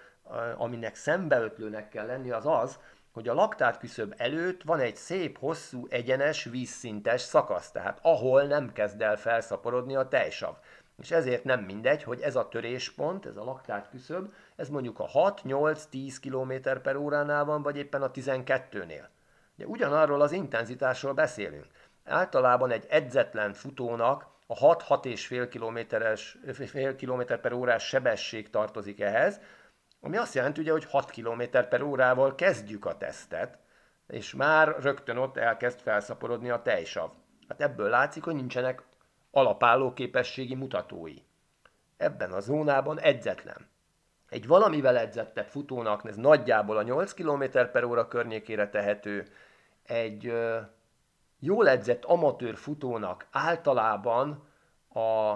aminek 0.57 0.95
szembeötlőnek 0.95 1.89
kell 1.89 2.07
lenni, 2.07 2.31
az 2.31 2.47
az, 2.47 2.79
hogy 3.13 3.29
a 3.29 3.35
laktát 3.35 3.79
küszöb 3.79 4.15
előtt 4.17 4.63
van 4.63 4.81
egy 4.81 4.97
szép, 4.97 5.39
hosszú, 5.39 5.87
egyenes, 5.89 6.45
vízszintes 6.45 7.21
szakasz, 7.21 7.71
tehát 7.71 7.99
ahol 8.03 8.43
nem 8.43 8.73
kezd 8.73 9.03
el 9.03 9.17
felszaporodni 9.17 9.97
a 9.97 10.09
tejsav. 10.09 10.55
És 10.99 11.11
ezért 11.11 11.45
nem 11.45 11.61
mindegy, 11.61 12.03
hogy 12.03 12.21
ez 12.21 12.37
a 12.37 12.49
töréspont, 12.49 13.27
ez 13.27 13.37
a 13.37 13.45
laktát 13.45 13.89
küszöb, 13.89 14.33
ez 14.57 14.69
mondjuk 14.69 14.99
a 14.99 15.07
6-8-10 15.07 16.17
km 16.21 16.81
per 16.83 16.97
óránál 16.97 17.45
van, 17.45 17.63
vagy 17.63 17.77
éppen 17.77 18.03
a 18.03 18.11
12-nél. 18.11 19.05
Ugye 19.57 19.67
ugyanarról 19.67 20.21
az 20.21 20.33
intenzitásról 20.33 21.13
beszélünk. 21.13 21.67
Általában 22.05 22.71
egy 22.71 22.87
edzetlen 22.89 23.53
futónak 23.53 24.27
a 24.47 24.55
6-6,5 24.55 25.47
kilométeres, 25.51 26.39
fél 26.53 26.97
kilométer 26.97 27.41
per 27.41 27.53
órás 27.53 27.87
sebesség 27.87 28.51
tartozik 28.51 29.01
ehhez, 29.01 29.41
ami 30.01 30.17
azt 30.17 30.35
jelenti 30.35 30.61
ugye, 30.61 30.73
hogy 30.73 30.85
6 30.85 31.11
km 31.11 31.43
per 31.69 31.83
órával 31.83 32.35
kezdjük 32.35 32.85
a 32.85 32.97
tesztet, 32.97 33.59
és 34.07 34.35
már 34.35 34.77
rögtön 34.81 35.17
ott 35.17 35.37
elkezd 35.37 35.81
felszaporodni 35.81 36.51
a 36.51 36.63
tejsav. 36.63 37.11
Hát 37.49 37.61
ebből 37.61 37.89
látszik, 37.89 38.25
hogy 38.25 38.35
nincsenek 38.35 38.83
alapálló 39.35 39.93
képességi 39.93 40.55
mutatói. 40.55 41.15
Ebben 41.97 42.33
a 42.33 42.41
zónában 42.41 43.01
edzetlen. 43.01 43.69
Egy 44.29 44.47
valamivel 44.47 44.99
edzettebb 44.99 45.47
futónak 45.47 46.05
ez 46.05 46.17
nagyjából 46.17 46.77
a 46.77 46.83
8 46.83 47.13
km 47.13 47.45
per 47.73 47.85
óra 47.85 48.09
környékére 48.09 48.69
tehető, 48.69 49.29
egy 49.83 50.27
ö, 50.27 50.61
jól 51.39 51.69
edzett 51.69 52.05
amatőr 52.05 52.57
futónak 52.57 53.27
általában 53.31 54.49
a 54.89 55.35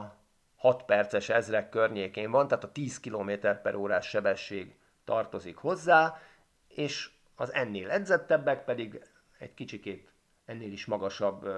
6 0.57 0.83
perces 0.83 1.29
ezrek 1.29 1.69
környékén 1.69 2.31
van, 2.31 2.49
tehát 2.49 2.65
a 2.65 2.73
10 2.73 3.01
km 3.01 3.31
per 3.63 3.75
órás 3.75 4.09
sebesség 4.09 4.77
tartozik 5.05 5.57
hozzá, 5.57 6.19
és 6.69 7.11
az 7.37 7.53
ennél 7.53 7.91
edzettebbek 7.91 8.65
pedig 8.65 9.03
egy 9.39 9.55
kicsikét 9.55 10.13
ennél 10.45 10.73
is 10.73 10.87
magasabb 10.87 11.49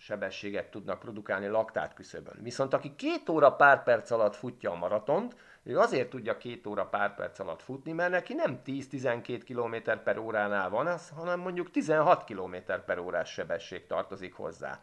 sebességet 0.00 0.70
tudnak 0.70 0.98
produkálni 0.98 1.46
laktát 1.46 1.94
küszöbön. 1.94 2.38
Viszont 2.42 2.74
aki 2.74 2.94
két 2.94 3.28
óra 3.28 3.52
pár 3.52 3.82
perc 3.82 4.10
alatt 4.10 4.34
futja 4.34 4.70
a 4.70 4.76
maratont, 4.76 5.36
ő 5.62 5.78
azért 5.78 6.10
tudja 6.10 6.36
két 6.36 6.66
óra 6.66 6.86
pár 6.86 7.14
perc 7.14 7.38
alatt 7.38 7.62
futni, 7.62 7.92
mert 7.92 8.10
neki 8.10 8.34
nem 8.34 8.60
10-12 8.66 9.42
km 9.44 10.02
per 10.04 10.18
óránál 10.18 10.70
van, 10.70 10.98
hanem 11.16 11.40
mondjuk 11.40 11.70
16 11.70 12.24
km 12.24 12.56
per 12.86 12.98
órás 12.98 13.32
sebesség 13.32 13.86
tartozik 13.86 14.34
hozzá. 14.34 14.80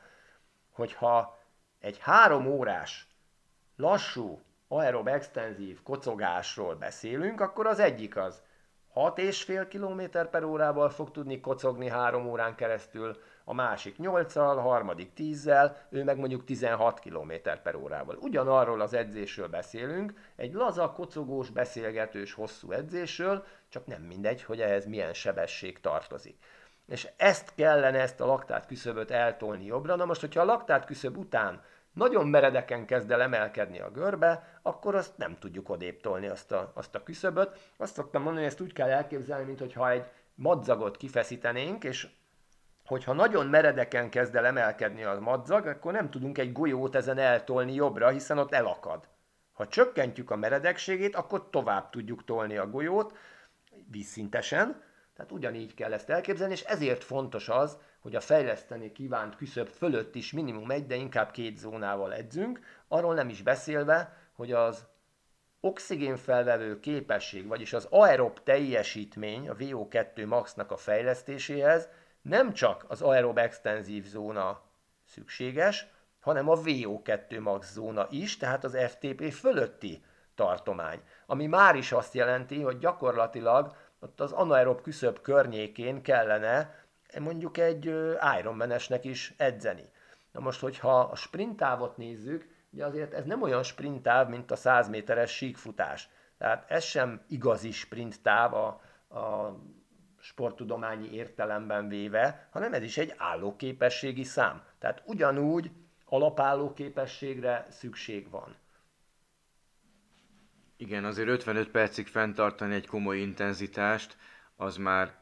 Hogyha 0.71 1.39
egy 1.79 1.97
három 1.99 2.45
órás, 2.47 3.07
lassú, 3.75 4.41
aerob 4.67 5.07
extenzív 5.07 5.83
kocogásról 5.83 6.75
beszélünk, 6.75 7.41
akkor 7.41 7.67
az 7.67 7.79
egyik 7.79 8.15
az 8.15 8.43
6,5 8.95 9.65
km 9.69 10.29
per 10.31 10.43
órával 10.43 10.89
fog 10.89 11.11
tudni 11.11 11.39
kocogni 11.39 11.89
három 11.89 12.27
órán 12.27 12.55
keresztül, 12.55 13.17
a 13.49 13.53
másik 13.53 13.95
8-al, 13.99 14.57
a 14.57 14.61
harmadik 14.61 15.11
10-zel, 15.17 15.75
ő 15.89 16.03
meg 16.03 16.17
mondjuk 16.17 16.43
16 16.43 16.99
km 16.99 17.31
per 17.63 17.75
órával. 17.75 18.17
Ugyanarról 18.19 18.81
az 18.81 18.93
edzésről 18.93 19.47
beszélünk, 19.47 20.13
egy 20.35 20.53
laza, 20.53 20.91
kocogós, 20.91 21.49
beszélgetős, 21.49 22.33
hosszú 22.33 22.71
edzésről, 22.71 23.45
csak 23.69 23.85
nem 23.85 24.01
mindegy, 24.01 24.43
hogy 24.43 24.61
ehhez 24.61 24.85
milyen 24.85 25.13
sebesség 25.13 25.79
tartozik. 25.79 26.37
És 26.87 27.07
ezt 27.17 27.55
kellene, 27.55 27.99
ezt 27.99 28.21
a 28.21 28.25
laktát 28.25 28.65
küszöböt 28.65 29.11
eltolni 29.11 29.65
jobbra. 29.65 29.95
Na 29.95 30.05
most, 30.05 30.21
hogyha 30.21 30.41
a 30.41 30.45
laktát 30.45 30.85
küszöb 30.85 31.17
után 31.17 31.61
nagyon 31.93 32.27
meredeken 32.27 32.85
kezd 32.85 33.11
el 33.11 33.21
emelkedni 33.21 33.79
a 33.79 33.91
görbe, 33.91 34.59
akkor 34.61 34.95
azt 34.95 35.17
nem 35.17 35.37
tudjuk 35.39 35.69
odébb 35.69 36.01
tolni 36.01 36.27
azt 36.27 36.51
a, 36.51 36.71
azt 36.75 36.95
a 36.95 37.03
küszöböt. 37.03 37.71
Azt 37.77 37.93
szoktam 37.93 38.21
mondani, 38.21 38.43
hogy 38.43 38.53
ezt 38.53 38.61
úgy 38.61 38.73
kell 38.73 38.89
elképzelni, 38.89 39.45
mintha 39.45 39.91
egy 39.91 40.05
madzagot 40.35 40.97
kifeszítenénk, 40.97 41.83
és 41.83 42.07
hogyha 42.87 43.13
nagyon 43.13 43.47
meredeken 43.47 44.09
kezd 44.09 44.35
el 44.35 44.45
emelkedni 44.45 45.03
a 45.03 45.19
madzag, 45.19 45.65
akkor 45.65 45.93
nem 45.93 46.09
tudunk 46.09 46.37
egy 46.37 46.51
golyót 46.51 46.95
ezen 46.95 47.17
eltolni 47.17 47.73
jobbra, 47.73 48.09
hiszen 48.09 48.37
ott 48.37 48.53
elakad. 48.53 49.07
Ha 49.53 49.67
csökkentjük 49.67 50.31
a 50.31 50.35
meredekségét, 50.35 51.15
akkor 51.15 51.49
tovább 51.49 51.89
tudjuk 51.89 52.25
tolni 52.25 52.57
a 52.57 52.69
golyót 52.69 53.17
vízszintesen, 53.91 54.81
tehát 55.15 55.31
ugyanígy 55.31 55.73
kell 55.73 55.93
ezt 55.93 56.09
elképzelni, 56.09 56.53
és 56.53 56.63
ezért 56.63 57.03
fontos 57.03 57.49
az, 57.49 57.77
hogy 57.99 58.15
a 58.15 58.19
fejleszteni 58.19 58.91
kívánt 58.91 59.35
küszöb 59.35 59.67
fölött 59.67 60.15
is 60.15 60.31
minimum 60.31 60.71
egy, 60.71 60.85
de 60.85 60.95
inkább 60.95 61.31
két 61.31 61.57
zónával 61.57 62.13
edzünk, 62.13 62.59
arról 62.87 63.13
nem 63.13 63.29
is 63.29 63.41
beszélve, 63.41 64.17
hogy 64.33 64.51
az 64.51 64.85
oxigénfelvevő 65.59 66.79
képesség, 66.79 67.47
vagyis 67.47 67.73
az 67.73 67.87
aerob 67.89 68.43
teljesítmény 68.43 69.49
a 69.49 69.55
VO2 69.55 70.27
maxnak 70.27 70.71
a 70.71 70.77
fejlesztéséhez 70.77 71.89
nem 72.27 72.53
csak 72.53 72.85
az 72.87 73.01
aerob 73.01 73.37
extenzív 73.37 74.05
zóna 74.05 74.61
szükséges, 75.05 75.87
hanem 76.19 76.49
a 76.49 76.55
VO2 76.55 77.41
max 77.41 77.71
zóna 77.71 78.07
is, 78.09 78.37
tehát 78.37 78.63
az 78.63 78.77
FTP 78.87 79.31
fölötti 79.31 80.03
tartomány, 80.35 81.01
ami 81.25 81.45
már 81.45 81.75
is 81.75 81.91
azt 81.91 82.13
jelenti, 82.13 82.61
hogy 82.61 82.77
gyakorlatilag 82.77 83.75
ott 83.99 84.19
az 84.19 84.31
anaerob 84.31 84.81
küszöb 84.81 85.21
környékén 85.21 86.01
kellene 86.01 86.85
mondjuk 87.19 87.57
egy 87.57 87.85
Ironmanesnek 88.39 89.05
is 89.05 89.33
edzeni. 89.37 89.89
Na 90.31 90.39
most, 90.39 90.59
hogyha 90.59 90.99
a 90.99 91.15
sprinttávot 91.15 91.97
nézzük, 91.97 92.47
ugye 92.69 92.85
azért 92.85 93.13
ez 93.13 93.25
nem 93.25 93.41
olyan 93.41 93.63
sprintáv, 93.63 94.29
mint 94.29 94.51
a 94.51 94.55
100 94.55 94.89
méteres 94.89 95.31
síkfutás. 95.31 96.09
Tehát 96.37 96.71
ez 96.71 96.83
sem 96.83 97.21
igazi 97.27 97.71
sprinttáv 97.71 98.53
a, 98.53 98.67
a 99.19 99.55
sporttudományi 100.27 101.11
értelemben 101.11 101.87
véve, 101.87 102.47
hanem 102.51 102.73
ez 102.73 102.83
is 102.83 102.97
egy 102.97 103.13
állóképességi 103.17 104.23
szám. 104.23 104.63
Tehát 104.79 105.01
ugyanúgy 105.05 105.71
alapállóképességre 106.05 107.67
szükség 107.69 108.29
van. 108.29 108.55
Igen, 110.77 111.05
azért 111.05 111.27
55 111.27 111.69
percig 111.69 112.07
fenntartani 112.07 112.73
egy 112.73 112.87
komoly 112.87 113.17
intenzitást, 113.17 114.17
az 114.55 114.77
már 114.77 115.15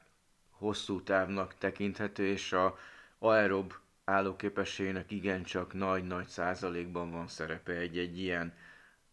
hosszú 0.49 1.03
távnak 1.03 1.57
tekinthető, 1.57 2.25
és 2.25 2.53
a 2.53 2.77
aerob 3.19 3.73
állóképességének 4.05 5.11
igencsak 5.11 5.73
nagy-nagy 5.73 6.27
százalékban 6.27 7.11
van 7.11 7.27
szerepe 7.27 7.73
egy-egy 7.73 8.19
ilyen 8.19 8.53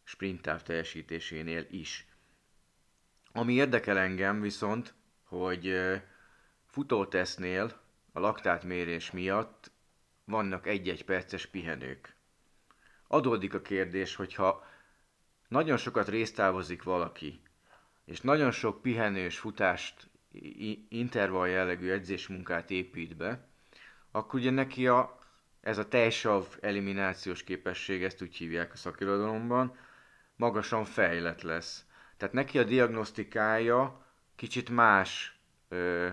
sprintáv 0.05 0.62
teljesítésénél 0.62 1.66
is. 1.70 2.07
Ami 3.32 3.53
érdekel 3.53 3.99
engem 3.99 4.40
viszont, 4.40 4.95
hogy 5.39 5.74
futótesznél 6.66 7.80
a 8.12 8.20
laktátmérés 8.20 9.11
miatt 9.11 9.70
vannak 10.24 10.66
egy-egy 10.66 11.05
perces 11.05 11.47
pihenők. 11.47 12.14
Adódik 13.09 13.55
a 13.55 13.61
kérdés, 13.61 14.14
hogyha 14.14 14.66
nagyon 15.49 15.76
sokat 15.76 16.09
résztávozik 16.09 16.83
valaki, 16.83 17.41
és 18.05 18.20
nagyon 18.20 18.51
sok 18.51 18.83
pihenős 18.83 19.39
futást, 19.39 20.11
intervall 20.89 21.49
jellegű 21.49 21.91
edzésmunkát 21.91 22.70
épít 22.70 23.16
be, 23.16 23.47
akkor 24.11 24.41
ugye 24.41 24.51
neki 24.51 24.87
a, 24.87 25.18
ez 25.61 25.78
a 25.78 25.89
teljesav 25.89 26.47
eliminációs 26.61 27.45
képesség, 27.45 28.05
ezt 28.05 28.22
úgy 28.22 28.37
hívják 28.37 28.72
a 28.72 28.76
szakirodalomban, 28.76 29.76
magasan 30.37 30.85
fejlett 30.85 31.43
lesz. 31.43 31.85
Tehát 32.16 32.35
neki 32.35 32.59
a 32.59 32.64
diagnosztikája 32.64 34.01
kicsit 34.43 34.70
más 34.70 35.38
ö, 35.68 36.09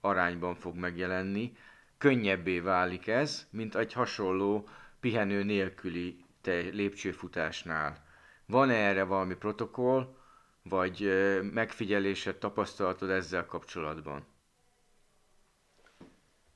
arányban 0.00 0.54
fog 0.54 0.76
megjelenni, 0.76 1.56
könnyebbé 1.98 2.58
válik 2.60 3.06
ez, 3.06 3.46
mint 3.50 3.74
egy 3.74 3.92
hasonló 3.92 4.68
pihenő 5.00 5.42
nélküli 5.42 6.24
te 6.40 6.52
lépcsőfutásnál. 6.52 8.04
Van-e 8.46 8.74
erre 8.74 9.02
valami 9.02 9.34
protokoll, 9.34 10.16
vagy 10.62 11.12
megfigyelésed, 11.52 12.36
tapasztalatod 12.36 13.10
ezzel 13.10 13.46
kapcsolatban? 13.46 14.26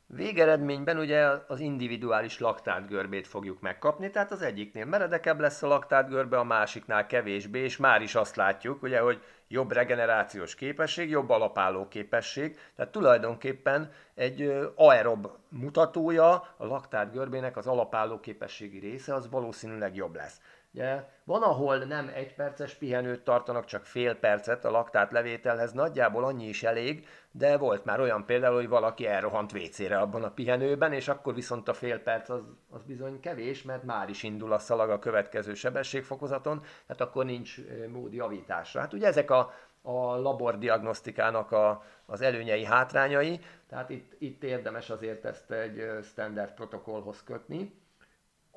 Végeredményben 0.09 0.99
ugye 0.99 1.29
az 1.47 1.61
individuális 1.61 2.39
laktátgörbét 2.39 3.27
fogjuk 3.27 3.61
megkapni, 3.61 4.11
tehát 4.11 4.31
az 4.31 4.43
egyiknél 4.43 4.85
meredekebb 4.85 5.41
lesz 5.41 5.63
a 5.63 5.67
laktátgörbe, 5.67 6.39
a 6.39 6.45
másiknál 6.45 7.07
kevésbé, 7.07 7.59
és 7.59 7.77
már 7.77 8.03
is 8.03 8.15
azt 8.15 8.37
látjuk, 8.37 8.83
ugye, 8.83 9.01
hogy 9.01 9.23
jobb 9.49 9.73
regenerációs 9.73 10.55
képesség, 10.55 11.11
jobb 11.11 11.31
alapálló 11.31 11.89
képesség, 11.89 12.59
tehát 12.77 12.93
tulajdonképpen 12.93 13.93
egy 14.15 14.71
aerob 14.75 15.29
mutatója 15.49 16.33
a 16.57 16.67
laktátgörbének 16.67 17.57
az 17.57 17.67
alapálló 17.67 18.21
képességi 18.21 18.79
része, 18.79 19.15
az 19.15 19.31
valószínűleg 19.31 19.97
jobb 19.97 20.15
lesz. 20.15 20.41
Ugye, 20.77 21.05
van, 21.25 21.43
ahol 21.43 21.77
nem 21.79 22.11
egy 22.15 22.35
perces 22.35 22.75
pihenőt 22.75 23.25
tartanak, 23.25 23.65
csak 23.65 23.85
fél 23.85 24.15
percet 24.15 24.65
a 24.65 24.71
laktát 24.71 25.13
levételhez, 25.13 25.73
nagyjából 25.73 26.25
annyi 26.25 26.49
is 26.49 26.63
elég, 26.63 27.07
de 27.31 27.57
volt 27.57 27.85
már 27.85 28.01
olyan 28.01 28.25
például, 28.27 28.55
hogy 28.55 28.69
valaki 28.69 29.07
elrohant 29.07 29.53
WC-re 29.53 29.99
abban 29.99 30.25
a 30.25 30.31
pihenőben, 30.31 30.93
és 30.93 31.09
akkor 31.09 31.35
viszont 31.35 31.69
a 31.69 31.75
fél 31.75 31.99
perc 31.99 32.29
az, 32.29 32.41
az 32.71 32.83
bizony 32.83 33.21
kevés, 33.21 33.63
mert 33.63 33.83
már 33.83 34.09
is 34.09 34.23
indul 34.23 34.53
a 34.53 34.59
szalag 34.59 34.91
a 34.91 34.99
következő 34.99 35.55
sebességfokozaton, 35.55 36.61
tehát 36.87 37.03
akkor 37.03 37.25
nincs 37.25 37.57
mód 37.89 38.13
javításra. 38.13 38.81
Hát 38.81 38.93
ugye 38.93 39.07
ezek 39.07 39.31
a, 39.31 39.53
a 39.83 40.17
labordiagnosztikának 40.17 41.53
a, 41.53 41.85
az 42.07 42.21
előnyei, 42.21 42.65
hátrányai, 42.65 43.41
tehát 43.69 43.91
itt, 43.91 44.13
itt 44.19 44.45
érdemes 44.45 44.91
azért 44.91 45.25
ezt 45.25 45.51
egy 45.51 45.89
standard 46.03 46.55
protokollhoz 46.55 47.23
kötni. 47.23 47.85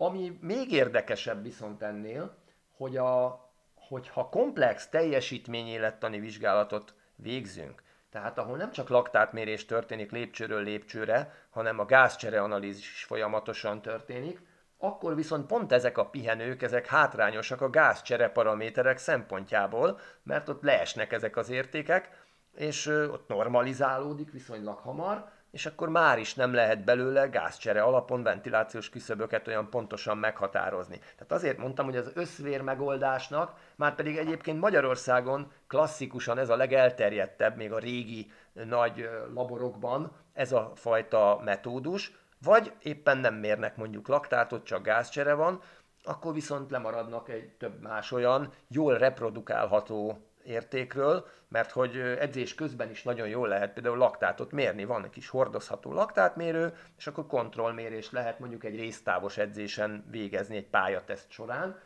Ami 0.02 0.38
még 0.42 0.72
érdekesebb 0.72 1.44
viszont 1.44 1.82
ennél, 1.82 2.38
hogy 2.78 2.98
a, 2.98 3.40
hogyha 3.76 4.30
komplex 4.30 4.88
teljesítményélettani 4.90 6.20
vizsgálatot 6.20 6.94
végzünk, 7.16 7.84
tehát 8.12 8.38
ahol 8.38 8.58
nem 8.58 8.72
csak 8.72 8.90
laktátmérés 8.90 9.66
történik 9.66 10.12
lépcsőről 10.12 10.64
lépcsőre, 10.64 11.34
hanem 11.50 11.80
a 11.80 11.86
gázcsere 11.86 12.42
analízis 12.42 12.92
is 12.92 13.04
folyamatosan 13.04 13.82
történik, 13.82 14.42
akkor 14.78 15.16
viszont 15.16 15.46
pont 15.46 15.72
ezek 15.72 15.98
a 15.98 16.10
pihenők, 16.10 16.62
ezek 16.62 16.86
hátrányosak 16.86 17.62
a 17.62 17.70
gázcsere 17.70 18.30
paraméterek 18.30 18.98
szempontjából, 18.98 20.00
mert 20.24 20.50
ott 20.50 20.62
leesnek 20.62 21.12
ezek 21.12 21.38
az 21.38 21.50
értékek, 21.50 22.10
és 22.56 22.86
ott 22.86 23.28
normalizálódik 23.28 24.32
viszonylag 24.32 24.78
hamar, 24.78 25.32
és 25.52 25.66
akkor 25.66 25.90
már 25.90 26.20
is 26.20 26.34
nem 26.34 26.54
lehet 26.54 26.84
belőle 26.84 27.28
gázcsere 27.28 27.82
alapon 27.82 28.24
ventilációs 28.24 28.90
küszöböket 28.90 29.48
olyan 29.48 29.70
pontosan 29.70 30.18
meghatározni. 30.18 30.98
Tehát 30.98 31.32
azért 31.32 31.58
mondtam, 31.58 31.86
hogy 31.86 31.98
az 31.98 32.12
összvér 32.14 32.62
megoldásnak, 32.62 33.54
már 33.76 33.96
pedig 33.96 34.18
egyébként 34.18 34.60
Magyarországon 34.60 35.52
klasszikusan 35.68 36.38
ez 36.38 36.50
a 36.50 36.56
legelterjedtebb, 36.56 37.56
még 37.56 37.72
a 37.72 37.80
régi 37.80 38.32
nagy 38.54 39.10
laborokban 39.34 40.12
ez 40.34 40.52
a 40.52 40.72
fajta 40.76 41.42
metódus, 41.44 42.12
vagy 42.44 42.74
éppen 42.82 43.18
nem 43.18 43.36
mérnek 43.36 43.76
mondjuk 43.76 44.08
laktátot, 44.08 44.66
csak 44.66 44.84
gázcsere 44.84 45.34
van, 45.34 45.62
akkor 46.04 46.34
viszont 46.34 46.72
lemaradnak 46.72 47.30
egy 47.30 47.50
több 47.50 47.82
más 47.82 48.12
olyan 48.12 48.54
jól 48.68 48.98
reprodukálható 48.98 50.29
értékről, 50.50 51.26
mert 51.48 51.72
hogy 51.72 51.98
edzés 51.98 52.56
közben 52.56 52.90
is 52.90 53.04
nagyon 53.04 53.28
jól 53.28 53.48
lehet 53.48 53.74
például 53.74 53.98
laktátot 53.98 54.52
mérni, 54.52 54.86
van 54.86 55.04
egy 55.04 55.10
kis 55.10 55.30
hordozható 55.30 55.94
laktátmérő, 55.94 56.74
és 56.98 57.08
akkor 57.08 57.28
kontrollmérés 57.28 58.12
lehet 58.12 58.40
mondjuk 58.40 58.64
egy 58.64 58.76
résztávos 58.76 59.38
edzésen 59.38 60.06
végezni 60.12 60.56
egy 60.58 60.68
pályateszt 60.68 61.32
során. 61.32 61.80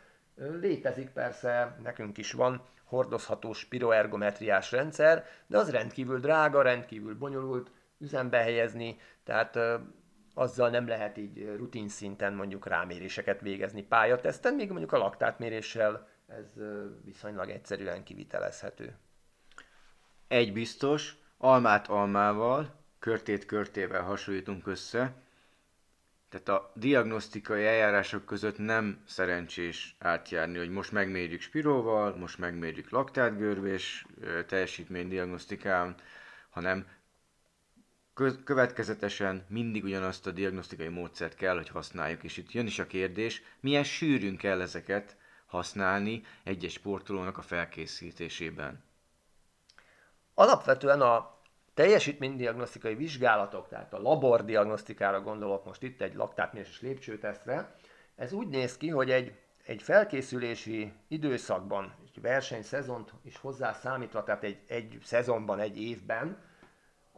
Létezik 0.60 1.10
persze, 1.10 1.76
nekünk 1.82 2.18
is 2.18 2.32
van 2.32 2.62
hordozható 2.84 3.52
spiroergometriás 3.52 4.72
rendszer, 4.72 5.24
de 5.46 5.58
az 5.58 5.70
rendkívül 5.70 6.20
drága, 6.20 6.62
rendkívül 6.62 7.18
bonyolult 7.18 7.70
üzembe 7.98 8.38
helyezni, 8.38 8.96
tehát 9.24 9.58
azzal 10.34 10.70
nem 10.70 10.88
lehet 10.88 11.16
így 11.16 11.54
rutin 11.56 11.88
szinten 11.88 12.34
mondjuk 12.34 12.66
ráméréseket 12.66 13.40
végezni 13.40 13.82
pályateszten, 13.82 14.54
még 14.54 14.68
mondjuk 14.68 14.92
a 14.92 14.98
laktátméréssel 14.98 16.08
ez 16.26 16.52
viszonylag 17.04 17.48
egyszerűen 17.50 18.02
kivitelezhető. 18.04 18.96
Egy 20.28 20.52
biztos, 20.52 21.16
almát 21.38 21.88
almával, 21.88 22.74
körtét 22.98 23.46
körtével 23.46 24.02
hasonlítunk 24.02 24.66
össze, 24.66 25.14
tehát 26.28 26.48
a 26.48 26.72
diagnosztikai 26.74 27.64
eljárások 27.66 28.24
között 28.24 28.58
nem 28.58 29.02
szerencsés 29.06 29.96
átjárni, 29.98 30.58
hogy 30.58 30.70
most 30.70 30.92
megmérjük 30.92 31.40
spiróval, 31.40 32.16
most 32.16 32.38
megmérjük 32.38 32.90
laktátgörvés 32.90 34.06
teljesítménydiagnosztikán, 34.46 35.94
hanem 36.50 36.86
következetesen 38.44 39.44
mindig 39.48 39.84
ugyanazt 39.84 40.26
a 40.26 40.30
diagnosztikai 40.30 40.88
módszert 40.88 41.34
kell, 41.34 41.54
hogy 41.56 41.68
használjuk. 41.68 42.24
És 42.24 42.36
itt 42.36 42.52
jön 42.52 42.66
is 42.66 42.78
a 42.78 42.86
kérdés, 42.86 43.42
milyen 43.60 43.84
sűrűn 43.84 44.36
kell 44.36 44.60
ezeket 44.60 45.16
használni 45.54 46.22
egy-egy 46.42 46.70
sportolónak 46.70 47.38
a 47.38 47.42
felkészítésében? 47.42 48.84
Alapvetően 50.34 51.00
a 51.00 51.38
teljesítménydiagnosztikai 51.74 52.94
vizsgálatok, 52.94 53.68
tehát 53.68 53.92
a 53.92 54.00
labordiagnosztikára 54.00 55.20
gondolok 55.20 55.64
most 55.64 55.82
itt 55.82 56.00
egy 56.00 56.14
laktátméréses 56.14 56.80
lépcsőtesztre, 56.80 57.74
ez 58.16 58.32
úgy 58.32 58.48
néz 58.48 58.76
ki, 58.76 58.88
hogy 58.88 59.10
egy, 59.10 59.32
egy 59.64 59.82
felkészülési 59.82 60.92
időszakban, 61.08 61.94
egy 62.04 62.20
versenyszezont 62.20 63.12
is 63.22 63.36
hozzá 63.36 63.72
számítva, 63.72 64.22
tehát 64.22 64.42
egy, 64.42 64.58
egy 64.66 64.98
szezonban, 65.02 65.60
egy 65.60 65.80
évben, 65.80 66.38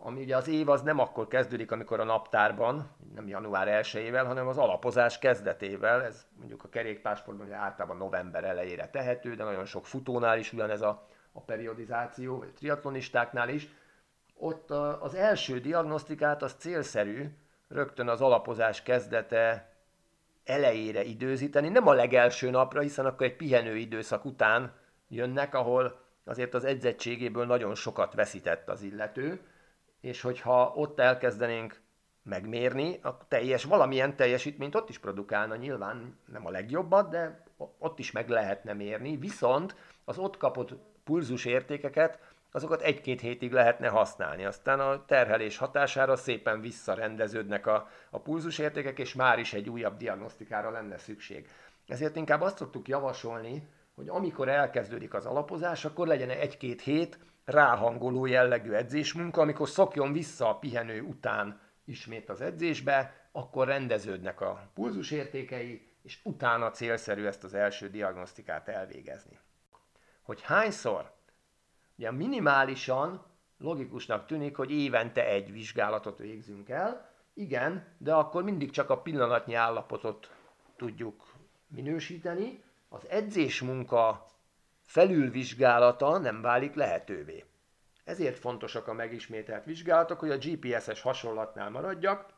ami 0.06 0.20
ugye 0.20 0.36
az 0.36 0.48
év 0.48 0.68
az 0.68 0.82
nem 0.82 0.98
akkor 0.98 1.28
kezdődik, 1.28 1.70
amikor 1.70 2.00
a 2.00 2.04
naptárban, 2.04 2.90
nem 3.14 3.28
január 3.28 3.82
1-ével, 3.82 4.24
hanem 4.26 4.46
az 4.46 4.58
alapozás 4.58 5.18
kezdetével, 5.18 6.02
ez 6.02 6.26
mondjuk 6.38 6.64
a 6.64 6.68
kerékpársportban 6.68 7.46
ugye 7.46 7.56
általában 7.56 7.96
november 7.96 8.44
elejére 8.44 8.88
tehető, 8.88 9.34
de 9.34 9.44
nagyon 9.44 9.64
sok 9.64 9.86
futónál 9.86 10.38
is 10.38 10.52
ugyanez 10.52 10.80
a, 10.80 11.06
a 11.32 11.40
periodizáció, 11.40 12.38
vagy 12.38 12.52
triatlonistáknál 12.52 13.48
is. 13.48 13.68
Ott 14.34 14.70
a, 14.70 15.02
az 15.02 15.14
első 15.14 15.60
diagnosztikát 15.60 16.42
az 16.42 16.52
célszerű 16.58 17.24
rögtön 17.68 18.08
az 18.08 18.20
alapozás 18.20 18.82
kezdete 18.82 19.72
elejére 20.44 21.02
időzíteni, 21.02 21.68
nem 21.68 21.86
a 21.86 21.92
legelső 21.92 22.50
napra, 22.50 22.80
hiszen 22.80 23.06
akkor 23.06 23.26
egy 23.26 23.36
pihenő 23.36 23.76
időszak 23.76 24.24
után 24.24 24.72
jönnek, 25.08 25.54
ahol 25.54 26.00
azért 26.24 26.54
az 26.54 26.64
edzettségéből 26.64 27.46
nagyon 27.46 27.74
sokat 27.74 28.14
veszített 28.14 28.68
az 28.68 28.82
illető, 28.82 29.40
és 30.06 30.20
hogyha 30.20 30.72
ott 30.74 30.98
elkezdenénk 30.98 31.80
megmérni, 32.22 32.98
a 33.02 33.16
teljes, 33.28 33.64
valamilyen 33.64 34.16
teljesítményt 34.16 34.74
ott 34.74 34.88
is 34.88 34.98
produkálna, 34.98 35.56
nyilván 35.56 36.18
nem 36.26 36.46
a 36.46 36.50
legjobbat, 36.50 37.10
de 37.10 37.44
ott 37.78 37.98
is 37.98 38.12
meg 38.12 38.28
lehetne 38.28 38.72
mérni, 38.72 39.16
viszont 39.16 39.76
az 40.04 40.18
ott 40.18 40.36
kapott 40.36 40.74
pulzus 41.04 41.44
értékeket 41.44 42.18
azokat 42.52 42.82
egy-két 42.82 43.20
hétig 43.20 43.52
lehetne 43.52 43.88
használni. 43.88 44.44
Aztán 44.44 44.80
a 44.80 45.04
terhelés 45.04 45.56
hatására 45.56 46.16
szépen 46.16 46.60
visszarendeződnek 46.60 47.66
a, 47.66 47.88
a 48.10 48.18
pulzusértékek, 48.18 48.98
és 48.98 49.14
már 49.14 49.38
is 49.38 49.52
egy 49.52 49.68
újabb 49.68 49.96
diagnosztikára 49.96 50.70
lenne 50.70 50.98
szükség. 50.98 51.48
Ezért 51.86 52.16
inkább 52.16 52.40
azt 52.40 52.56
szoktuk 52.56 52.88
javasolni, 52.88 53.68
hogy 53.94 54.08
amikor 54.08 54.48
elkezdődik 54.48 55.14
az 55.14 55.26
alapozás, 55.26 55.84
akkor 55.84 56.06
legyen 56.06 56.30
egy-két 56.30 56.82
hét 56.82 57.18
ráhangoló 57.46 58.26
jellegű 58.26 58.72
edzésmunka, 58.72 59.40
amikor 59.40 59.68
szokjon 59.68 60.12
vissza 60.12 60.48
a 60.48 60.58
pihenő 60.58 61.00
után 61.00 61.60
ismét 61.84 62.28
az 62.28 62.40
edzésbe, 62.40 63.28
akkor 63.32 63.66
rendeződnek 63.66 64.40
a 64.40 64.70
pulzusértékei, 64.74 65.88
és 66.02 66.20
utána 66.24 66.70
célszerű 66.70 67.24
ezt 67.24 67.44
az 67.44 67.54
első 67.54 67.88
diagnosztikát 67.88 68.68
elvégezni. 68.68 69.38
Hogy 70.22 70.42
hányszor? 70.42 71.12
Ugye 71.96 72.10
minimálisan 72.10 73.24
logikusnak 73.58 74.26
tűnik, 74.26 74.56
hogy 74.56 74.70
évente 74.70 75.26
egy 75.26 75.52
vizsgálatot 75.52 76.18
végzünk 76.18 76.68
el, 76.68 77.14
igen, 77.34 77.94
de 77.98 78.14
akkor 78.14 78.42
mindig 78.42 78.70
csak 78.70 78.90
a 78.90 79.00
pillanatnyi 79.00 79.54
állapotot 79.54 80.30
tudjuk 80.76 81.34
minősíteni, 81.66 82.62
az 82.88 83.08
edzésmunka 83.08 84.26
felülvizsgálata 84.86 86.18
nem 86.18 86.40
válik 86.40 86.74
lehetővé. 86.74 87.44
Ezért 88.04 88.38
fontosak 88.38 88.88
a 88.88 88.92
megismételt 88.92 89.64
vizsgálatok, 89.64 90.18
hogy 90.18 90.30
a 90.30 90.38
GPS-es 90.38 91.00
hasonlatnál 91.00 91.70
maradjak, 91.70 92.34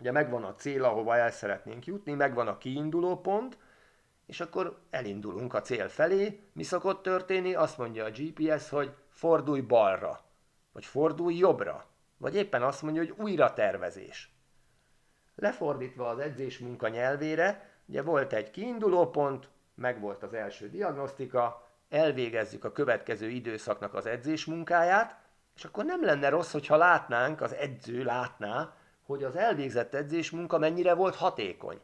ugye 0.00 0.12
megvan 0.12 0.44
a 0.44 0.54
cél, 0.54 0.84
ahova 0.84 1.16
el 1.16 1.30
szeretnénk 1.30 1.86
jutni, 1.86 2.12
megvan 2.12 2.48
a 2.48 2.58
kiinduló 2.58 3.20
pont, 3.20 3.58
és 4.26 4.40
akkor 4.40 4.78
elindulunk 4.90 5.54
a 5.54 5.60
cél 5.60 5.88
felé. 5.88 6.40
Mi 6.52 6.62
szokott 6.62 7.02
történni? 7.02 7.54
Azt 7.54 7.78
mondja 7.78 8.04
a 8.04 8.10
GPS, 8.10 8.68
hogy 8.68 8.94
fordulj 9.08 9.60
balra, 9.60 10.20
vagy 10.72 10.84
fordulj 10.84 11.36
jobbra, 11.36 11.86
vagy 12.16 12.34
éppen 12.34 12.62
azt 12.62 12.82
mondja, 12.82 13.00
hogy 13.02 13.14
újra 13.16 13.52
tervezés. 13.52 14.34
Lefordítva 15.34 16.08
az 16.08 16.18
edzés 16.18 16.58
munka 16.58 16.88
nyelvére, 16.88 17.70
ugye 17.86 18.02
volt 18.02 18.32
egy 18.32 18.50
kiinduló 18.50 19.10
pont, 19.10 19.48
megvolt 19.74 20.22
az 20.22 20.34
első 20.34 20.70
diagnosztika, 20.70 21.71
elvégezzük 21.92 22.64
a 22.64 22.72
következő 22.72 23.28
időszaknak 23.28 23.94
az 23.94 24.06
edzés 24.06 24.44
munkáját, 24.44 25.20
és 25.56 25.64
akkor 25.64 25.84
nem 25.84 26.04
lenne 26.04 26.28
rossz, 26.28 26.52
hogyha 26.52 26.76
látnánk, 26.76 27.40
az 27.40 27.54
edző 27.54 28.04
látná, 28.04 28.74
hogy 29.06 29.24
az 29.24 29.36
elvégzett 29.36 29.94
edzés 29.94 30.30
munka 30.30 30.58
mennyire 30.58 30.94
volt 30.94 31.14
hatékony. 31.14 31.80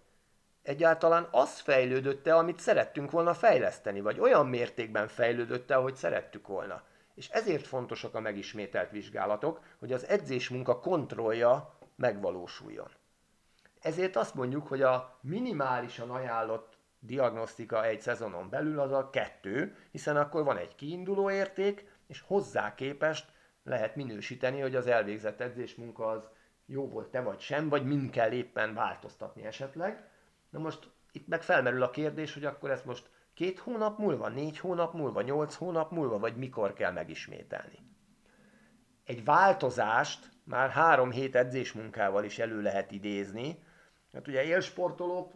Egyáltalán 0.62 1.28
az 1.30 1.58
fejlődött-e, 1.60 2.36
amit 2.36 2.58
szerettünk 2.58 3.10
volna 3.10 3.34
fejleszteni, 3.34 4.00
vagy 4.00 4.20
olyan 4.20 4.46
mértékben 4.46 5.08
fejlődött-e, 5.08 5.76
ahogy 5.76 5.94
szerettük 5.94 6.46
volna. 6.46 6.82
És 7.14 7.28
ezért 7.28 7.66
fontosak 7.66 8.14
a 8.14 8.20
megismételt 8.20 8.90
vizsgálatok, 8.90 9.60
hogy 9.78 9.92
az 9.92 10.06
edzés 10.06 10.48
munka 10.48 10.80
kontrollja 10.80 11.74
megvalósuljon. 11.96 12.90
Ezért 13.80 14.16
azt 14.16 14.34
mondjuk, 14.34 14.66
hogy 14.66 14.82
a 14.82 15.18
minimálisan 15.20 16.10
ajánlott 16.10 16.77
diagnosztika 16.98 17.84
egy 17.84 18.00
szezonon 18.00 18.48
belül 18.48 18.80
az 18.80 18.92
a 18.92 19.10
kettő, 19.10 19.76
hiszen 19.90 20.16
akkor 20.16 20.44
van 20.44 20.56
egy 20.56 20.74
kiinduló 20.74 21.30
érték, 21.30 21.90
és 22.06 22.20
hozzá 22.20 22.74
képest 22.74 23.32
lehet 23.62 23.96
minősíteni, 23.96 24.60
hogy 24.60 24.74
az 24.74 24.86
elvégzett 24.86 25.40
edzésmunka 25.40 26.06
az 26.06 26.28
jó 26.66 26.88
volt-e 26.88 27.20
vagy 27.20 27.40
sem, 27.40 27.68
vagy 27.68 27.84
mind 27.84 28.10
kell 28.10 28.30
éppen 28.30 28.74
változtatni 28.74 29.44
esetleg. 29.44 30.08
Na 30.50 30.58
most 30.58 30.90
itt 31.12 31.28
meg 31.28 31.42
felmerül 31.42 31.82
a 31.82 31.90
kérdés, 31.90 32.34
hogy 32.34 32.44
akkor 32.44 32.70
ezt 32.70 32.84
most 32.84 33.10
két 33.34 33.58
hónap 33.58 33.98
múlva, 33.98 34.28
négy 34.28 34.58
hónap 34.58 34.94
múlva, 34.94 35.22
nyolc 35.22 35.54
hónap 35.54 35.90
múlva, 35.90 36.18
vagy 36.18 36.36
mikor 36.36 36.72
kell 36.72 36.92
megismételni. 36.92 37.78
Egy 39.04 39.24
változást 39.24 40.30
már 40.44 40.70
három 40.70 41.10
hét 41.10 41.36
edzésmunkával 41.36 42.24
is 42.24 42.38
elő 42.38 42.62
lehet 42.62 42.90
idézni. 42.90 43.62
Hát 44.12 44.28
ugye 44.28 44.44
élsportolók 44.44 45.32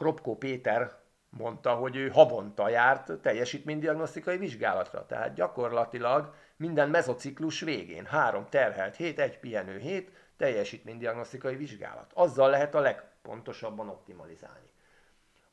Kropko 0.00 0.36
Péter 0.36 0.98
mondta, 1.30 1.74
hogy 1.74 1.96
ő 1.96 2.08
havonta 2.08 2.68
járt 2.68 3.18
teljesítménydiagnosztikai 3.20 4.36
vizsgálatra. 4.36 5.06
Tehát 5.06 5.34
gyakorlatilag 5.34 6.34
minden 6.56 6.90
mezociklus 6.90 7.60
végén 7.60 8.04
három 8.04 8.46
terhelt 8.48 8.96
hét, 8.96 9.18
egy 9.18 9.38
pihenő 9.38 9.78
hét, 9.78 10.10
teljesítménydiagnosztikai 10.36 11.56
vizsgálat. 11.56 12.12
Azzal 12.14 12.50
lehet 12.50 12.74
a 12.74 12.80
legpontosabban 12.80 13.88
optimalizálni. 13.88 14.70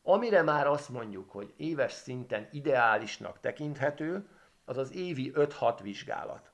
Amire 0.03 0.41
már 0.41 0.67
azt 0.67 0.89
mondjuk, 0.89 1.31
hogy 1.31 1.53
éves 1.57 1.91
szinten 1.91 2.47
ideálisnak 2.51 3.39
tekinthető, 3.39 4.27
az 4.65 4.77
az 4.77 4.95
évi 4.95 5.31
5-6 5.35 5.79
vizsgálat. 5.81 6.51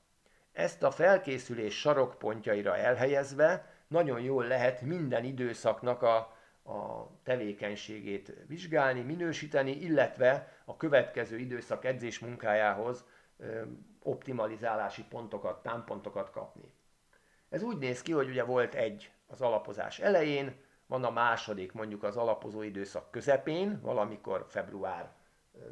Ezt 0.52 0.82
a 0.82 0.90
felkészülés 0.90 1.78
sarokpontjaira 1.78 2.76
elhelyezve 2.76 3.72
nagyon 3.88 4.20
jól 4.20 4.46
lehet 4.46 4.80
minden 4.80 5.24
időszaknak 5.24 6.02
a 6.02 6.33
a 6.64 7.10
tevékenységét 7.22 8.36
vizsgálni, 8.46 9.00
minősíteni, 9.00 9.70
illetve 9.70 10.48
a 10.64 10.76
következő 10.76 11.36
időszak 11.36 11.84
edzés 11.84 12.18
munkájához 12.18 13.04
optimalizálási 14.02 15.04
pontokat, 15.04 15.62
támpontokat 15.62 16.30
kapni. 16.30 16.72
Ez 17.48 17.62
úgy 17.62 17.78
néz 17.78 18.02
ki, 18.02 18.12
hogy 18.12 18.28
ugye 18.28 18.44
volt 18.44 18.74
egy 18.74 19.12
az 19.26 19.40
alapozás 19.40 19.98
elején, 19.98 20.62
van 20.86 21.04
a 21.04 21.10
második 21.10 21.72
mondjuk 21.72 22.02
az 22.02 22.16
alapozó 22.16 22.62
időszak 22.62 23.10
közepén, 23.10 23.80
valamikor 23.82 24.44
február, 24.48 25.12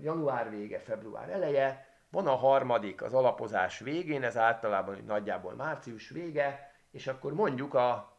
január 0.01 0.51
vége, 0.51 0.79
február 0.79 1.31
eleje, 1.31 1.87
van 2.11 2.27
a 2.27 2.35
harmadik 2.35 3.03
az 3.03 3.15
alapozás 3.15 3.79
végén, 3.79 4.23
ez 4.23 4.37
általában 4.37 5.03
nagyjából 5.07 5.55
március 5.55 6.09
vége, 6.09 6.73
és 6.91 7.07
akkor 7.07 7.35
mondjuk 7.35 7.75
a 7.75 8.12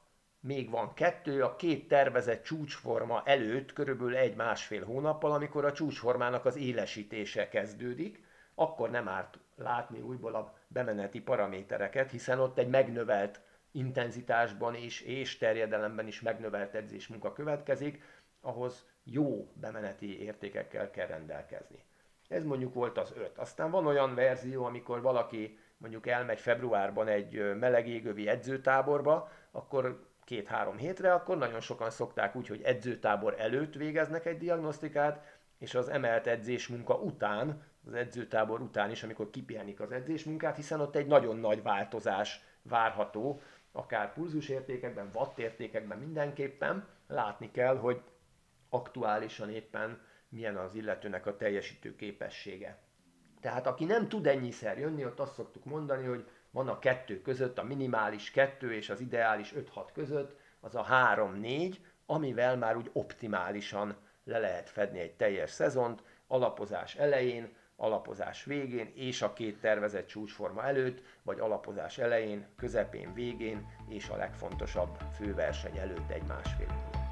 még 0.43 0.69
van 0.69 0.93
kettő, 0.93 1.43
a 1.43 1.55
két 1.55 1.87
tervezett 1.87 2.43
csúcsforma 2.43 3.21
előtt 3.25 3.73
körülbelül 3.73 4.15
egy-másfél 4.15 4.85
hónappal, 4.85 5.31
amikor 5.31 5.65
a 5.65 5.71
csúcsformának 5.71 6.45
az 6.45 6.57
élesítése 6.57 7.49
kezdődik, 7.49 8.23
akkor 8.55 8.89
nem 8.89 9.07
árt 9.07 9.39
látni 9.55 9.99
újból 10.01 10.35
a 10.35 10.57
bemeneti 10.67 11.21
paramétereket, 11.21 12.11
hiszen 12.11 12.39
ott 12.39 12.57
egy 12.57 12.67
megnövelt 12.67 13.41
intenzitásban 13.71 14.75
is 14.75 15.01
és 15.01 15.37
terjedelemben 15.37 16.07
is 16.07 16.21
megnövelt 16.21 16.75
edzésmunka 16.75 17.33
következik, 17.33 18.01
ahhoz 18.41 18.85
jó 19.03 19.51
bemeneti 19.53 20.21
értékekkel 20.21 20.91
kell 20.91 21.07
rendelkezni. 21.07 21.83
Ez 22.27 22.43
mondjuk 22.43 22.73
volt 22.73 22.97
az 22.97 23.13
öt. 23.15 23.37
Aztán 23.37 23.71
van 23.71 23.85
olyan 23.85 24.15
verzió, 24.15 24.65
amikor 24.65 25.01
valaki 25.01 25.59
mondjuk 25.77 26.07
elmegy 26.07 26.39
februárban 26.39 27.07
egy 27.07 27.55
melegégövi 27.59 28.27
edzőtáborba, 28.27 29.31
akkor 29.51 30.11
két-három 30.23 30.77
hétre, 30.77 31.13
akkor 31.13 31.37
nagyon 31.37 31.59
sokan 31.59 31.89
szokták 31.89 32.35
úgy, 32.35 32.47
hogy 32.47 32.61
edzőtábor 32.61 33.35
előtt 33.39 33.73
végeznek 33.73 34.25
egy 34.25 34.37
diagnosztikát, 34.37 35.25
és 35.57 35.75
az 35.75 35.89
emelt 35.89 36.27
edzés 36.27 36.67
munka 36.67 36.95
után, 36.95 37.63
az 37.87 37.93
edzőtábor 37.93 38.61
után 38.61 38.91
is, 38.91 39.03
amikor 39.03 39.29
kipihenik 39.29 39.79
az 39.79 39.91
edzésmunkát, 39.91 40.55
hiszen 40.55 40.79
ott 40.79 40.95
egy 40.95 41.07
nagyon 41.07 41.37
nagy 41.37 41.63
változás 41.63 42.43
várható, 42.61 43.41
akár 43.71 44.13
pulzusértékekben, 44.13 45.09
wattértékekben 45.13 45.97
mindenképpen 45.97 46.87
látni 47.07 47.51
kell, 47.51 47.77
hogy 47.77 48.01
aktuálisan 48.69 49.49
éppen 49.49 50.01
milyen 50.29 50.57
az 50.57 50.75
illetőnek 50.75 51.25
a 51.25 51.37
teljesítő 51.37 51.95
képessége. 51.95 52.81
Tehát 53.41 53.67
aki 53.67 53.85
nem 53.85 54.09
tud 54.09 54.27
ennyiszer 54.27 54.77
jönni, 54.77 55.05
ott 55.05 55.19
azt 55.19 55.33
szoktuk 55.33 55.65
mondani, 55.65 56.05
hogy 56.05 56.27
van 56.53 56.67
a 56.67 56.79
kettő 56.79 57.21
között, 57.21 57.57
a 57.57 57.63
minimális 57.63 58.31
kettő 58.31 58.73
és 58.73 58.89
az 58.89 58.99
ideális 58.99 59.53
5-6 59.57 59.87
között, 59.93 60.39
az 60.59 60.75
a 60.75 60.85
3-4, 60.89 61.75
amivel 62.05 62.57
már 62.57 62.77
úgy 62.77 62.89
optimálisan 62.93 63.95
le 64.23 64.39
lehet 64.39 64.69
fedni 64.69 64.99
egy 64.99 65.13
teljes 65.13 65.49
szezont, 65.49 66.03
alapozás 66.27 66.95
elején, 66.95 67.55
alapozás 67.75 68.43
végén 68.43 68.91
és 68.95 69.21
a 69.21 69.33
két 69.33 69.59
tervezett 69.59 70.07
csúcsforma 70.07 70.63
előtt, 70.63 71.01
vagy 71.21 71.39
alapozás 71.39 71.97
elején, 71.97 72.47
közepén, 72.57 73.13
végén 73.13 73.67
és 73.89 74.09
a 74.09 74.15
legfontosabb 74.15 74.97
főverseny 75.15 75.77
előtt 75.77 76.09
egy 76.09 76.23
másfél 76.27 77.02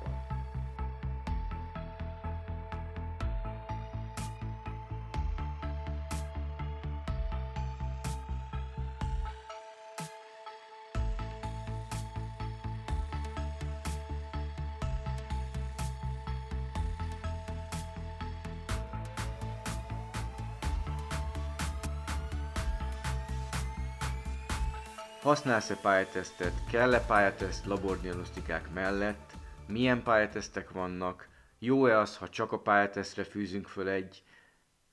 Használsz-e 25.22 25.76
pályatesztet? 25.76 26.54
Kell-e 26.72 27.06
pályateszt 27.06 27.66
labordiagnosztikák 27.66 28.74
mellett? 28.74 29.32
Milyen 29.68 30.04
pályatesztek 30.04 30.72
vannak? 30.72 31.30
Jó-e 31.60 32.00
az, 32.00 32.18
ha 32.18 32.30
csak 32.30 32.52
a 32.52 32.60
pályatesztre 32.60 33.24
fűzünk 33.24 33.68
föl 33.68 33.90
egy 33.90 34.24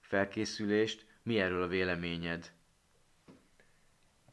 felkészülést? 0.00 1.06
Mi 1.22 1.40
erről 1.40 1.62
a 1.62 1.66
véleményed? 1.66 2.50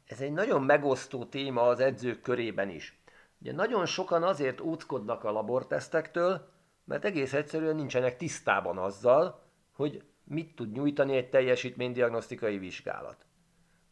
ez 0.05 0.21
egy 0.21 0.31
nagyon 0.31 0.63
megosztó 0.63 1.25
téma 1.25 1.61
az 1.61 1.79
edzők 1.79 2.21
körében 2.21 2.69
is. 2.69 2.99
Ugye 3.41 3.53
nagyon 3.53 3.85
sokan 3.85 4.23
azért 4.23 4.61
óckodnak 4.61 5.23
a 5.23 5.31
labortesztektől, 5.31 6.49
mert 6.83 7.05
egész 7.05 7.33
egyszerűen 7.33 7.75
nincsenek 7.75 8.17
tisztában 8.17 8.77
azzal, 8.77 9.43
hogy 9.71 10.03
mit 10.23 10.55
tud 10.55 10.71
nyújtani 10.71 11.15
egy 11.15 11.29
teljesítménydiagnosztikai 11.29 12.57
vizsgálat. 12.57 13.25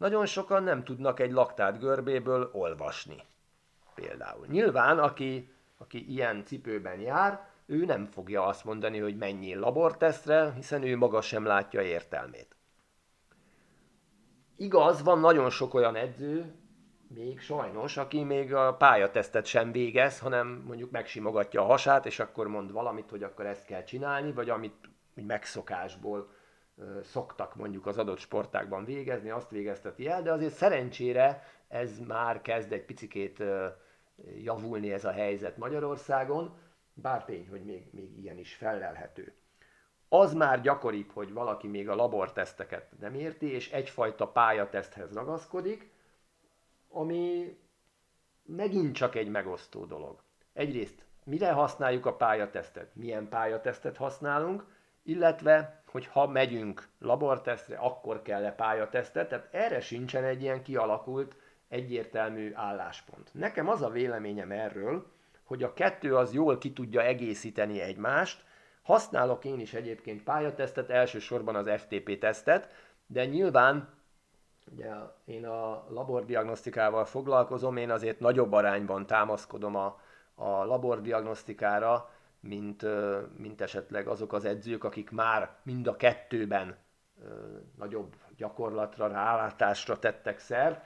Nagyon 0.04 0.26
sokan 0.26 0.64
nem 0.64 0.84
tudnak 0.84 1.20
egy 1.20 1.32
laktát 1.32 1.80
görbéből 1.80 2.50
olvasni. 2.54 3.24
Például. 3.96 4.46
Nyilván, 4.48 5.00
aki, 5.00 5.52
aki 5.78 6.12
ilyen 6.12 6.46
cipőben 6.46 7.00
jár, 7.00 7.48
ő 7.66 7.86
nem 7.86 8.06
fogja 8.06 8.46
azt 8.46 8.64
mondani, 8.64 9.00
hogy 9.00 9.18
mennyi 9.18 9.56
labortesztre, 9.56 10.52
hiszen 10.56 10.84
ő 10.84 10.98
maga 10.98 11.22
sem 11.22 11.46
látja 11.46 11.82
értelmét. 11.82 12.56
Igaz, 14.56 15.04
van 15.04 15.20
nagyon 15.20 15.50
sok 15.50 15.74
olyan 15.74 15.96
edző, 15.96 16.56
még 17.08 17.40
sajnos, 17.40 17.98
aki 17.98 18.24
még 18.24 18.54
a 18.54 18.76
pályatesztet 18.76 19.46
sem 19.46 19.72
végez, 19.72 20.20
hanem 20.20 20.64
mondjuk 20.66 20.92
megsimogatja 20.92 21.62
a 21.62 21.66
hasát, 21.66 22.06
és 22.06 22.20
akkor 22.20 22.48
mond 22.48 22.72
valamit, 22.72 23.10
hogy 23.10 23.24
akkor 23.24 23.46
ezt 23.46 23.66
kell 23.66 23.84
csinálni, 23.84 24.32
vagy 24.32 24.50
amit 24.50 24.90
úgy 25.18 25.26
megszokásból 25.26 26.42
szoktak 27.04 27.56
mondjuk 27.56 27.86
az 27.86 27.98
adott 27.98 28.18
sportákban 28.18 28.86
végezni, 28.86 29.30
azt 29.30 29.50
végezteti 29.50 30.08
el, 30.08 30.22
de 30.22 30.32
azért 30.32 30.54
szerencsére 30.54 31.44
ez 31.68 32.00
már 32.00 32.42
kezd 32.42 32.72
egy 32.72 32.86
picikét 32.86 33.44
javulni 34.44 34.92
ez 34.92 35.06
a 35.06 35.12
helyzet 35.12 35.58
Magyarországon, 35.58 36.58
bár 36.94 37.26
tény, 37.26 37.48
hogy 37.50 37.64
még, 37.64 37.88
még 37.92 38.18
ilyen 38.18 38.38
is 38.38 38.56
felelhető. 38.56 39.34
Az 40.10 40.34
már 40.34 40.62
gyakoribb, 40.62 41.10
hogy 41.12 41.34
valaki 41.34 41.68
még 41.68 41.90
a 41.90 41.96
laborteszteket 41.96 43.00
nem 43.00 43.14
érti, 43.14 43.52
és 43.52 43.72
egyfajta 43.72 44.28
pályateszthez 44.28 45.14
ragaszkodik, 45.14 45.92
ami 46.90 47.58
megint 48.46 48.96
csak 48.96 49.16
egy 49.16 49.30
megosztó 49.30 49.86
dolog. 49.86 50.22
Egyrészt, 50.54 51.06
mire 51.24 51.52
használjuk 51.52 52.06
a 52.06 52.16
pályatesztet, 52.16 52.96
milyen 52.96 53.30
pályatesztet 53.30 53.98
használunk, 53.98 54.66
illetve, 55.04 55.83
hogy 55.94 56.08
ha 56.08 56.28
megyünk 56.28 56.88
labortesztre, 57.00 57.78
akkor 57.78 58.22
kell-e 58.22 58.52
pályatesztet, 58.52 59.30
tehát 59.30 59.48
erre 59.52 59.82
sincsen 59.82 60.24
egy 60.24 60.42
ilyen 60.42 60.64
kialakult, 60.64 61.36
egyértelmű 61.68 62.52
álláspont. 62.54 63.30
Nekem 63.34 63.70
az 63.70 63.82
a 63.82 63.90
véleményem 63.90 64.52
erről, 64.52 65.12
hogy 65.44 65.64
a 65.64 65.74
kettő 65.74 66.16
az 66.16 66.34
jól 66.34 66.58
ki 66.58 66.74
tudja 66.74 67.02
egészíteni 67.02 67.82
egymást, 67.82 68.44
Használok 68.84 69.46
én 69.46 69.60
is 69.60 69.74
egyébként 69.74 70.24
pályatesztet, 70.24 70.90
elsősorban 70.90 71.56
az 71.56 71.70
FTP 71.70 72.20
tesztet, 72.20 72.68
de 73.08 73.26
nyilván 73.26 73.90
ugye 74.72 74.92
én 75.26 75.46
a 75.46 75.86
labordiagnosztikával 75.90 77.06
foglalkozom, 77.06 77.78
én 77.78 77.92
azért 77.92 78.20
nagyobb 78.20 78.52
arányban 78.52 79.06
támaszkodom 79.06 79.76
a, 79.76 80.00
a 80.36 80.64
labordiagnosztikára, 80.66 82.13
mint, 82.44 82.86
mint 83.38 83.62
esetleg 83.62 84.08
azok 84.08 84.34
az 84.34 84.46
edzők, 84.46 84.84
akik 84.84 85.12
már 85.12 85.56
mind 85.64 85.88
a 85.88 85.96
kettőben 85.96 86.78
nagyobb 87.78 88.16
gyakorlatra, 88.38 89.08
rálátásra 89.08 90.00
tettek 90.00 90.40
szert, 90.40 90.86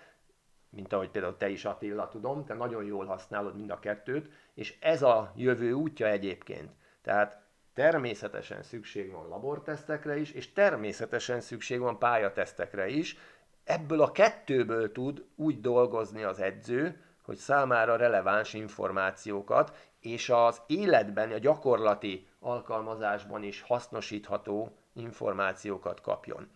mint 0.70 0.94
ahogy 0.94 1.10
például 1.10 1.38
te 1.38 1.50
is 1.50 1.66
Attila 1.66 2.08
tudom, 2.08 2.46
te 2.46 2.54
nagyon 2.54 2.84
jól 2.84 3.06
használod 3.06 3.56
mind 3.56 3.70
a 3.70 3.80
kettőt, 3.80 4.30
és 4.54 4.78
ez 4.82 5.02
a 5.02 5.32
jövő 5.36 5.72
útja 5.72 6.08
egyébként. 6.08 6.72
Tehát 7.02 7.42
természetesen 7.74 8.64
szükség 8.64 9.12
van 9.12 9.28
labortesztekre 9.28 10.18
is, 10.18 10.32
és 10.32 10.54
természetesen 10.54 11.42
szükség 11.42 11.80
van 11.80 12.00
pályatesztekre 12.00 12.88
is. 12.88 13.18
Ebből 13.64 14.02
a 14.02 14.12
kettőből 14.12 14.92
tud 14.92 15.26
úgy 15.36 15.62
dolgozni 15.62 16.24
az 16.24 16.40
edző, 16.40 17.02
hogy 17.22 17.38
számára 17.38 17.96
releváns 17.96 18.54
információkat, 18.54 19.87
és 20.12 20.30
az 20.30 20.62
életben, 20.68 21.32
a 21.32 21.38
gyakorlati 21.38 22.28
alkalmazásban 22.40 23.44
is 23.44 23.62
hasznosítható 23.62 24.72
információkat 24.94 26.02
kapjon. 26.02 26.50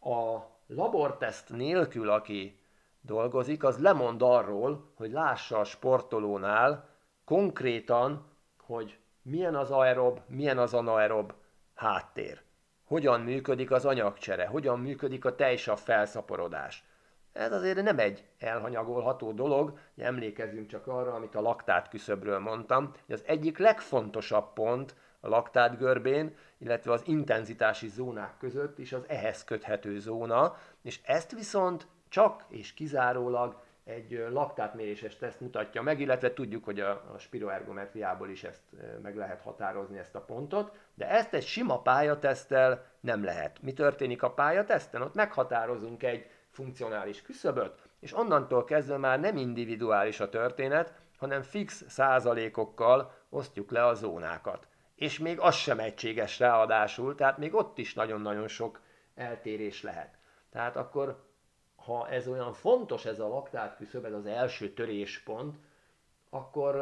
A 0.00 0.38
laborteszt 0.66 1.48
nélkül, 1.48 2.10
aki 2.10 2.58
dolgozik, 3.00 3.64
az 3.64 3.78
lemond 3.78 4.22
arról, 4.22 4.92
hogy 4.96 5.10
lássa 5.10 5.58
a 5.58 5.64
sportolónál 5.64 6.88
konkrétan, 7.24 8.26
hogy 8.58 8.98
milyen 9.22 9.54
az 9.54 9.70
aerob, 9.70 10.20
milyen 10.26 10.58
az 10.58 10.74
anaerob 10.74 11.32
háttér. 11.74 12.42
Hogyan 12.84 13.20
működik 13.20 13.70
az 13.70 13.84
anyagcsere, 13.84 14.46
hogyan 14.46 14.80
működik 14.80 15.24
a 15.24 15.34
tejsav 15.34 15.78
felszaporodás. 15.78 16.84
Ez 17.34 17.52
azért 17.52 17.82
nem 17.82 17.98
egy 17.98 18.24
elhanyagolható 18.38 19.32
dolog, 19.32 19.78
emlékezzünk 19.96 20.66
csak 20.66 20.86
arra, 20.86 21.14
amit 21.14 21.34
a 21.34 21.40
laktát 21.40 21.88
küszöbről 21.88 22.38
mondtam, 22.38 22.92
hogy 23.06 23.14
az 23.14 23.22
egyik 23.26 23.58
legfontosabb 23.58 24.52
pont 24.52 24.94
a 25.20 25.28
laktát 25.28 25.78
görbén, 25.78 26.36
illetve 26.58 26.92
az 26.92 27.02
intenzitási 27.06 27.88
zónák 27.88 28.36
között 28.38 28.78
is 28.78 28.92
az 28.92 29.04
ehhez 29.06 29.44
köthető 29.44 29.98
zóna, 29.98 30.56
és 30.82 31.00
ezt 31.04 31.32
viszont 31.32 31.86
csak 32.08 32.44
és 32.48 32.74
kizárólag 32.74 33.62
egy 33.84 34.26
laktátméréses 34.30 35.16
teszt 35.16 35.40
mutatja 35.40 35.82
meg, 35.82 36.00
illetve 36.00 36.32
tudjuk, 36.32 36.64
hogy 36.64 36.80
a, 36.80 36.90
a 36.90 37.18
spiroergometriából 37.18 38.30
is 38.30 38.44
ezt 38.44 38.62
meg 39.02 39.16
lehet 39.16 39.40
határozni 39.40 39.98
ezt 39.98 40.14
a 40.14 40.20
pontot, 40.20 40.76
de 40.94 41.10
ezt 41.10 41.34
egy 41.34 41.44
sima 41.44 41.80
pályateszttel 41.80 42.86
nem 43.00 43.24
lehet. 43.24 43.62
Mi 43.62 43.72
történik 43.72 44.22
a 44.22 44.30
pályateszten? 44.30 45.02
Ott 45.02 45.14
meghatározunk 45.14 46.02
egy 46.02 46.26
funkcionális 46.54 47.22
küszöböt, 47.22 47.82
és 48.00 48.16
onnantól 48.16 48.64
kezdve 48.64 48.96
már 48.96 49.20
nem 49.20 49.36
individuális 49.36 50.20
a 50.20 50.28
történet, 50.28 50.92
hanem 51.18 51.42
fix 51.42 51.84
százalékokkal 51.88 53.12
osztjuk 53.28 53.70
le 53.70 53.86
a 53.86 53.94
zónákat. 53.94 54.68
És 54.94 55.18
még 55.18 55.40
az 55.40 55.54
sem 55.54 55.78
egységes 55.78 56.38
ráadásul, 56.38 57.14
tehát 57.14 57.38
még 57.38 57.54
ott 57.54 57.78
is 57.78 57.94
nagyon-nagyon 57.94 58.48
sok 58.48 58.80
eltérés 59.14 59.82
lehet. 59.82 60.18
Tehát 60.50 60.76
akkor 60.76 61.24
ha 61.76 62.08
ez 62.08 62.28
olyan 62.28 62.52
fontos, 62.52 63.04
ez 63.04 63.18
a 63.18 63.28
laktát 63.28 63.76
küszöb, 63.76 64.04
ez 64.04 64.12
az 64.12 64.26
első 64.26 64.72
töréspont, 64.72 65.56
akkor 66.30 66.76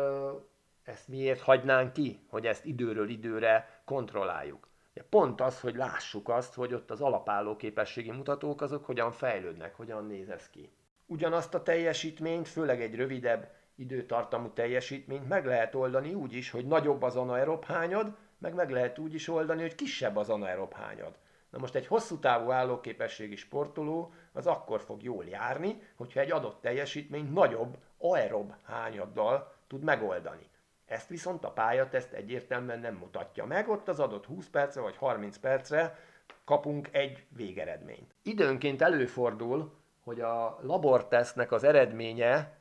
ezt 0.83 1.09
miért 1.09 1.41
hagynánk 1.41 1.93
ki, 1.93 2.27
hogy 2.29 2.47
ezt 2.47 2.65
időről 2.65 3.09
időre 3.09 3.83
kontrolláljuk? 3.85 4.69
Pont 5.09 5.41
az, 5.41 5.61
hogy 5.61 5.77
lássuk 5.77 6.29
azt, 6.29 6.55
hogy 6.55 6.75
ott 6.75 6.91
az 6.91 7.01
alapálló 7.01 7.57
képességi 7.57 8.11
mutatók 8.11 8.61
azok 8.61 8.85
hogyan 8.85 9.13
fejlődnek, 9.13 9.77
hogyan 9.77 10.07
néz 10.07 10.29
ez 10.29 10.51
ki. 10.51 10.71
Ugyanazt 11.07 11.55
a 11.55 11.63
teljesítményt, 11.63 12.49
főleg 12.49 12.83
egy 12.83 12.95
rövidebb 12.95 13.51
időtartamú 13.75 14.49
teljesítményt 14.49 15.29
meg 15.29 15.47
lehet 15.47 15.75
oldani 15.75 16.15
úgy 16.15 16.33
is, 16.33 16.51
hogy 16.51 16.67
nagyobb 16.67 17.03
az 17.03 17.17
anaerob 17.17 17.65
hányad, 17.65 18.17
meg 18.39 18.55
meg 18.55 18.71
lehet 18.71 18.99
úgy 18.99 19.15
is 19.15 19.29
oldani, 19.29 19.61
hogy 19.61 19.75
kisebb 19.75 20.17
az 20.17 20.29
anaerob 20.29 20.73
hányad. 20.73 21.19
Na 21.51 21.59
most 21.59 21.75
egy 21.75 21.87
hosszú 21.87 22.19
távú 22.19 22.51
állóképességi 22.51 23.37
sportoló 23.37 24.13
az 24.33 24.47
akkor 24.47 24.81
fog 24.81 25.03
jól 25.03 25.25
járni, 25.25 25.83
hogyha 25.97 26.21
egy 26.21 26.31
adott 26.31 26.61
teljesítményt 26.61 27.33
nagyobb 27.33 27.77
aerob 27.99 28.53
hányaddal 28.63 29.53
tud 29.67 29.83
megoldani. 29.83 30.51
Ezt 30.93 31.09
viszont 31.09 31.45
a 31.45 31.51
pályateszt 31.51 32.13
egyértelműen 32.13 32.81
nem 32.81 32.95
mutatja 32.95 33.45
meg, 33.45 33.69
ott 33.69 33.89
az 33.89 34.01
adott 34.01 34.27
20 34.27 34.49
percre 34.49 34.81
vagy 34.81 34.97
30 34.97 35.39
percre 35.39 35.99
kapunk 36.45 36.89
egy 36.91 37.25
végeredményt. 37.29 38.15
Időnként 38.23 38.83
előfordul, 38.83 39.73
hogy 40.05 40.21
a 40.21 40.59
labortesztnek 40.63 41.53
az 41.53 41.65
eredménye 41.65 42.59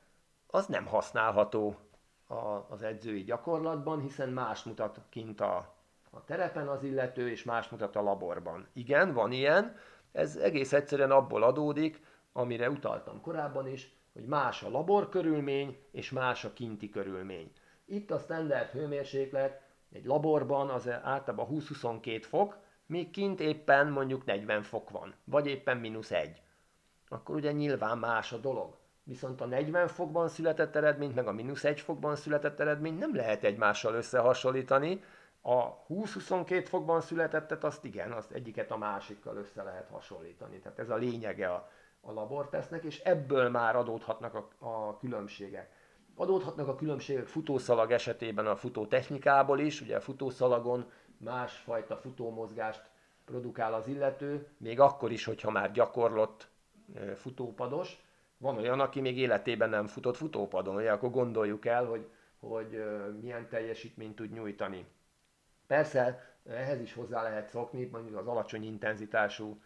az 0.47 0.65
nem 0.65 0.85
használható 0.85 1.75
az 2.69 2.83
edzői 2.83 3.23
gyakorlatban, 3.23 4.01
hiszen 4.01 4.29
más 4.29 4.63
mutat 4.63 5.01
kint 5.09 5.41
a 5.41 5.79
a 6.13 6.23
terepen 6.23 6.67
az 6.67 6.83
illető, 6.83 7.29
és 7.29 7.43
más 7.43 7.69
mutat 7.69 7.95
a 7.95 8.01
laborban. 8.01 8.67
Igen, 8.73 9.13
van 9.13 9.31
ilyen, 9.31 9.75
ez 10.11 10.35
egész 10.35 10.73
egyszerűen 10.73 11.11
abból 11.11 11.43
adódik, 11.43 12.01
amire 12.33 12.69
utaltam 12.69 13.21
korábban 13.21 13.67
is, 13.67 13.95
hogy 14.13 14.25
más 14.25 14.63
a 14.63 14.69
labor 14.69 15.09
körülmény, 15.09 15.77
és 15.91 16.11
más 16.11 16.45
a 16.45 16.53
kinti 16.53 16.89
körülmény. 16.89 17.51
Itt 17.91 18.11
a 18.11 18.19
standard 18.19 18.69
hőmérséklet 18.69 19.61
egy 19.91 20.05
laborban 20.05 20.69
az 20.69 20.89
általában 20.89 21.47
20-22 21.51 22.23
fok, 22.27 22.57
míg 22.85 23.09
kint 23.09 23.39
éppen 23.39 23.87
mondjuk 23.87 24.25
40 24.25 24.63
fok 24.63 24.89
van, 24.89 25.15
vagy 25.23 25.47
éppen 25.47 25.77
mínusz 25.77 26.11
1. 26.11 26.41
Akkor 27.07 27.35
ugye 27.35 27.51
nyilván 27.51 27.97
más 27.97 28.31
a 28.31 28.37
dolog. 28.37 28.77
Viszont 29.03 29.41
a 29.41 29.45
40 29.45 29.87
fokban 29.87 30.27
született 30.27 30.75
eredményt, 30.75 31.15
meg 31.15 31.27
a 31.27 31.31
mínusz 31.31 31.63
1 31.63 31.79
fokban 31.79 32.15
született 32.15 32.59
eredményt 32.59 32.99
nem 32.99 33.15
lehet 33.15 33.43
egymással 33.43 33.93
összehasonlítani, 33.93 35.03
a 35.41 35.85
20-22 35.87 36.65
fokban 36.67 37.01
születettet, 37.01 37.63
azt 37.63 37.85
igen, 37.85 38.11
azt 38.11 38.31
egyiket 38.31 38.71
a 38.71 38.77
másikkal 38.77 39.35
össze 39.35 39.63
lehet 39.63 39.87
hasonlítani. 39.89 40.59
Tehát 40.59 40.79
ez 40.79 40.89
a 40.89 40.95
lényege 40.95 41.53
a, 41.53 41.69
a 42.01 42.11
labortesznek, 42.11 42.83
és 42.83 42.99
ebből 42.99 43.49
már 43.49 43.75
adódhatnak 43.75 44.33
a, 44.33 44.67
a 44.67 44.97
különbségek. 44.97 45.80
Adódhatnak 46.15 46.67
a 46.67 46.75
különbségek 46.75 47.25
futószalag 47.25 47.91
esetében 47.91 48.47
a 48.47 48.55
futótechnikából 48.55 49.59
is, 49.59 49.81
ugye 49.81 49.95
a 49.95 50.01
futószalagon 50.01 50.91
másfajta 51.17 51.97
futómozgást 51.97 52.89
produkál 53.25 53.73
az 53.73 53.87
illető, 53.87 54.47
még 54.57 54.79
akkor 54.79 55.11
is, 55.11 55.25
hogyha 55.25 55.51
már 55.51 55.71
gyakorlott 55.71 56.47
futópados, 57.15 58.03
van 58.37 58.57
olyan, 58.57 58.79
aki 58.79 59.01
még 59.01 59.17
életében 59.17 59.69
nem 59.69 59.87
futott 59.87 60.15
futópadon, 60.15 60.75
ugye 60.75 60.91
akkor 60.91 61.11
gondoljuk 61.11 61.65
el, 61.65 61.85
hogy, 61.85 62.09
hogy 62.39 62.83
milyen 63.21 63.49
teljesítményt 63.49 64.15
tud 64.15 64.31
nyújtani. 64.31 64.85
Persze 65.67 66.35
ehhez 66.45 66.81
is 66.81 66.93
hozzá 66.93 67.23
lehet 67.23 67.49
szokni, 67.49 67.85
mondjuk 67.85 68.17
az 68.17 68.27
alacsony 68.27 68.63
intenzitású 68.63 69.61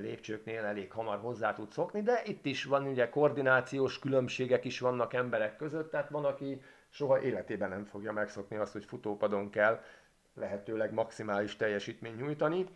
lépcsőknél 0.00 0.64
elég 0.64 0.92
hamar 0.92 1.18
hozzá 1.18 1.52
tud 1.52 1.72
szokni, 1.72 2.02
de 2.02 2.22
itt 2.24 2.44
is 2.44 2.64
van 2.64 2.86
ugye 2.86 3.08
koordinációs 3.08 3.98
különbségek 3.98 4.64
is 4.64 4.80
vannak 4.80 5.14
emberek 5.14 5.56
között, 5.56 5.90
tehát 5.90 6.08
van, 6.08 6.24
aki 6.24 6.62
soha 6.88 7.20
életében 7.20 7.68
nem 7.68 7.84
fogja 7.84 8.12
megszokni 8.12 8.56
azt, 8.56 8.72
hogy 8.72 8.84
futópadon 8.84 9.50
kell 9.50 9.80
lehetőleg 10.34 10.92
maximális 10.92 11.56
teljesítményt 11.56 12.18
nyújtani. 12.18 12.66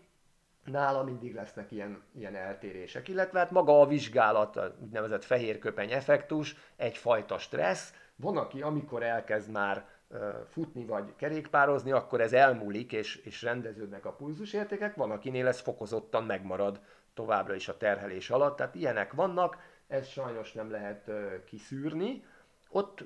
Nála 0.65 1.03
mindig 1.03 1.35
lesznek 1.35 1.71
ilyen, 1.71 2.03
ilyen 2.15 2.35
eltérések, 2.35 3.09
illetve 3.09 3.39
hát 3.39 3.51
maga 3.51 3.81
a 3.81 3.87
vizsgálat, 3.87 4.57
a 4.57 4.77
úgynevezett 4.81 5.25
fehérköpeny 5.25 5.93
effektus, 5.93 6.57
egyfajta 6.77 7.39
stressz. 7.39 7.95
Van, 8.17 8.37
aki 8.37 8.63
amikor 8.63 9.03
elkezd 9.03 9.51
már 9.51 9.89
futni 10.49 10.85
vagy 10.85 11.15
kerékpározni, 11.17 11.93
akkor 11.93 12.21
ez 12.21 12.33
elmúlik, 12.33 12.93
és, 12.93 13.17
és 13.17 13.43
rendeződnek 13.43 14.05
a 14.05 14.13
pulzusértékek, 14.13 14.95
van, 14.95 15.11
akinél 15.11 15.47
ez 15.47 15.61
fokozottan 15.61 16.25
megmarad 16.25 16.81
továbbra 17.15 17.55
is 17.55 17.69
a 17.69 17.77
terhelés 17.77 18.31
alatt, 18.31 18.57
tehát 18.57 18.75
ilyenek 18.75 19.13
vannak, 19.13 19.57
ez 19.87 20.07
sajnos 20.07 20.53
nem 20.53 20.71
lehet 20.71 21.11
kiszűrni. 21.45 22.25
Ott 22.69 23.05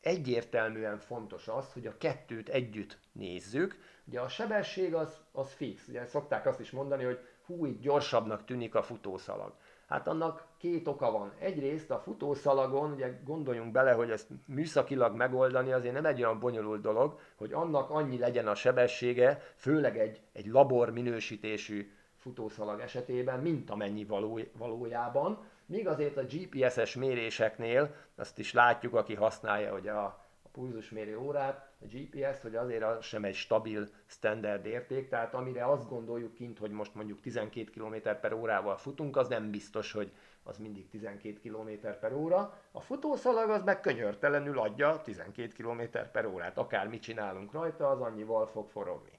egyértelműen 0.00 0.98
fontos 0.98 1.48
az, 1.48 1.72
hogy 1.72 1.86
a 1.86 1.96
kettőt 1.98 2.48
együtt 2.48 2.98
nézzük. 3.12 3.78
Ugye 4.04 4.20
a 4.20 4.28
sebesség 4.28 4.94
az, 4.94 5.20
az 5.32 5.52
fix, 5.52 5.88
ugye 5.88 6.06
szokták 6.06 6.46
azt 6.46 6.60
is 6.60 6.70
mondani, 6.70 7.04
hogy 7.04 7.18
hú, 7.46 7.66
itt 7.66 7.80
gyorsabbnak 7.80 8.44
tűnik 8.44 8.74
a 8.74 8.82
futószalag. 8.82 9.54
Hát 9.88 10.08
annak 10.08 10.46
két 10.60 10.88
oka 10.88 11.10
van. 11.10 11.32
Egyrészt 11.38 11.90
a 11.90 11.98
futószalagon, 11.98 12.92
ugye 12.92 13.20
gondoljunk 13.24 13.72
bele, 13.72 13.92
hogy 13.92 14.10
ezt 14.10 14.28
műszakilag 14.46 15.16
megoldani 15.16 15.72
azért 15.72 15.94
nem 15.94 16.04
egy 16.04 16.22
olyan 16.22 16.38
bonyolult 16.38 16.80
dolog, 16.80 17.18
hogy 17.36 17.52
annak 17.52 17.90
annyi 17.90 18.18
legyen 18.18 18.46
a 18.46 18.54
sebessége, 18.54 19.42
főleg 19.56 19.98
egy, 19.98 20.20
egy 20.32 20.46
labor 20.46 20.90
minősítésű 20.90 21.92
futószalag 22.16 22.80
esetében, 22.80 23.40
mint 23.40 23.70
amennyi 23.70 24.04
való, 24.04 24.40
valójában. 24.58 25.38
Míg 25.66 25.88
azért 25.88 26.16
a 26.16 26.24
GPS-es 26.24 26.94
méréseknél, 26.94 27.94
azt 28.14 28.38
is 28.38 28.52
látjuk, 28.52 28.94
aki 28.94 29.14
használja 29.14 29.72
hogy 29.72 29.88
a, 29.88 30.04
a 30.42 30.48
pulzusmérő 30.52 31.18
órát, 31.18 31.70
a 31.80 31.86
GPS, 31.86 32.40
hogy 32.40 32.54
azért 32.54 32.82
az 32.82 33.04
sem 33.04 33.24
egy 33.24 33.34
stabil 33.34 33.88
standard 34.06 34.66
érték, 34.66 35.08
tehát 35.08 35.34
amire 35.34 35.64
azt 35.66 35.88
gondoljuk 35.88 36.34
kint, 36.34 36.58
hogy 36.58 36.70
most 36.70 36.94
mondjuk 36.94 37.20
12 37.20 37.70
km 37.70 37.94
per 38.20 38.32
órával 38.32 38.76
futunk, 38.76 39.16
az 39.16 39.28
nem 39.28 39.50
biztos, 39.50 39.92
hogy 39.92 40.12
az 40.42 40.58
mindig 40.58 40.88
12 40.88 41.38
km 41.42 41.88
per 42.00 42.12
óra. 42.12 42.58
A 42.72 42.80
futószalag 42.80 43.50
az 43.50 43.62
meg 43.62 43.80
könyörtelenül 43.80 44.58
adja 44.58 45.00
12 45.02 45.52
km 45.62 45.98
per 46.12 46.26
órát, 46.26 46.58
akár 46.58 46.88
mit 46.88 47.02
csinálunk 47.02 47.52
rajta, 47.52 47.90
az 47.90 48.00
annyival 48.00 48.46
fog 48.46 48.68
forogni. 48.68 49.18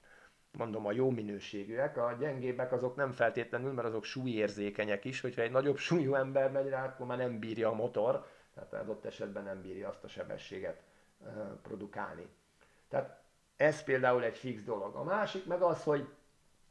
Mondom, 0.58 0.86
a 0.86 0.92
jó 0.92 1.10
minőségűek, 1.10 1.96
a 1.96 2.16
gyengébbek 2.18 2.72
azok 2.72 2.96
nem 2.96 3.12
feltétlenül, 3.12 3.72
mert 3.72 3.88
azok 3.88 4.04
súlyérzékenyek 4.04 5.04
is, 5.04 5.20
hogyha 5.20 5.42
egy 5.42 5.50
nagyobb 5.50 5.76
súlyú 5.76 6.14
ember 6.14 6.50
megy 6.50 6.68
rá, 6.68 6.84
akkor 6.84 7.06
már 7.06 7.18
nem 7.18 7.38
bírja 7.38 7.68
a 7.68 7.74
motor, 7.74 8.26
tehát 8.54 8.72
adott 8.72 9.04
esetben 9.04 9.42
nem 9.42 9.60
bírja 9.60 9.88
azt 9.88 10.04
a 10.04 10.08
sebességet 10.08 10.82
produkálni. 11.62 12.26
Tehát 12.88 13.22
ez 13.56 13.82
például 13.82 14.24
egy 14.24 14.36
fix 14.36 14.62
dolog. 14.62 14.94
A 14.94 15.02
másik 15.02 15.46
meg 15.46 15.62
az, 15.62 15.82
hogy, 15.82 16.08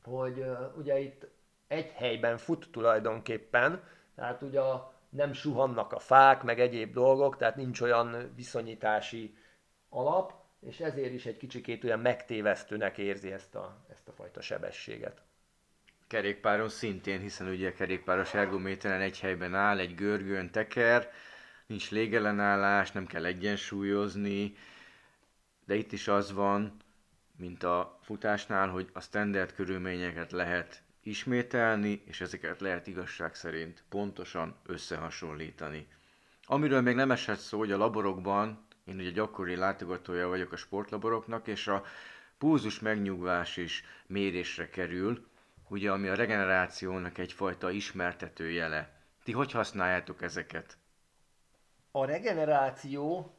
hogy 0.03 0.45
ugye 0.77 0.99
itt 0.99 1.27
egy 1.67 1.91
helyben 1.91 2.37
fut 2.37 2.67
tulajdonképpen, 2.71 3.83
tehát 4.15 4.41
ugye 4.41 4.61
nem 5.09 5.33
suhannak 5.33 5.91
a 5.91 5.99
fák, 5.99 6.43
meg 6.43 6.59
egyéb 6.59 6.93
dolgok, 6.93 7.37
tehát 7.37 7.55
nincs 7.55 7.81
olyan 7.81 8.31
viszonyítási 8.35 9.37
alap, 9.89 10.33
és 10.59 10.79
ezért 10.79 11.13
is 11.13 11.25
egy 11.25 11.37
kicsikét 11.37 11.83
olyan 11.83 11.99
megtévesztőnek 11.99 12.97
érzi 12.97 13.31
ezt 13.31 13.55
a, 13.55 13.85
ezt 13.91 14.07
a 14.07 14.11
fajta 14.11 14.41
sebességet. 14.41 15.21
Kerékpáron 16.07 16.69
szintén, 16.69 17.19
hiszen 17.19 17.47
ugye 17.47 17.69
a 17.69 17.73
kerékpáros 17.73 18.33
ergométeren 18.33 19.01
egy 19.01 19.19
helyben 19.19 19.55
áll, 19.55 19.79
egy 19.79 19.95
görgőn 19.95 20.51
teker, 20.51 21.09
nincs 21.65 21.91
légellenállás, 21.91 22.91
nem 22.91 23.05
kell 23.05 23.25
egyensúlyozni, 23.25 24.55
de 25.65 25.75
itt 25.75 25.91
is 25.91 26.07
az 26.07 26.33
van, 26.33 26.77
mint 27.37 27.63
a 27.63 27.99
futásnál, 28.01 28.69
hogy 28.69 28.89
a 28.93 28.99
standard 28.99 29.53
körülményeket 29.53 30.31
lehet 30.31 30.83
ismételni, 31.03 32.01
és 32.05 32.21
ezeket 32.21 32.61
lehet 32.61 32.87
igazság 32.87 33.35
szerint 33.35 33.83
pontosan 33.89 34.55
összehasonlítani. 34.65 35.87
Amiről 36.45 36.81
még 36.81 36.95
nem 36.95 37.11
esett 37.11 37.39
szó, 37.39 37.57
hogy 37.57 37.71
a 37.71 37.77
laborokban, 37.77 38.65
én 38.85 38.95
ugye 38.95 39.09
gyakori 39.09 39.55
látogatója 39.55 40.27
vagyok 40.27 40.51
a 40.51 40.55
sportlaboroknak, 40.55 41.47
és 41.47 41.67
a 41.67 41.83
pulzus 42.37 42.79
megnyugvás 42.79 43.57
is 43.57 43.83
mérésre 44.07 44.69
kerül, 44.69 45.27
ugye 45.67 45.91
ami 45.91 46.07
a 46.07 46.15
regenerációnak 46.15 47.17
egyfajta 47.17 47.71
ismertető 47.71 48.51
jele. 48.51 49.01
Ti 49.23 49.31
hogy 49.31 49.51
használjátok 49.51 50.21
ezeket? 50.21 50.77
A 51.91 52.05
regeneráció 52.05 53.35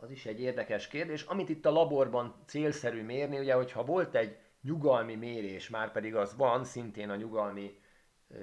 az 0.00 0.10
is 0.10 0.26
egy 0.26 0.40
érdekes 0.40 0.88
kérdés. 0.88 1.22
Amit 1.22 1.48
itt 1.48 1.66
a 1.66 1.70
laborban 1.70 2.34
célszerű 2.46 3.02
mérni, 3.02 3.38
ugye, 3.38 3.54
hogyha 3.54 3.84
volt 3.84 4.14
egy 4.14 4.36
nyugalmi 4.62 5.14
mérés, 5.14 5.68
már 5.68 5.92
pedig 5.92 6.14
az 6.16 6.36
van, 6.36 6.64
szintén 6.64 7.10
a 7.10 7.16
nyugalmi 7.16 7.80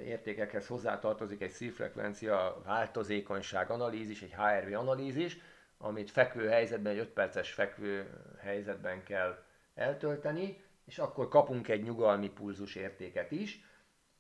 értékekhez 0.05 0.68
hozzátartozik 0.68 1.41
egy 1.41 1.51
szívfrekvencia 1.51 2.61
változékonyság 2.66 3.70
analízis, 3.70 4.22
egy 4.22 4.34
HRV 4.34 4.74
analízis, 4.74 5.38
amit 5.78 6.11
fekvő 6.11 6.47
helyzetben, 6.47 6.91
egy 6.93 6.99
5 6.99 7.09
perces 7.09 7.51
fekvő 7.51 8.09
helyzetben 8.39 9.03
kell 9.03 9.43
eltölteni, 9.74 10.63
és 10.86 10.99
akkor 10.99 11.28
kapunk 11.28 11.68
egy 11.68 11.84
nyugalmi 11.84 12.30
pulzus 12.30 12.76
értéket 12.76 13.32
is. 13.32 13.63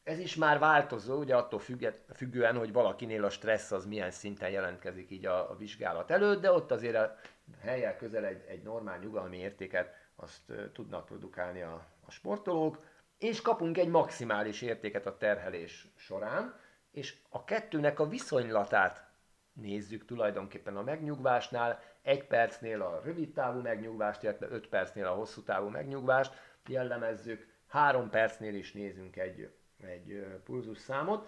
Ez 0.03 0.19
is 0.19 0.35
már 0.35 0.59
változó, 0.59 1.19
ugye 1.19 1.35
attól 1.35 1.59
függet, 1.59 2.01
függően, 2.13 2.57
hogy 2.57 2.71
valakinél 2.71 3.23
a 3.23 3.29
stressz 3.29 3.71
az 3.71 3.85
milyen 3.85 4.11
szinten 4.11 4.49
jelentkezik 4.49 5.11
így 5.11 5.25
a, 5.25 5.51
a 5.51 5.55
vizsgálat 5.55 6.11
előtt, 6.11 6.41
de 6.41 6.51
ott 6.51 6.71
azért 6.71 6.95
a 6.95 7.15
helyel 7.61 7.97
közel 7.97 8.25
egy, 8.25 8.43
egy 8.47 8.63
normál 8.63 8.99
nyugalmi 8.99 9.37
értéket 9.37 10.04
azt 10.15 10.53
tudnak 10.73 11.05
produkálni 11.05 11.61
a, 11.61 11.85
a 12.05 12.11
sportolók, 12.11 12.83
és 13.17 13.41
kapunk 13.41 13.77
egy 13.77 13.87
maximális 13.87 14.61
értéket 14.61 15.05
a 15.05 15.17
terhelés 15.17 15.87
során, 15.95 16.59
és 16.91 17.15
a 17.29 17.43
kettőnek 17.43 17.99
a 17.99 18.07
viszonylatát 18.07 19.09
nézzük 19.53 20.05
tulajdonképpen 20.05 20.77
a 20.77 20.81
megnyugvásnál, 20.81 21.79
egy 22.01 22.27
percnél 22.27 22.81
a 22.81 23.01
rövid 23.03 23.33
távú 23.33 23.61
megnyugvást, 23.61 24.23
illetve 24.23 24.47
öt 24.49 24.67
percnél 24.67 25.05
a 25.05 25.13
hosszú 25.13 25.43
távú 25.43 25.67
megnyugvást 25.67 26.33
jellemezzük, 26.67 27.47
három 27.67 28.09
percnél 28.09 28.55
is 28.55 28.71
nézünk 28.71 29.15
egy 29.15 29.49
egy 29.83 30.25
pulzusszámot, 30.43 31.27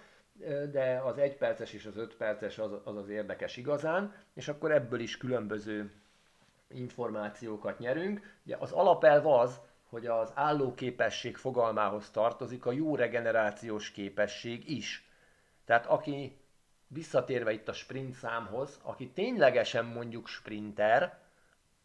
de 0.71 1.01
az 1.03 1.17
egy 1.17 1.37
perces 1.37 1.73
és 1.73 1.85
az 1.85 1.97
öt 1.97 2.15
perces 2.15 2.59
az, 2.59 2.71
az 2.83 2.95
az 2.95 3.09
érdekes 3.09 3.57
igazán, 3.57 4.15
és 4.33 4.47
akkor 4.47 4.71
ebből 4.71 4.99
is 4.99 5.17
különböző 5.17 5.91
információkat 6.69 7.79
nyerünk. 7.79 8.39
Ugye 8.45 8.55
az 8.59 8.71
alapelv 8.71 9.27
az, 9.27 9.59
hogy 9.89 10.05
az 10.05 10.31
állóképesség 10.35 11.37
fogalmához 11.37 12.09
tartozik 12.09 12.65
a 12.65 12.71
jó 12.71 12.95
regenerációs 12.95 13.91
képesség 13.91 14.69
is. 14.69 15.09
Tehát 15.65 15.85
aki 15.85 16.37
visszatérve 16.87 17.51
itt 17.51 17.67
a 17.67 17.73
sprint 17.73 18.13
számhoz, 18.13 18.79
aki 18.83 19.09
ténylegesen 19.09 19.85
mondjuk 19.85 20.27
sprinter, 20.27 21.19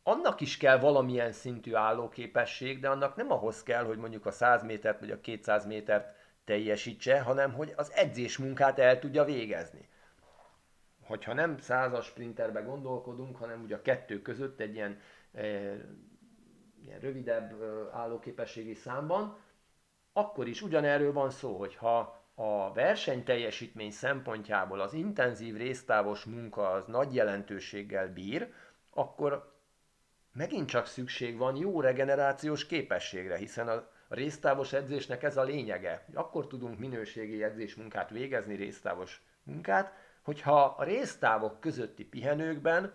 annak 0.02 0.40
is 0.40 0.56
kell 0.56 0.78
valamilyen 0.78 1.32
szintű 1.32 1.74
állóképesség, 1.74 2.80
de 2.80 2.88
annak 2.88 3.16
nem 3.16 3.32
ahhoz 3.32 3.62
kell, 3.62 3.84
hogy 3.84 3.98
mondjuk 3.98 4.26
a 4.26 4.30
100 4.30 4.62
métert 4.62 5.00
vagy 5.00 5.10
a 5.10 5.20
200 5.20 5.66
métert 5.66 6.16
teljesítse, 6.44 7.20
hanem 7.20 7.52
hogy 7.52 7.72
az 7.76 7.92
edzés 7.92 8.38
munkát 8.38 8.78
el 8.78 8.98
tudja 8.98 9.24
végezni. 9.24 9.88
Hogyha 11.02 11.32
nem 11.32 11.58
százas 11.58 12.06
sprinterbe 12.06 12.60
gondolkodunk, 12.60 13.36
hanem 13.36 13.62
ugye 13.62 13.76
a 13.76 13.82
kettő 13.82 14.22
között 14.22 14.60
egy 14.60 14.74
ilyen, 14.74 15.00
e, 15.32 15.46
ilyen 16.82 17.00
rövidebb 17.00 17.62
e, 17.62 17.96
állóképességi 17.96 18.74
számban, 18.74 19.38
akkor 20.12 20.48
is 20.48 20.62
ugyanerről 20.62 21.12
van 21.12 21.30
szó, 21.30 21.58
hogy 21.58 21.76
ha 21.76 22.22
a 22.34 22.72
versenyteljesítmény 22.72 23.90
szempontjából 23.90 24.80
az 24.80 24.92
intenzív 24.92 25.56
résztávos 25.56 26.24
munka 26.24 26.70
az 26.70 26.86
nagy 26.86 27.14
jelentőséggel 27.14 28.12
bír, 28.12 28.52
akkor 28.90 29.52
megint 30.32 30.68
csak 30.68 30.86
szükség 30.86 31.36
van 31.36 31.56
jó 31.56 31.80
regenerációs 31.80 32.66
képességre, 32.66 33.36
hiszen 33.36 33.68
a 33.68 33.88
résztávos 34.08 34.72
edzésnek 34.72 35.22
ez 35.22 35.36
a 35.36 35.42
lényege. 35.42 36.06
Akkor 36.14 36.46
tudunk 36.46 36.78
minőségi 36.78 37.42
edzésmunkát 37.42 38.10
végezni, 38.10 38.54
résztávos 38.54 39.22
munkát, 39.42 39.92
hogyha 40.22 40.64
a 40.64 40.84
résztávok 40.84 41.60
közötti 41.60 42.04
pihenőkben 42.04 42.92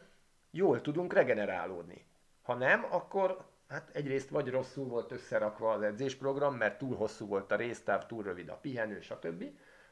jól 0.51 0.81
tudunk 0.81 1.13
regenerálódni. 1.13 2.05
Ha 2.41 2.53
nem, 2.53 2.85
akkor 2.89 3.45
hát 3.67 3.89
egyrészt 3.93 4.29
vagy 4.29 4.49
rosszul 4.49 4.87
volt 4.87 5.11
összerakva 5.11 5.71
az 5.71 5.81
edzésprogram, 5.81 6.55
mert 6.55 6.77
túl 6.77 6.95
hosszú 6.95 7.27
volt 7.27 7.51
a 7.51 7.55
résztáv, 7.55 8.05
túl 8.05 8.23
rövid 8.23 8.49
a 8.49 8.57
pihenő, 8.61 9.01
stb. 9.01 9.43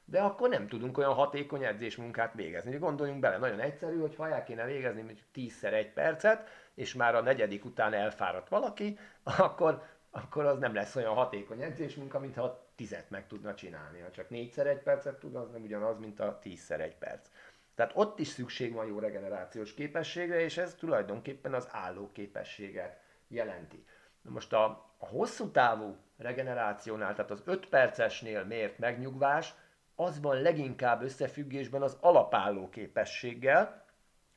de 0.05 0.21
akkor 0.21 0.49
nem 0.49 0.67
tudunk 0.67 0.97
olyan 0.97 1.13
hatékony 1.13 1.63
edzésmunkát 1.63 2.33
végezni. 2.33 2.77
Gondoljunk 2.77 3.19
bele, 3.19 3.37
nagyon 3.37 3.59
egyszerű, 3.59 3.99
hogy 3.99 4.15
ha 4.15 4.29
el 4.29 4.43
kéne 4.43 4.65
végezni 4.65 5.01
mondjuk 5.01 5.27
10 5.31 5.63
egy 5.63 5.93
percet, 5.93 6.49
és 6.73 6.93
már 6.93 7.15
a 7.15 7.21
negyedik 7.21 7.65
után 7.65 7.93
elfáradt 7.93 8.49
valaki, 8.49 8.99
akkor, 9.23 9.83
akkor 10.11 10.45
az 10.45 10.57
nem 10.57 10.73
lesz 10.73 10.95
olyan 10.95 11.13
hatékony 11.13 11.61
edzésmunka, 11.61 12.19
mintha 12.19 12.64
tizet 12.75 13.09
meg 13.09 13.27
tudna 13.27 13.53
csinálni. 13.53 13.99
Ha 13.99 14.11
csak 14.11 14.29
négyszer 14.29 14.67
egy 14.67 14.81
percet 14.81 15.19
tud, 15.19 15.35
az 15.35 15.51
nem 15.51 15.63
ugyanaz, 15.63 15.99
mint 15.99 16.19
a 16.19 16.39
tízszer 16.39 16.81
egy 16.81 16.95
perc. 16.95 17.29
Tehát 17.75 17.91
ott 17.95 18.19
is 18.19 18.27
szükség 18.27 18.73
van 18.73 18.85
jó 18.85 18.99
regenerációs 18.99 19.73
képességre, 19.73 20.39
és 20.39 20.57
ez 20.57 20.75
tulajdonképpen 20.75 21.53
az 21.53 21.67
álló 21.71 22.11
képességet 22.11 22.99
jelenti. 23.27 23.85
Na 24.21 24.31
most 24.31 24.53
a, 24.53 24.65
a 24.97 25.05
hosszú 25.05 25.51
távú 25.51 25.95
regenerációnál, 26.17 27.15
tehát 27.15 27.31
az 27.31 27.41
5 27.45 27.69
percesnél 27.69 28.43
mért 28.43 28.77
megnyugvás, 28.77 29.53
az 29.95 30.21
van 30.21 30.41
leginkább 30.41 31.01
összefüggésben 31.01 31.81
az 31.81 31.97
alapálló 31.99 32.69
képességgel, 32.69 33.85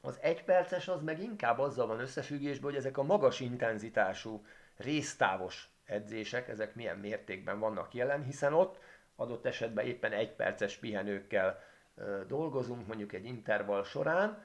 az 0.01 0.19
egy 0.21 0.45
perces 0.45 0.89
az 0.89 1.03
meg 1.03 1.23
inkább 1.23 1.59
azzal 1.59 1.87
van 1.87 2.01
összefüggésben, 2.01 2.71
hogy 2.71 2.79
ezek 2.79 2.99
a 2.99 3.03
magas 3.03 3.41
intenzitású, 3.41 4.45
résztávos 4.77 5.71
edzések, 5.89 6.49
ezek 6.49 6.75
milyen 6.75 6.99
mértékben 6.99 7.59
vannak 7.59 7.95
jelen, 7.95 8.23
hiszen 8.23 8.55
ott 8.55 8.79
adott 9.17 9.47
esetben 9.47 9.85
éppen 9.85 10.13
egy 10.13 10.33
perces 10.33 10.77
pihenőkkel 10.77 11.61
dolgozunk, 12.27 12.87
mondjuk 12.87 13.13
egy 13.13 13.25
intervall 13.25 13.85
során, 13.85 14.43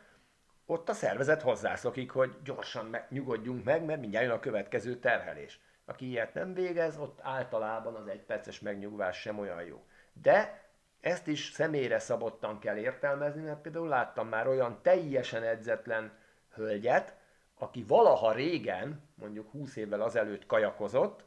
ott 0.66 0.90
a 0.90 0.94
szervezet 0.94 1.42
hozzászokik, 1.42 2.12
hogy 2.12 2.36
gyorsan 2.44 2.86
meg, 2.86 3.06
nyugodjunk 3.10 3.64
meg, 3.64 3.86
mert 3.86 4.00
mindjárt 4.00 4.26
jön 4.26 4.36
a 4.36 4.40
következő 4.40 4.96
terhelés. 4.96 5.60
Aki 5.86 6.10
ilyet 6.10 6.34
nem 6.34 6.54
végez, 6.54 6.98
ott 6.98 7.20
általában 7.22 7.96
az 7.96 8.08
egyperces 8.08 8.60
megnyugvás 8.60 9.20
sem 9.20 9.40
olyan 9.40 9.64
jó. 9.64 9.86
De 10.14 10.62
ezt 11.02 11.28
is 11.28 11.52
személyre 11.52 12.00
szabottan 12.00 12.60
kell 12.60 12.78
értelmezni, 12.78 13.42
mert 13.42 13.62
például 13.62 13.88
láttam 13.88 14.28
már 14.28 14.48
olyan 14.48 14.80
teljesen 14.82 15.44
edzetlen 15.44 16.12
hölgyet, 16.54 17.16
aki 17.58 17.84
valaha 17.88 18.32
régen, 18.32 19.02
mondjuk 19.16 19.52
20 19.52 19.76
évvel 19.76 20.02
azelőtt 20.02 20.46
kajakozott, 20.46 21.24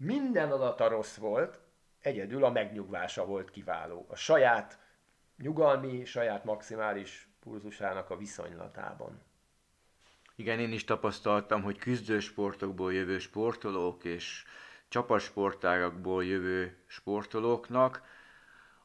minden 0.00 0.50
adata 0.50 0.88
rossz 0.88 1.16
volt, 1.16 1.58
egyedül 2.00 2.44
a 2.44 2.50
megnyugvása 2.50 3.26
volt 3.26 3.50
kiváló. 3.50 4.06
A 4.08 4.16
saját 4.16 4.78
nyugalmi, 5.36 6.04
saját 6.04 6.44
maximális 6.44 7.28
pulzusának 7.40 8.10
a 8.10 8.16
viszonylatában. 8.16 9.22
Igen, 10.36 10.58
én 10.58 10.72
is 10.72 10.84
tapasztaltam, 10.84 11.62
hogy 11.62 11.78
küzdősportokból 11.78 12.92
jövő 12.92 13.18
sportolók 13.18 14.04
és 14.04 14.44
csapatsportágakból 14.88 16.24
jövő 16.24 16.76
sportolóknak 16.86 18.02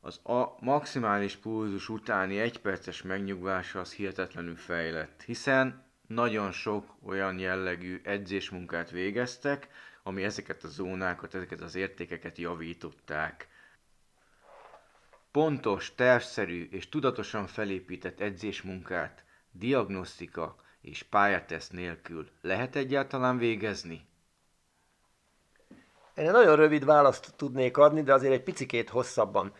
az 0.01 0.19
a 0.23 0.55
maximális 0.59 1.35
pulzus 1.35 1.89
utáni 1.89 2.39
egyperces 2.39 3.01
megnyugvása 3.01 3.79
az 3.79 3.93
hihetetlenül 3.93 4.55
fejlett, 4.55 5.21
hiszen 5.21 5.83
nagyon 6.07 6.51
sok 6.51 6.95
olyan 7.05 7.39
jellegű 7.39 8.01
edzésmunkát 8.03 8.89
végeztek, 8.89 9.67
ami 10.07 10.23
ezeket 10.23 10.63
a 10.63 10.67
zónákat, 10.67 11.35
ezeket 11.35 11.61
az 11.61 11.75
értékeket 11.75 12.37
javították. 12.37 13.47
Pontos, 15.31 15.95
tervszerű 15.95 16.67
és 16.71 16.89
tudatosan 16.89 17.47
felépített 17.47 18.19
edzésmunkát, 18.19 19.23
diagnosztika 19.51 20.55
és 20.81 21.03
pályateszt 21.03 21.71
nélkül 21.71 22.29
lehet 22.41 22.75
egyáltalán 22.75 23.37
végezni? 23.37 24.07
Én 26.15 26.31
nagyon 26.31 26.55
rövid 26.55 26.85
választ 26.85 27.35
tudnék 27.35 27.77
adni, 27.77 28.03
de 28.03 28.13
azért 28.13 28.33
egy 28.33 28.43
picikét 28.43 28.89
hosszabban 28.89 29.53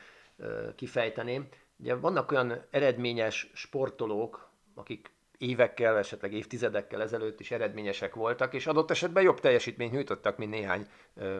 kifejteném. 0.75 1.47
Ugye 1.77 1.95
vannak 1.95 2.31
olyan 2.31 2.65
eredményes 2.69 3.49
sportolók, 3.53 4.49
akik 4.73 5.14
évekkel, 5.37 5.97
esetleg 5.97 6.33
évtizedekkel 6.33 7.01
ezelőtt 7.01 7.39
is 7.39 7.51
eredményesek 7.51 8.15
voltak, 8.15 8.53
és 8.53 8.67
adott 8.67 8.91
esetben 8.91 9.23
jobb 9.23 9.39
teljesítményt 9.39 9.91
nyújtottak, 9.91 10.37
mint 10.37 10.51
néhány 10.51 10.87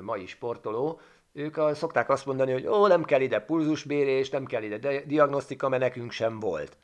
mai 0.01 0.26
sportoló. 0.26 0.99
Ők 1.34 1.57
a, 1.57 1.76
szokták 1.76 2.09
azt 2.09 2.26
mondani, 2.26 2.51
hogy 2.51 2.67
ó, 2.67 2.88
nem 2.88 3.03
kell 3.03 3.22
ide 3.22 3.39
pulzusbérés, 3.39 4.30
nem 4.30 4.45
kell 4.45 4.63
ide 4.63 5.01
diagnosztika, 5.05 5.69
mert 5.69 5.81
nekünk 5.81 6.11
sem 6.11 6.39
volt. 6.39 6.77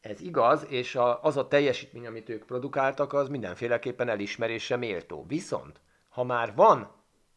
Ez 0.00 0.20
igaz, 0.20 0.66
és 0.68 0.94
a, 0.94 1.22
az 1.22 1.36
a 1.36 1.48
teljesítmény, 1.48 2.06
amit 2.06 2.28
ők 2.28 2.44
produkáltak, 2.44 3.12
az 3.12 3.28
mindenféleképpen 3.28 4.08
elismerésre 4.08 4.76
méltó. 4.76 5.24
Viszont, 5.28 5.80
ha 6.08 6.24
már 6.24 6.54
van 6.54 6.90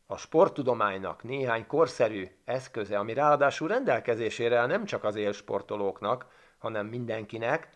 a 0.05 0.17
sporttudománynak 0.17 1.23
néhány 1.23 1.67
korszerű 1.67 2.27
eszköze, 2.45 2.97
ami 2.97 3.13
ráadásul 3.13 3.67
rendelkezésére 3.67 4.65
nem 4.65 4.85
csak 4.85 5.03
az 5.03 5.15
élsportolóknak, 5.15 6.25
hanem 6.57 6.87
mindenkinek, 6.87 7.69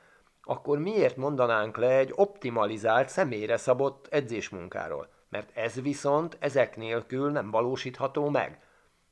akkor 0.44 0.78
miért 0.78 1.16
mondanánk 1.16 1.78
le 1.78 1.98
egy 1.98 2.11
optimalizált, 2.16 3.10
személyre 3.10 3.57
szabott 3.57 4.07
edzésmunkáról? 4.10 5.10
Mert 5.30 5.57
ez 5.57 5.82
viszont 5.82 6.38
ezek 6.40 6.78
nélkül 6.78 7.32
nem 7.32 7.52
valósítható 7.52 8.30
meg. 8.30 8.60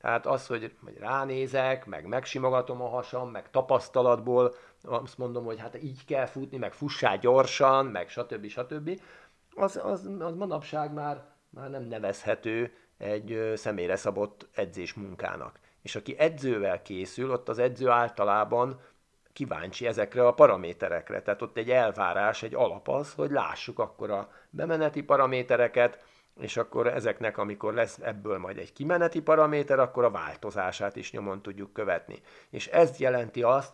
Tehát 0.02 0.26
az, 0.26 0.48
hogy, 0.48 0.76
hogy 0.84 0.98
ránézek, 0.98 1.86
meg 1.86 2.06
megsimogatom 2.06 2.82
a 2.82 2.88
hasam, 2.88 3.30
meg 3.30 3.50
tapasztalatból 3.50 4.54
azt 4.84 5.18
mondom, 5.18 5.46
hogy 5.46 5.60
hát 5.60 5.84
így 5.84 6.06
kell 6.06 6.26
futni, 6.26 6.58
meg 6.58 6.74
fussál 6.74 7.18
gyorsan, 7.18 7.86
meg 7.86 8.10
stb. 8.10 8.48
stb. 8.48 9.02
Az, 9.56 9.80
az, 9.84 10.10
az 10.20 10.36
manapság 10.36 10.94
már, 10.94 11.26
már 11.50 11.70
nem 11.70 11.84
nevezhető 11.84 12.74
egy 12.98 13.52
személyre 13.56 13.96
szabott 13.96 14.48
edzésmunkának. 14.54 15.60
És 15.82 15.96
aki 15.96 16.18
edzővel 16.18 16.82
készül, 16.82 17.32
ott 17.32 17.50
az 17.50 17.60
edző 17.60 17.90
általában 17.90 18.80
kíváncsi 19.38 19.88
ezekre 19.88 20.28
a 20.28 20.34
paraméterekre. 20.34 21.22
Tehát 21.22 21.42
ott 21.42 21.58
egy 21.58 21.70
elvárás, 21.70 22.44
egy 22.44 22.54
alap 22.56 22.88
az, 22.90 23.14
hogy 23.14 23.32
lássuk 23.32 23.80
akkor 23.80 24.12
a 24.12 24.30
bemeneti 24.50 25.04
paramétereket, 25.04 26.04
és 26.40 26.58
akkor 26.58 26.88
ezeknek, 26.88 27.38
amikor 27.38 27.74
lesz 27.74 28.00
ebből 28.02 28.38
majd 28.38 28.58
egy 28.58 28.74
kimeneti 28.74 29.22
paraméter, 29.22 29.80
akkor 29.80 30.04
a 30.04 30.12
változását 30.12 30.96
is 30.96 31.12
nyomon 31.12 31.42
tudjuk 31.42 31.74
követni. 31.74 32.22
És 32.50 32.68
ez 32.68 33.00
jelenti 33.00 33.44
azt, 33.44 33.74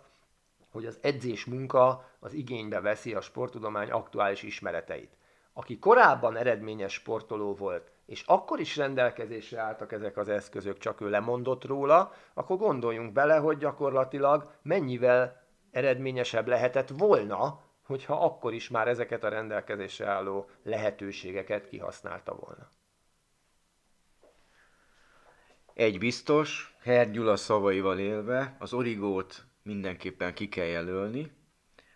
hogy 0.72 0.86
az 0.86 0.98
edzés 1.02 1.46
munka 1.46 2.10
az 2.20 2.34
igénybe 2.34 2.82
veszi 2.82 3.14
a 3.14 3.22
sporttudomány 3.22 3.92
aktuális 3.92 4.44
ismereteit. 4.44 5.18
Aki 5.54 5.80
korábban 5.80 6.38
eredményes 6.38 6.94
sportoló 6.94 7.56
volt, 7.56 7.92
és 8.06 8.24
akkor 8.26 8.60
is 8.60 8.76
rendelkezésre 8.78 9.62
álltak 9.62 9.92
ezek 9.92 10.18
az 10.18 10.30
eszközök, 10.30 10.78
csak 10.78 11.02
ő 11.02 11.10
lemondott 11.10 11.66
róla, 11.66 12.14
akkor 12.34 12.58
gondoljunk 12.58 13.14
bele, 13.14 13.38
hogy 13.38 13.58
gyakorlatilag 13.58 14.52
mennyivel 14.62 15.43
eredményesebb 15.74 16.48
lehetett 16.48 16.90
volna, 16.90 17.62
hogyha 17.86 18.26
akkor 18.26 18.54
is 18.54 18.70
már 18.70 18.88
ezeket 18.88 19.24
a 19.24 19.30
rendelkezésre 19.30 20.08
álló 20.08 20.50
lehetőségeket 20.64 21.68
kihasználta 21.68 22.36
volna. 22.36 22.70
Egy 25.74 26.00
biztos, 26.00 26.76
Herr 26.82 27.12
Gyula 27.12 27.36
szavaival 27.36 28.00
élve, 28.00 28.56
az 28.60 28.74
origót 28.74 29.46
mindenképpen 29.64 30.34
ki 30.34 30.50
kell 30.50 30.66
jelölni, 30.66 31.32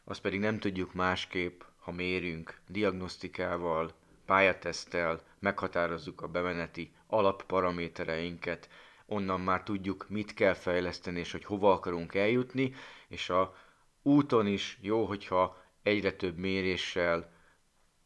azt 0.04 0.22
pedig 0.22 0.40
nem 0.40 0.60
tudjuk 0.60 0.94
másképp, 0.94 1.62
ha 1.80 1.92
mérünk 1.92 2.62
diagnosztikával, 2.68 3.92
pályatesztel, 4.26 5.22
meghatározzuk 5.40 6.22
a 6.22 6.28
bemeneti 6.28 6.92
alapparamétereinket, 7.08 8.70
onnan 9.06 9.42
már 9.42 9.64
tudjuk, 9.64 10.06
mit 10.10 10.34
kell 10.34 10.54
fejleszteni, 10.54 11.20
és 11.20 11.32
hogy 11.32 11.46
hova 11.46 11.72
akarunk 11.72 12.16
eljutni, 12.16 12.74
és 13.08 13.30
a 13.30 13.56
úton 14.08 14.48
is 14.48 14.78
jó, 14.82 15.06
hogyha 15.06 15.64
egyre 15.84 16.12
több 16.12 16.38
méréssel 16.38 17.32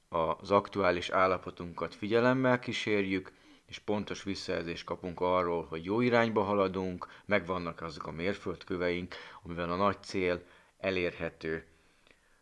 az 0.10 0.52
aktuális 0.52 1.10
állapotunkat 1.10 1.95
figyelemmel 1.95 2.60
kísérjük, 2.60 3.32
és 3.65 3.80
pontos 3.80 4.23
visszajelzést 4.23 4.84
kapunk 4.86 5.19
arról, 5.19 5.65
hogy 5.65 5.86
jó 5.86 6.02
irányba 6.02 6.44
haladunk, 6.44 7.07
megvannak 7.26 7.82
azok 7.82 8.07
a 8.07 8.11
mérföldköveink, 8.11 9.15
amivel 9.44 9.72
a 9.72 9.76
nagy 9.76 10.03
cél 10.03 10.44
elérhető. 10.78 11.65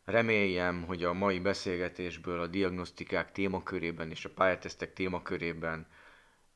Reméljem, 0.06 0.84
hogy 0.86 1.04
a 1.04 1.14
mai 1.14 1.40
beszélgetésből 1.40 2.40
a 2.40 2.48
diagnosztikák 2.48 3.32
témakörében 3.32 4.10
és 4.10 4.26
a 4.26 4.30
pályatesztek 4.30 4.94
témakörében 4.94 5.88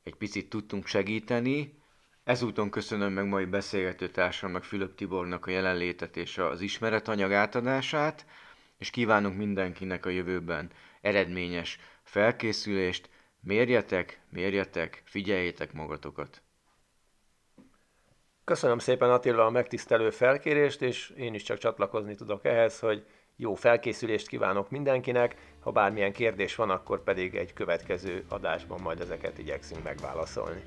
egy 0.02 0.14
picit 0.14 0.48
tudtunk 0.48 0.86
segíteni. 0.86 1.82
Ezúton 2.24 2.70
köszönöm 2.70 3.12
meg 3.12 3.26
mai 3.26 3.44
beszélgető 3.44 4.08
társamnak, 4.08 4.64
Fülöp 4.64 4.94
Tibornak 4.94 5.46
a 5.46 5.50
jelenlétet 5.50 6.16
és 6.16 6.38
az 6.38 6.60
ismeretanyag 6.60 7.32
átadását, 7.32 8.26
és 8.78 8.90
kívánunk 8.90 9.36
mindenkinek 9.36 10.06
a 10.06 10.10
jövőben 10.10 10.70
eredményes 11.00 11.78
felkészülést, 12.02 13.08
Mérjetek, 13.46 14.20
mérjetek, 14.28 15.02
figyeljétek 15.04 15.72
magatokat. 15.72 16.42
Köszönöm 18.44 18.78
szépen 18.78 19.10
Attila 19.10 19.46
a 19.46 19.50
megtisztelő 19.50 20.10
felkérést, 20.10 20.82
és 20.82 21.10
én 21.16 21.34
is 21.34 21.42
csak 21.42 21.58
csatlakozni 21.58 22.14
tudok 22.14 22.44
ehhez, 22.44 22.78
hogy 22.78 23.06
jó 23.36 23.54
felkészülést 23.54 24.28
kívánok 24.28 24.70
mindenkinek, 24.70 25.36
ha 25.60 25.70
bármilyen 25.70 26.12
kérdés 26.12 26.54
van, 26.54 26.70
akkor 26.70 27.02
pedig 27.02 27.34
egy 27.34 27.52
következő 27.52 28.24
adásban 28.28 28.80
majd 28.80 29.00
ezeket 29.00 29.38
igyekszünk 29.38 29.82
megválaszolni. 29.82 30.62